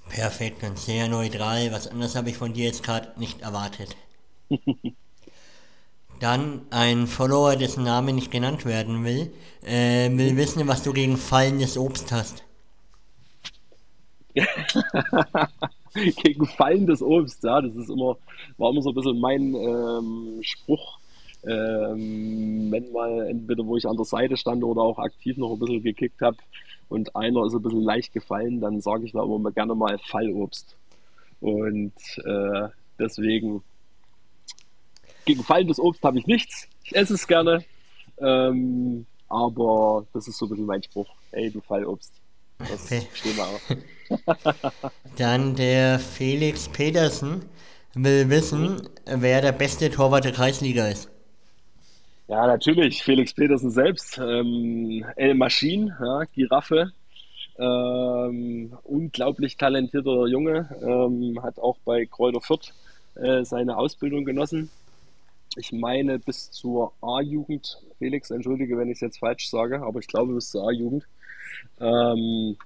Perfekt 0.10 0.64
und 0.64 0.78
sehr 0.78 1.08
neutral. 1.08 1.72
Was 1.72 1.88
anderes 1.88 2.16
habe 2.16 2.30
ich 2.30 2.38
von 2.38 2.54
dir 2.54 2.66
jetzt 2.66 2.84
gerade 2.84 3.20
nicht 3.20 3.42
erwartet. 3.42 3.96
Dann 6.20 6.62
ein 6.70 7.08
Follower, 7.08 7.56
dessen 7.56 7.84
Name 7.84 8.14
nicht 8.14 8.32
genannt 8.32 8.66
werden 8.66 9.04
will, 9.04 9.34
äh, 9.64 10.10
will 10.12 10.38
wissen, 10.38 10.66
was 10.68 10.82
du 10.84 10.94
gegen 10.94 11.18
fallendes 11.18 11.78
Obst 11.78 12.12
hast. 12.12 12.44
gegen 15.94 16.46
fallendes 16.46 17.02
Obst, 17.02 17.44
ja, 17.44 17.62
das 17.62 17.76
ist 17.76 17.90
immer, 17.90 18.18
war 18.58 18.72
immer 18.72 18.82
so 18.82 18.90
ein 18.90 18.96
bisschen 18.96 19.20
mein 19.20 19.54
ähm, 19.56 20.40
Spruch, 20.42 21.00
ähm, 21.44 22.72
wenn 22.72 22.92
mal 22.94 23.28
entweder 23.28 23.66
wo 23.66 23.76
ich 23.76 23.86
an 23.86 23.98
der 23.98 24.06
Seite 24.06 24.38
stand 24.38 24.64
oder 24.64 24.82
auch 24.82 25.00
aktiv 25.00 25.36
noch 25.38 25.52
ein 25.52 25.60
bisschen 25.60 25.84
gekickt 25.84 26.22
habe 26.22 26.38
und 26.90 27.16
einer 27.16 27.46
ist 27.46 27.54
ein 27.54 27.62
bisschen 27.62 27.84
leicht 27.84 28.14
gefallen, 28.14 28.62
dann 28.62 28.82
sage 28.82 29.06
ich 29.06 29.12
da 29.12 29.24
immer 29.24 29.52
gerne 29.52 29.76
mal 29.76 29.98
Fallobst. 30.00 30.76
Und 31.42 31.94
äh, 32.24 32.70
deswegen 33.00 33.62
gegen 35.26 35.44
fallendes 35.44 35.80
Obst 35.80 36.04
habe 36.04 36.20
ich 36.20 36.28
nichts. 36.28 36.68
Ich 36.84 36.96
esse 36.96 37.16
es 37.16 37.28
gerne. 37.28 37.64
Ähm, 38.20 39.06
aber 39.28 40.06
das 40.14 40.28
ist 40.28 40.38
so 40.38 40.46
ein 40.46 40.50
bisschen 40.50 40.66
mein 40.66 40.84
Spruch. 40.84 41.10
Ey, 41.32 41.52
du 41.52 41.62
Fallobst. 41.62 42.14
Das 42.60 42.86
okay. 42.86 43.08
stehen 43.14 43.36
wir 43.36 43.44
auch. 43.44 44.92
Dann 45.18 45.56
der 45.56 46.00
Felix 46.00 46.70
Petersen 46.70 47.44
will 47.96 48.30
wissen, 48.30 48.82
wer 49.06 49.42
der 49.42 49.52
beste 49.52 49.90
Torwart 49.90 50.26
der 50.26 50.32
Kreisliga 50.32 50.88
ist. 50.88 51.10
Ja, 52.28 52.48
natürlich. 52.48 53.04
Felix 53.04 53.34
Petersen 53.34 53.70
selbst. 53.72 54.18
Ähm, 54.18 55.06
El 55.16 55.36
Maschine, 55.36 55.96
ja, 56.00 56.24
Giraffe. 56.34 56.92
Ähm, 57.58 58.78
unglaublich 58.84 59.58
talentierter 59.58 60.28
Junge. 60.28 60.70
Ähm, 60.82 61.42
hat 61.44 61.60
auch 61.60 61.78
bei 61.86 62.06
Kräuter 62.06 62.42
Fürth 62.42 62.74
äh, 63.16 63.46
seine 63.46 63.78
Ausbildung 63.78 64.26
genossen 64.26 64.70
ich 65.56 65.72
meine, 65.72 66.20
bis 66.20 66.52
zur 66.52 66.94
A-Jugend, 67.02 67.82
Felix, 67.98 68.30
entschuldige, 68.32 68.78
wenn 68.78 68.90
ich 68.90 68.96
es 68.96 69.02
jetzt 69.02 69.20
falsch 69.20 69.50
sage, 69.50 69.82
aber 69.82 70.00
ich 70.00 70.08
glaube 70.08 70.34
bis 70.34 70.52
zur 70.52 70.68
A-Jugend. 70.68 71.08
Ähm, 71.80 72.58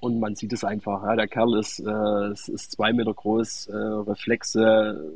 und 0.00 0.20
man 0.20 0.34
sieht 0.34 0.52
es 0.52 0.64
einfach. 0.64 1.02
Ja, 1.02 1.16
der 1.16 1.28
Kerl 1.28 1.58
ist, 1.58 1.80
äh, 1.80 2.32
ist 2.32 2.72
zwei 2.72 2.92
Meter 2.92 3.14
groß, 3.14 3.68
äh, 3.68 3.76
Reflexe 3.76 5.12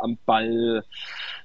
am 0.00 0.18
Ball, 0.26 0.84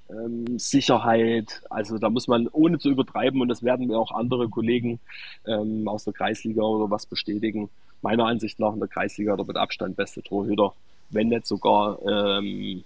ähm, 0.10 0.60
Sicherheit. 0.60 1.62
Also 1.70 1.98
da 1.98 2.10
muss 2.10 2.28
man 2.28 2.48
ohne 2.48 2.80
zu 2.80 2.90
übertreiben, 2.90 3.42
und 3.42 3.48
das 3.48 3.64
werden 3.64 3.88
mir 3.88 3.98
auch 3.98 4.12
andere 4.12 4.50
Kollegen 4.50 5.00
ähm, 5.48 5.88
aus 5.88 6.04
der 6.04 6.14
Kreisliga 6.14 6.62
oder 6.62 6.90
was 6.92 7.06
bestätigen, 7.06 7.70
meiner 8.02 8.26
Ansicht 8.26 8.60
nach 8.60 8.74
in 8.74 8.80
der 8.80 8.88
Kreisliga 8.90 9.36
der 9.36 9.46
mit 9.46 9.58
Abstand 9.58 9.96
beste 9.96 10.22
Torhüter, 10.22 10.74
wenn 11.10 11.30
nicht 11.30 11.48
sogar 11.48 12.00
ähm, 12.06 12.84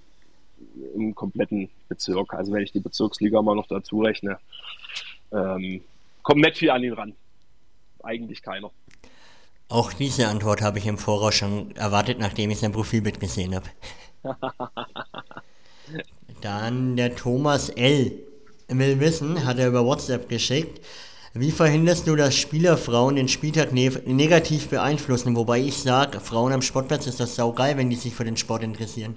im 0.96 1.16
kompletten 1.16 1.70
Bezirk. 1.88 2.34
Also 2.34 2.52
wenn 2.54 2.64
ich 2.64 2.72
die 2.72 2.80
Bezirksliga 2.80 3.42
mal 3.42 3.56
noch 3.56 3.68
dazu 3.68 4.02
rechne, 4.02 4.40
ähm, 5.32 5.82
kommt 6.24 6.42
nicht 6.42 6.58
viel 6.58 6.70
an 6.70 6.84
ihn 6.84 6.94
ran. 6.94 7.14
Eigentlich 8.04 8.42
keiner. 8.42 8.72
Auch 9.68 9.94
diese 9.94 10.28
Antwort 10.28 10.62
habe 10.62 10.80
ich 10.80 10.88
im 10.88 10.98
Voraus 10.98 11.36
schon 11.36 11.76
erwartet, 11.76 12.18
nachdem 12.20 12.50
ich 12.50 12.60
sein 12.60 12.72
Profilbild 12.72 13.20
gesehen 13.20 13.54
habe. 13.54 13.68
Dann 16.42 16.96
der 16.96 17.16
Thomas 17.16 17.70
L. 17.70 18.12
will 18.68 19.00
wissen, 19.00 19.46
hat 19.46 19.60
er 19.60 19.68
über 19.70 19.86
WhatsApp 19.86 20.30
geschickt, 20.30 20.82
wie 21.34 21.52
verhinderst 21.52 22.08
du, 22.08 22.16
dass 22.16 22.36
Spieler 22.36 22.76
Frauen 22.76 23.16
den 23.16 23.28
Spieltag 23.28 23.72
ne 23.72 23.90
negativ 24.08 24.70
beeinflussen? 24.70 25.36
Wobei 25.36 25.60
ich 25.60 25.78
sage, 25.78 26.20
Frauen 26.20 26.54
am 26.54 26.64
Sportplatz 26.64 27.06
ist 27.06 27.20
das 27.20 27.36
saugeil, 27.36 27.78
wenn 27.78 27.90
die 27.90 27.96
sich 27.96 28.16
für 28.16 28.26
den 28.26 28.36
Sport 28.36 28.64
interessieren. 28.64 29.16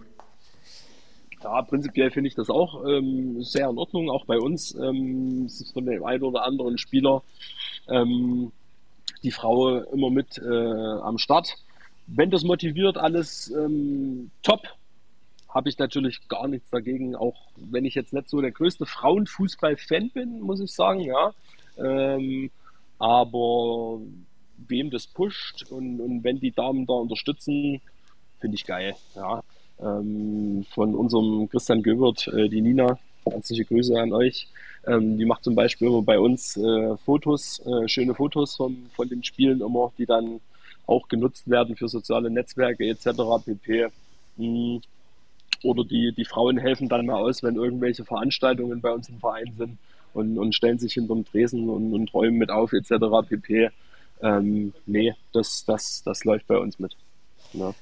Ja, 1.42 1.62
prinzipiell 1.62 2.10
finde 2.10 2.28
ich 2.28 2.34
das 2.34 2.50
auch 2.50 2.84
ähm, 2.86 3.42
sehr 3.42 3.68
in 3.68 3.78
Ordnung, 3.78 4.10
auch 4.10 4.26
bei 4.26 4.38
uns. 4.38 4.74
Ähm, 4.74 5.46
ist 5.46 5.72
von 5.72 5.86
dem 5.86 6.04
einen 6.04 6.22
oder 6.22 6.44
anderen 6.44 6.76
Spieler 6.76 7.22
ähm, 7.88 8.52
die 9.22 9.30
Frau 9.30 9.78
immer 9.78 10.10
mit 10.10 10.38
äh, 10.38 11.00
am 11.02 11.16
Start. 11.16 11.56
Wenn 12.06 12.30
das 12.30 12.44
motiviert, 12.44 12.98
alles 12.98 13.50
ähm, 13.50 14.30
top, 14.42 14.60
habe 15.52 15.68
ich 15.68 15.78
natürlich 15.78 16.28
gar 16.28 16.48
nichts 16.48 16.70
dagegen, 16.70 17.14
auch 17.14 17.36
wenn 17.56 17.84
ich 17.84 17.94
jetzt 17.94 18.12
nicht 18.12 18.28
so 18.28 18.40
der 18.40 18.52
größte 18.52 18.86
Frauenfußball-Fan 18.86 20.10
bin, 20.10 20.40
muss 20.40 20.60
ich 20.60 20.72
sagen, 20.72 21.00
ja. 21.00 21.32
Ähm, 21.78 22.50
aber 22.98 24.00
wem 24.56 24.90
das 24.90 25.06
pusht 25.06 25.64
und, 25.70 26.00
und 26.00 26.24
wenn 26.24 26.38
die 26.38 26.52
Damen 26.52 26.86
da 26.86 26.94
unterstützen, 26.94 27.80
finde 28.40 28.54
ich 28.54 28.64
geil, 28.64 28.94
ja 29.14 29.42
ähm, 29.82 30.64
von 30.70 30.94
unserem 30.94 31.48
Christian 31.48 31.82
Göbert, 31.82 32.28
äh, 32.28 32.48
die 32.48 32.60
Nina. 32.60 32.98
Herzliche 33.24 33.64
Grüße 33.64 33.98
an 34.00 34.12
euch. 34.12 34.48
Ähm, 34.86 35.16
die 35.16 35.24
macht 35.24 35.44
zum 35.44 35.54
Beispiel 35.54 35.88
immer 35.88 36.02
bei 36.02 36.18
uns 36.18 36.56
äh, 36.56 36.96
Fotos, 37.04 37.62
äh, 37.64 37.88
schöne 37.88 38.14
Fotos 38.14 38.56
von, 38.56 38.76
von 38.94 39.08
den 39.08 39.22
Spielen 39.22 39.60
immer, 39.60 39.92
die 39.96 40.06
dann 40.06 40.40
auch 40.86 41.06
genutzt 41.06 41.48
werden 41.48 41.76
für 41.76 41.88
soziale 41.88 42.30
Netzwerke 42.30 42.84
etc. 42.84 43.06
pp. 43.44 43.88
Mhm. 44.36 44.80
Oder 45.64 45.84
die, 45.84 46.12
die 46.12 46.24
Frauen 46.24 46.58
helfen 46.58 46.88
dann 46.88 47.06
mal 47.06 47.16
aus, 47.16 47.42
wenn 47.42 47.56
irgendwelche 47.56 48.04
Veranstaltungen 48.04 48.80
bei 48.80 48.90
uns 48.90 49.08
im 49.08 49.18
Verein 49.18 49.52
sind 49.56 49.78
und, 50.14 50.38
und 50.38 50.54
stellen 50.54 50.78
sich 50.78 50.94
hinterm 50.94 51.24
Tresen 51.24 51.68
und, 51.68 51.94
und 51.94 52.12
räumen 52.14 52.38
mit 52.38 52.50
auf 52.50 52.72
etc. 52.72 52.92
pp. 53.28 53.70
Ähm, 54.22 54.72
nee, 54.86 55.14
das, 55.32 55.64
das, 55.64 56.02
das 56.04 56.24
läuft 56.24 56.46
bei 56.46 56.56
uns 56.58 56.78
mit. 56.78 56.96
Ja. 57.52 57.74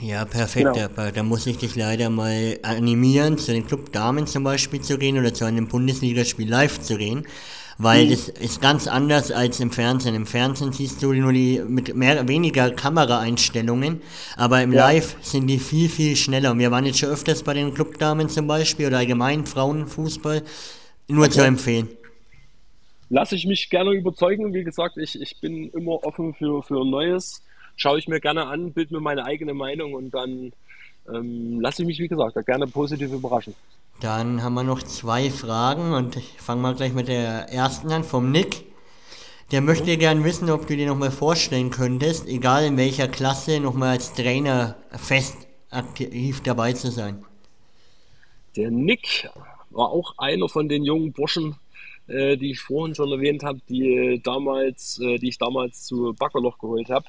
Ja, 0.00 0.24
perfekt. 0.24 0.72
Genau. 0.72 0.86
Aber 0.86 1.12
da 1.12 1.22
muss 1.22 1.46
ich 1.46 1.58
dich 1.58 1.76
leider 1.76 2.08
mal 2.08 2.58
animieren, 2.62 3.36
zu 3.38 3.52
den 3.52 3.66
Club 3.66 3.92
Damen 3.92 4.26
zum 4.26 4.44
Beispiel 4.44 4.80
zu 4.80 4.98
gehen 4.98 5.18
oder 5.18 5.34
zu 5.34 5.44
einem 5.44 5.68
Bundesligaspiel 5.68 6.48
live 6.48 6.80
zu 6.80 6.96
gehen. 6.96 7.26
Weil 7.82 8.06
mhm. 8.06 8.10
das 8.10 8.28
ist 8.28 8.60
ganz 8.60 8.86
anders 8.86 9.30
als 9.30 9.60
im 9.60 9.70
Fernsehen. 9.70 10.14
Im 10.14 10.26
Fernsehen 10.26 10.72
siehst 10.72 11.02
du 11.02 11.12
nur 11.12 11.32
die 11.32 11.60
mit 11.66 11.94
mehr, 11.96 12.28
weniger 12.28 12.70
Kameraeinstellungen, 12.70 14.00
aber 14.36 14.62
im 14.62 14.72
ja. 14.72 14.88
Live 14.88 15.16
sind 15.20 15.48
die 15.48 15.58
viel, 15.58 15.88
viel 15.88 16.16
schneller. 16.16 16.56
Wir 16.58 16.70
waren 16.70 16.86
jetzt 16.86 17.00
schon 17.00 17.10
öfters 17.10 17.42
bei 17.42 17.54
den 17.54 17.74
Clubdamen 17.74 18.28
zum 18.28 18.46
Beispiel 18.46 18.86
oder 18.86 18.98
allgemein 18.98 19.46
Frauenfußball. 19.46 20.42
Nur 21.08 21.24
okay. 21.24 21.32
zu 21.32 21.40
empfehlen. 21.44 21.88
Lasse 23.10 23.34
ich 23.34 23.46
mich 23.46 23.68
gerne 23.68 23.90
überzeugen. 23.90 24.54
Wie 24.54 24.64
gesagt, 24.64 24.96
ich, 24.96 25.20
ich 25.20 25.40
bin 25.40 25.68
immer 25.70 26.04
offen 26.04 26.34
für, 26.34 26.62
für 26.62 26.84
Neues 26.84 27.42
schaue 27.76 27.98
ich 27.98 28.08
mir 28.08 28.20
gerne 28.20 28.46
an, 28.46 28.72
bilde 28.72 28.94
mir 28.94 29.00
meine 29.00 29.24
eigene 29.24 29.54
Meinung 29.54 29.94
und 29.94 30.12
dann 30.12 30.52
ähm, 31.08 31.60
lasse 31.60 31.82
ich 31.82 31.86
mich, 31.86 31.98
wie 31.98 32.08
gesagt, 32.08 32.36
da 32.36 32.42
gerne 32.42 32.66
positiv 32.66 33.12
überraschen. 33.12 33.54
Dann 34.00 34.42
haben 34.42 34.54
wir 34.54 34.64
noch 34.64 34.82
zwei 34.82 35.30
Fragen 35.30 35.92
und 35.92 36.16
ich 36.16 36.40
fange 36.40 36.60
mal 36.60 36.74
gleich 36.74 36.92
mit 36.92 37.08
der 37.08 37.48
ersten 37.50 37.90
an, 37.92 38.04
vom 38.04 38.30
Nick. 38.30 38.64
Der 39.52 39.60
möchte 39.60 39.96
gern 39.98 40.24
wissen, 40.24 40.50
ob 40.50 40.66
du 40.66 40.76
dir 40.76 40.86
nochmal 40.86 41.10
vorstellen 41.10 41.70
könntest, 41.70 42.26
egal 42.26 42.64
in 42.64 42.76
welcher 42.76 43.06
Klasse, 43.06 43.60
nochmal 43.60 43.90
als 43.90 44.14
Trainer 44.14 44.76
fest 44.90 45.46
aktiv 45.70 46.40
dabei 46.42 46.72
zu 46.72 46.90
sein. 46.90 47.24
Der 48.56 48.70
Nick 48.70 49.28
war 49.70 49.90
auch 49.90 50.14
einer 50.18 50.48
von 50.48 50.68
den 50.68 50.84
jungen 50.84 51.12
Burschen, 51.12 51.56
äh, 52.06 52.36
die 52.36 52.52
ich 52.52 52.60
vorhin 52.60 52.94
schon 52.94 53.10
erwähnt 53.10 53.42
habe, 53.42 53.60
die 53.68 54.20
damals, 54.22 54.98
äh, 55.00 55.18
die 55.18 55.28
ich 55.28 55.38
damals 55.38 55.84
zu 55.84 56.14
Backerloch 56.18 56.58
geholt 56.58 56.90
habe. 56.90 57.06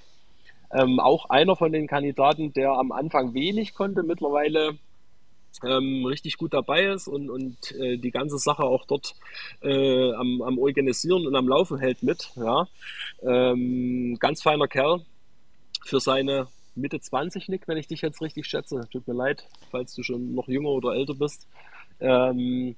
Ähm, 0.73 0.99
auch 0.99 1.29
einer 1.29 1.55
von 1.55 1.71
den 1.71 1.87
Kandidaten, 1.87 2.53
der 2.53 2.71
am 2.71 2.91
Anfang 2.91 3.33
wenig 3.33 3.73
konnte, 3.73 4.03
mittlerweile 4.03 4.77
ähm, 5.63 6.05
richtig 6.05 6.37
gut 6.37 6.53
dabei 6.53 6.85
ist 6.85 7.07
und, 7.07 7.29
und 7.29 7.71
äh, 7.73 7.97
die 7.97 8.11
ganze 8.11 8.37
Sache 8.37 8.63
auch 8.63 8.85
dort 8.85 9.15
äh, 9.61 10.11
am, 10.13 10.41
am, 10.41 10.57
Organisieren 10.57 11.27
und 11.27 11.35
am 11.35 11.47
Laufen 11.47 11.77
hält 11.77 12.01
mit. 12.01 12.31
Ja. 12.35 12.67
Ähm, 13.21 14.17
ganz 14.19 14.41
feiner 14.41 14.67
Kerl 14.67 15.05
für 15.85 15.99
seine 15.99 16.47
Mitte 16.75 16.99
20, 16.99 17.49
Nick, 17.49 17.67
wenn 17.67 17.77
ich 17.77 17.87
dich 17.87 18.01
jetzt 18.01 18.21
richtig 18.21 18.47
schätze. 18.47 18.87
Tut 18.91 19.07
mir 19.07 19.13
leid, 19.13 19.47
falls 19.69 19.93
du 19.93 20.01
schon 20.01 20.33
noch 20.33 20.47
jünger 20.47 20.69
oder 20.69 20.95
älter 20.95 21.13
bist. 21.13 21.47
Ähm, 21.99 22.75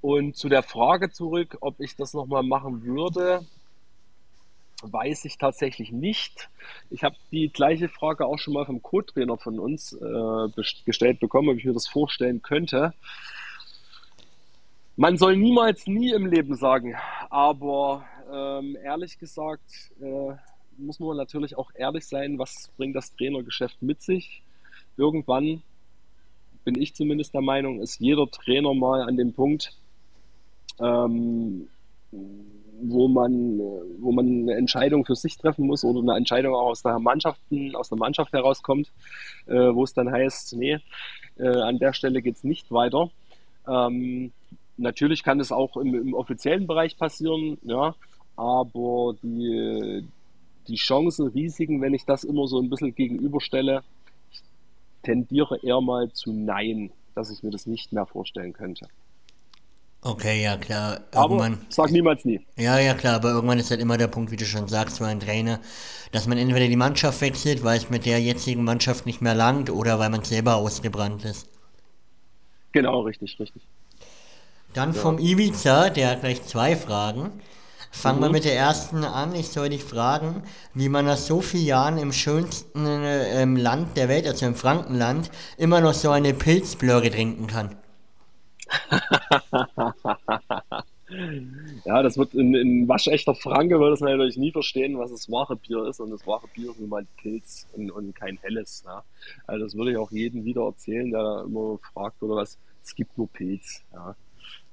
und 0.00 0.36
zu 0.36 0.48
der 0.48 0.62
Frage 0.62 1.10
zurück, 1.10 1.58
ob 1.60 1.80
ich 1.80 1.96
das 1.96 2.14
nochmal 2.14 2.42
machen 2.42 2.84
würde, 2.84 3.44
weiß 4.92 5.24
ich 5.24 5.38
tatsächlich 5.38 5.92
nicht. 5.92 6.48
Ich 6.90 7.04
habe 7.04 7.16
die 7.30 7.48
gleiche 7.48 7.88
Frage 7.88 8.26
auch 8.26 8.38
schon 8.38 8.54
mal 8.54 8.66
vom 8.66 8.82
Co-Trainer 8.82 9.36
von 9.36 9.58
uns 9.58 9.92
äh, 9.92 10.62
gestellt 10.84 11.20
bekommen, 11.20 11.48
ob 11.48 11.56
ich 11.56 11.64
mir 11.64 11.72
das 11.72 11.88
vorstellen 11.88 12.42
könnte. 12.42 12.94
Man 14.96 15.16
soll 15.16 15.36
niemals 15.36 15.86
nie 15.86 16.12
im 16.12 16.26
Leben 16.26 16.54
sagen, 16.54 16.94
aber 17.30 18.04
ähm, 18.32 18.76
ehrlich 18.82 19.18
gesagt 19.18 19.90
äh, 20.00 20.34
muss 20.76 21.00
man 21.00 21.16
natürlich 21.16 21.56
auch 21.56 21.70
ehrlich 21.74 22.06
sein, 22.06 22.38
was 22.38 22.70
bringt 22.76 22.96
das 22.96 23.14
Trainergeschäft 23.14 23.82
mit 23.82 24.02
sich. 24.02 24.42
Irgendwann, 24.96 25.62
bin 26.64 26.80
ich 26.80 26.94
zumindest 26.94 27.34
der 27.34 27.40
Meinung, 27.42 27.80
ist 27.80 28.00
jeder 28.00 28.30
Trainer 28.30 28.72
mal 28.74 29.02
an 29.02 29.16
dem 29.16 29.32
Punkt, 29.32 29.76
ähm, 30.80 31.68
wo 32.82 33.08
man, 33.08 33.58
wo 34.00 34.12
man 34.12 34.26
eine 34.26 34.54
Entscheidung 34.54 35.04
für 35.04 35.14
sich 35.14 35.36
treffen 35.36 35.66
muss 35.66 35.84
oder 35.84 36.00
eine 36.00 36.16
Entscheidung 36.16 36.54
auch 36.54 36.70
aus 36.70 36.82
der 36.82 36.98
Mannschaften, 36.98 37.74
aus 37.74 37.88
der 37.88 37.98
Mannschaft 37.98 38.32
herauskommt, 38.32 38.90
äh, 39.46 39.54
wo 39.54 39.84
es 39.84 39.94
dann 39.94 40.10
heißt, 40.10 40.56
nee, 40.56 40.78
äh, 41.38 41.48
an 41.48 41.78
der 41.78 41.92
Stelle 41.92 42.22
geht 42.22 42.36
es 42.36 42.44
nicht 42.44 42.70
weiter. 42.70 43.10
Ähm, 43.66 44.32
natürlich 44.76 45.22
kann 45.22 45.40
es 45.40 45.52
auch 45.52 45.76
im, 45.76 45.94
im, 45.94 46.14
offiziellen 46.14 46.66
Bereich 46.66 46.96
passieren, 46.96 47.58
ja, 47.62 47.94
aber 48.36 49.14
die, 49.22 50.06
die 50.68 50.76
Chancen, 50.76 51.28
Risiken, 51.28 51.80
wenn 51.80 51.94
ich 51.94 52.04
das 52.04 52.24
immer 52.24 52.46
so 52.46 52.60
ein 52.60 52.70
bisschen 52.70 52.94
gegenüberstelle, 52.94 53.82
ich 54.32 54.40
tendiere 55.02 55.58
eher 55.62 55.80
mal 55.80 56.10
zu 56.12 56.32
Nein, 56.32 56.90
dass 57.14 57.30
ich 57.30 57.42
mir 57.42 57.50
das 57.50 57.66
nicht 57.66 57.92
mehr 57.92 58.06
vorstellen 58.06 58.52
könnte. 58.52 58.88
Okay, 60.06 60.42
ja 60.42 60.58
klar. 60.58 61.00
Irgendwann, 61.14 61.54
aber 61.54 61.62
sag 61.70 61.90
niemals 61.90 62.26
nie. 62.26 62.38
Ja, 62.56 62.78
ja 62.78 62.92
klar, 62.92 63.14
aber 63.14 63.30
irgendwann 63.30 63.58
ist 63.58 63.70
halt 63.70 63.80
immer 63.80 63.96
der 63.96 64.06
Punkt, 64.06 64.30
wie 64.30 64.36
du 64.36 64.44
schon 64.44 64.68
sagst, 64.68 64.98
für 64.98 65.06
einen 65.06 65.20
Trainer, 65.20 65.60
dass 66.12 66.26
man 66.26 66.36
entweder 66.36 66.68
die 66.68 66.76
Mannschaft 66.76 67.22
wechselt, 67.22 67.64
weil 67.64 67.78
es 67.78 67.88
mit 67.88 68.04
der 68.04 68.20
jetzigen 68.20 68.64
Mannschaft 68.64 69.06
nicht 69.06 69.22
mehr 69.22 69.34
langt, 69.34 69.70
oder 69.70 69.98
weil 69.98 70.10
man 70.10 70.22
selber 70.22 70.56
ausgebrannt 70.56 71.24
ist. 71.24 71.48
Genau, 72.72 73.00
richtig, 73.00 73.40
richtig. 73.40 73.62
Dann 74.74 74.92
ja. 74.92 75.00
vom 75.00 75.18
Ibiza, 75.18 75.88
der 75.88 76.10
hat 76.10 76.20
gleich 76.20 76.44
zwei 76.44 76.76
Fragen. 76.76 77.32
Fangen 77.90 78.18
mhm. 78.18 78.24
wir 78.24 78.30
mit 78.30 78.44
der 78.44 78.56
ersten 78.56 79.04
an. 79.04 79.34
Ich 79.34 79.48
soll 79.48 79.70
dich 79.70 79.84
fragen, 79.84 80.42
wie 80.74 80.90
man 80.90 81.06
nach 81.06 81.16
so 81.16 81.40
vielen 81.40 81.64
Jahren 81.64 81.96
im 81.96 82.12
schönsten 82.12 82.84
äh, 82.84 83.44
Land 83.46 83.96
der 83.96 84.10
Welt, 84.10 84.26
also 84.26 84.44
im 84.44 84.54
Frankenland, 84.54 85.30
immer 85.56 85.80
noch 85.80 85.94
so 85.94 86.10
eine 86.10 86.34
Pilzblöre 86.34 87.10
trinken 87.10 87.46
kann. 87.46 87.76
ja, 91.84 92.02
das 92.02 92.16
wird 92.16 92.34
in, 92.34 92.54
in 92.54 92.88
waschechter 92.88 93.34
Franke 93.34 93.78
wird 93.78 93.92
das 93.92 94.00
natürlich 94.00 94.36
nie 94.36 94.52
verstehen, 94.52 94.98
was 94.98 95.10
das 95.10 95.30
wahre 95.30 95.56
Bier 95.56 95.86
ist. 95.86 96.00
Und 96.00 96.10
das 96.10 96.26
wahre 96.26 96.46
Bier 96.48 96.70
ist 96.70 96.80
nun 96.80 96.88
mal 96.88 97.06
Pilz 97.20 97.66
und, 97.72 97.90
und 97.90 98.14
kein 98.14 98.38
helles. 98.42 98.82
Ja. 98.86 99.04
Also 99.46 99.64
das 99.64 99.74
würde 99.74 99.92
ich 99.92 99.96
auch 99.96 100.10
jedem 100.10 100.44
wieder 100.44 100.62
erzählen, 100.62 101.10
der 101.10 101.44
immer 101.46 101.78
fragt 101.92 102.22
oder 102.22 102.36
was. 102.36 102.58
Es 102.82 102.94
gibt 102.94 103.16
nur 103.16 103.28
Pilz. 103.28 103.82
Ja. 103.92 104.16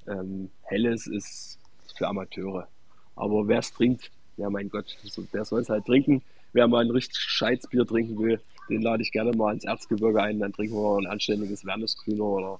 Ähm, 0.07 0.49
helles 0.63 1.07
ist 1.07 1.59
für 1.97 2.07
Amateure. 2.07 2.67
Aber 3.15 3.47
wer 3.47 3.59
es 3.59 3.73
trinkt, 3.73 4.11
ja 4.37 4.49
mein 4.49 4.69
Gott, 4.69 4.97
der 5.33 5.45
soll 5.45 5.61
es 5.61 5.69
halt 5.69 5.85
trinken. 5.85 6.21
Wer 6.53 6.67
mal 6.67 6.83
ein 6.83 6.91
richtig 6.91 7.19
Scheißbier 7.19 7.85
trinken 7.85 8.19
will, 8.19 8.41
den 8.69 8.81
lade 8.81 9.03
ich 9.03 9.11
gerne 9.11 9.31
mal 9.31 9.53
ins 9.53 9.63
Erzgebirge 9.63 10.21
ein. 10.21 10.39
Dann 10.39 10.53
trinken 10.53 10.75
wir 10.75 10.97
ein 10.97 11.07
anständiges 11.07 11.65
Wernesgrüner 11.65 12.23
oder 12.23 12.59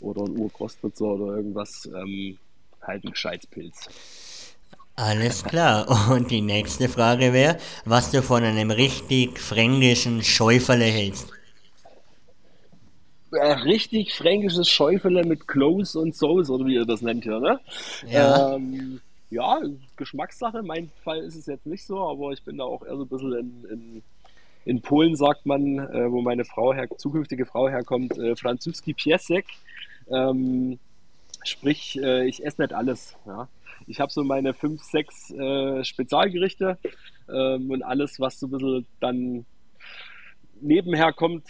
oder 0.00 0.22
ein 0.22 0.36
Urkostritzer 0.36 1.04
oder 1.04 1.36
irgendwas, 1.36 1.88
ähm, 1.94 2.38
halt 2.82 3.04
ein 3.04 3.14
Scheizpilz. 3.14 3.88
Alles 4.96 5.44
klar. 5.44 5.86
Und 6.10 6.30
die 6.30 6.42
nächste 6.42 6.88
Frage 6.88 7.32
wäre, 7.32 7.56
was 7.84 8.10
du 8.10 8.22
von 8.22 8.42
einem 8.42 8.70
richtig 8.70 9.38
fränkischen 9.38 10.22
Schäufele 10.22 10.84
hältst. 10.84 11.32
Äh, 13.32 13.52
richtig 13.52 14.12
fränkisches 14.14 14.68
Schäufele 14.68 15.24
mit 15.24 15.46
Close 15.46 15.98
und 15.98 16.14
Sauce, 16.14 16.50
oder 16.50 16.66
wie 16.66 16.74
ihr 16.74 16.84
das 16.84 17.00
nennt 17.00 17.24
hier, 17.24 17.38
ne? 17.38 17.60
Ja. 18.08 18.56
Ähm, 18.56 19.00
ja, 19.30 19.60
Geschmackssache. 19.96 20.62
Mein 20.62 20.90
Fall 21.04 21.20
ist 21.20 21.36
es 21.36 21.46
jetzt 21.46 21.64
nicht 21.64 21.84
so, 21.84 22.00
aber 22.00 22.32
ich 22.32 22.42
bin 22.42 22.58
da 22.58 22.64
auch 22.64 22.84
eher 22.84 22.96
so 22.96 23.04
ein 23.04 23.08
bisschen 23.08 23.32
in, 23.32 23.70
in, 23.70 24.02
in 24.64 24.82
Polen, 24.82 25.14
sagt 25.14 25.46
man, 25.46 25.78
äh, 25.78 26.10
wo 26.10 26.20
meine 26.20 26.44
Frau 26.44 26.74
her, 26.74 26.88
zukünftige 26.96 27.46
Frau 27.46 27.68
herkommt, 27.68 28.18
äh, 28.18 28.34
Franzuski 28.34 28.92
Piesek. 28.92 29.46
Ähm, 30.10 30.78
sprich, 31.44 31.98
äh, 32.00 32.26
ich 32.26 32.44
esse 32.44 32.62
nicht 32.62 32.72
alles. 32.72 33.16
Ja. 33.26 33.48
Ich 33.86 34.00
habe 34.00 34.12
so 34.12 34.22
meine 34.24 34.54
fünf, 34.54 34.82
sechs 34.82 35.30
äh, 35.30 35.84
Spezialgerichte 35.84 36.78
ähm, 37.28 37.70
und 37.70 37.82
alles, 37.82 38.20
was 38.20 38.38
so 38.38 38.46
ein 38.46 38.50
bisschen 38.50 38.86
dann 39.00 39.46
nebenher 40.60 41.12
kommt, 41.12 41.46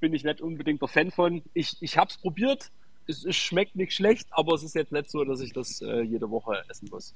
bin 0.00 0.14
ich 0.14 0.24
nicht 0.24 0.40
unbedingt 0.40 0.80
der 0.80 0.88
Fan 0.88 1.10
von. 1.10 1.42
Ich, 1.54 1.76
ich 1.80 1.96
habe 1.96 2.10
es 2.10 2.18
probiert, 2.18 2.70
es, 3.06 3.24
es, 3.24 3.36
schmeckt 3.36 3.76
nicht 3.76 3.92
schlecht, 3.92 4.28
aber 4.30 4.54
es 4.54 4.62
ist 4.62 4.74
jetzt 4.74 4.92
nicht 4.92 5.10
so, 5.10 5.24
dass 5.24 5.40
ich 5.40 5.52
das 5.52 5.80
äh, 5.80 6.00
jede 6.02 6.30
Woche 6.30 6.62
essen 6.68 6.88
muss. 6.90 7.14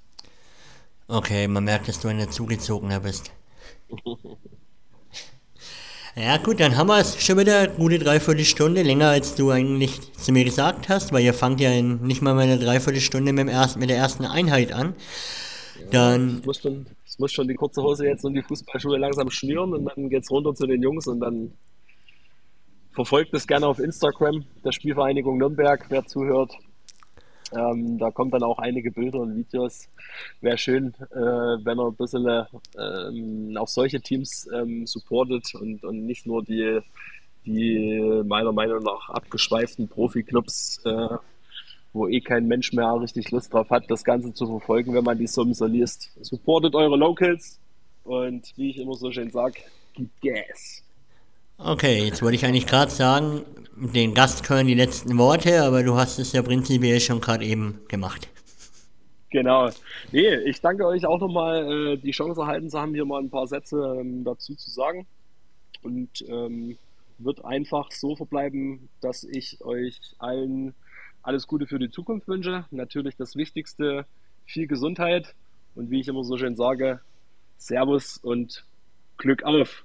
Okay, 1.08 1.46
man 1.48 1.64
merkt, 1.64 1.88
dass 1.88 2.00
du 2.00 2.08
eine 2.08 2.28
Zugezogener 2.28 3.00
bist. 3.00 3.32
Ja 6.16 6.36
gut, 6.36 6.60
dann 6.60 6.76
haben 6.76 6.86
wir 6.86 7.00
es 7.00 7.20
schon 7.20 7.38
wieder 7.38 7.58
eine 7.58 7.72
gute 7.72 7.98
Dreiviertelstunde, 7.98 8.82
länger 8.82 9.08
als 9.08 9.34
du 9.34 9.50
eigentlich 9.50 10.00
zu 10.12 10.30
mir 10.30 10.44
gesagt 10.44 10.88
hast, 10.88 11.12
weil 11.12 11.24
ihr 11.24 11.34
fangt 11.34 11.60
ja 11.60 11.72
in 11.72 12.02
nicht 12.02 12.22
mal 12.22 12.38
eine 12.38 12.56
Dreiviertelstunde 12.56 13.32
mit, 13.32 13.40
dem 13.40 13.48
ersten, 13.48 13.80
mit 13.80 13.90
der 13.90 13.96
ersten 13.96 14.24
Einheit 14.24 14.72
an. 14.72 14.94
Dann... 15.90 16.38
Ich 16.38 16.46
muss, 16.46 16.60
schon, 16.60 16.86
ich 17.04 17.18
muss 17.18 17.32
schon 17.32 17.48
die 17.48 17.54
kurze 17.54 17.82
Hose 17.82 18.06
jetzt 18.06 18.24
und 18.24 18.34
die 18.34 18.42
Fußballschuhe 18.42 18.96
langsam 18.96 19.28
schnüren 19.28 19.72
und 19.72 19.86
dann 19.86 20.08
geht's 20.08 20.30
runter 20.30 20.54
zu 20.54 20.68
den 20.68 20.82
Jungs 20.82 21.08
und 21.08 21.18
dann 21.18 21.52
verfolgt 22.92 23.34
es 23.34 23.48
gerne 23.48 23.66
auf 23.66 23.80
Instagram 23.80 24.44
der 24.64 24.70
Spielvereinigung 24.70 25.36
Nürnberg, 25.36 25.84
wer 25.88 26.06
zuhört. 26.06 26.52
Ähm, 27.52 27.98
da 27.98 28.10
kommen 28.10 28.30
dann 28.30 28.42
auch 28.42 28.58
einige 28.58 28.90
Bilder 28.90 29.20
und 29.20 29.36
Videos. 29.36 29.88
Wäre 30.40 30.58
schön, 30.58 30.94
äh, 31.10 31.16
wenn 31.16 31.78
er 31.78 31.86
ein 31.86 31.96
bisschen 31.96 32.26
äh, 32.26 33.58
auch 33.58 33.68
solche 33.68 34.00
Teams 34.00 34.48
ähm, 34.54 34.86
supportet 34.86 35.54
und, 35.54 35.84
und 35.84 36.06
nicht 36.06 36.26
nur 36.26 36.42
die, 36.42 36.80
die 37.44 38.22
meiner 38.24 38.52
Meinung 38.52 38.82
nach 38.82 39.10
abgeschweiften 39.10 39.88
Profi-Clubs, 39.88 40.80
äh, 40.84 41.16
wo 41.92 42.08
eh 42.08 42.20
kein 42.20 42.46
Mensch 42.46 42.72
mehr 42.72 43.00
richtig 43.00 43.30
Lust 43.30 43.52
drauf 43.52 43.70
hat, 43.70 43.90
das 43.90 44.04
Ganze 44.04 44.32
zu 44.32 44.46
verfolgen, 44.46 44.94
wenn 44.94 45.04
man 45.04 45.18
die 45.18 45.26
Summen 45.26 45.54
so 45.54 45.66
liest. 45.66 46.10
Supportet 46.20 46.74
eure 46.74 46.96
Locals 46.96 47.60
und 48.04 48.52
wie 48.56 48.70
ich 48.70 48.78
immer 48.78 48.94
so 48.94 49.10
schön 49.10 49.30
sage, 49.30 49.60
gibt 49.94 50.20
Gas. 50.20 50.83
Okay, 51.58 52.04
jetzt 52.04 52.22
wollte 52.22 52.34
ich 52.36 52.44
eigentlich 52.44 52.66
gerade 52.66 52.90
sagen, 52.90 53.42
den 53.76 54.14
Gast 54.14 54.44
können 54.44 54.66
die 54.66 54.74
letzten 54.74 55.16
Worte, 55.18 55.62
aber 55.62 55.82
du 55.82 55.94
hast 55.94 56.18
es 56.18 56.32
ja 56.32 56.42
prinzipiell 56.42 57.00
schon 57.00 57.20
gerade 57.20 57.44
eben 57.44 57.80
gemacht. 57.88 58.28
Genau. 59.30 59.68
Nee, 60.12 60.36
ich 60.46 60.60
danke 60.60 60.86
euch 60.86 61.06
auch 61.06 61.20
nochmal, 61.20 61.94
äh, 61.94 61.96
die 61.96 62.12
Chance 62.12 62.40
erhalten 62.40 62.70
zu 62.70 62.80
haben, 62.80 62.94
hier 62.94 63.04
mal 63.04 63.20
ein 63.20 63.30
paar 63.30 63.46
Sätze 63.46 63.96
ähm, 64.00 64.24
dazu 64.24 64.54
zu 64.54 64.70
sagen. 64.70 65.06
Und 65.82 66.24
ähm, 66.28 66.78
wird 67.18 67.44
einfach 67.44 67.90
so 67.90 68.16
verbleiben, 68.16 68.88
dass 69.00 69.24
ich 69.24 69.60
euch 69.64 69.98
allen 70.18 70.74
alles 71.22 71.46
Gute 71.46 71.66
für 71.66 71.78
die 71.78 71.90
Zukunft 71.90 72.28
wünsche. 72.28 72.64
Natürlich 72.70 73.16
das 73.16 73.34
Wichtigste, 73.34 74.06
viel 74.44 74.66
Gesundheit 74.66 75.34
und 75.74 75.90
wie 75.90 76.00
ich 76.00 76.08
immer 76.08 76.22
so 76.22 76.36
schön 76.36 76.54
sage, 76.54 77.00
Servus 77.56 78.18
und 78.18 78.64
Glück 79.16 79.42
auf. 79.42 79.84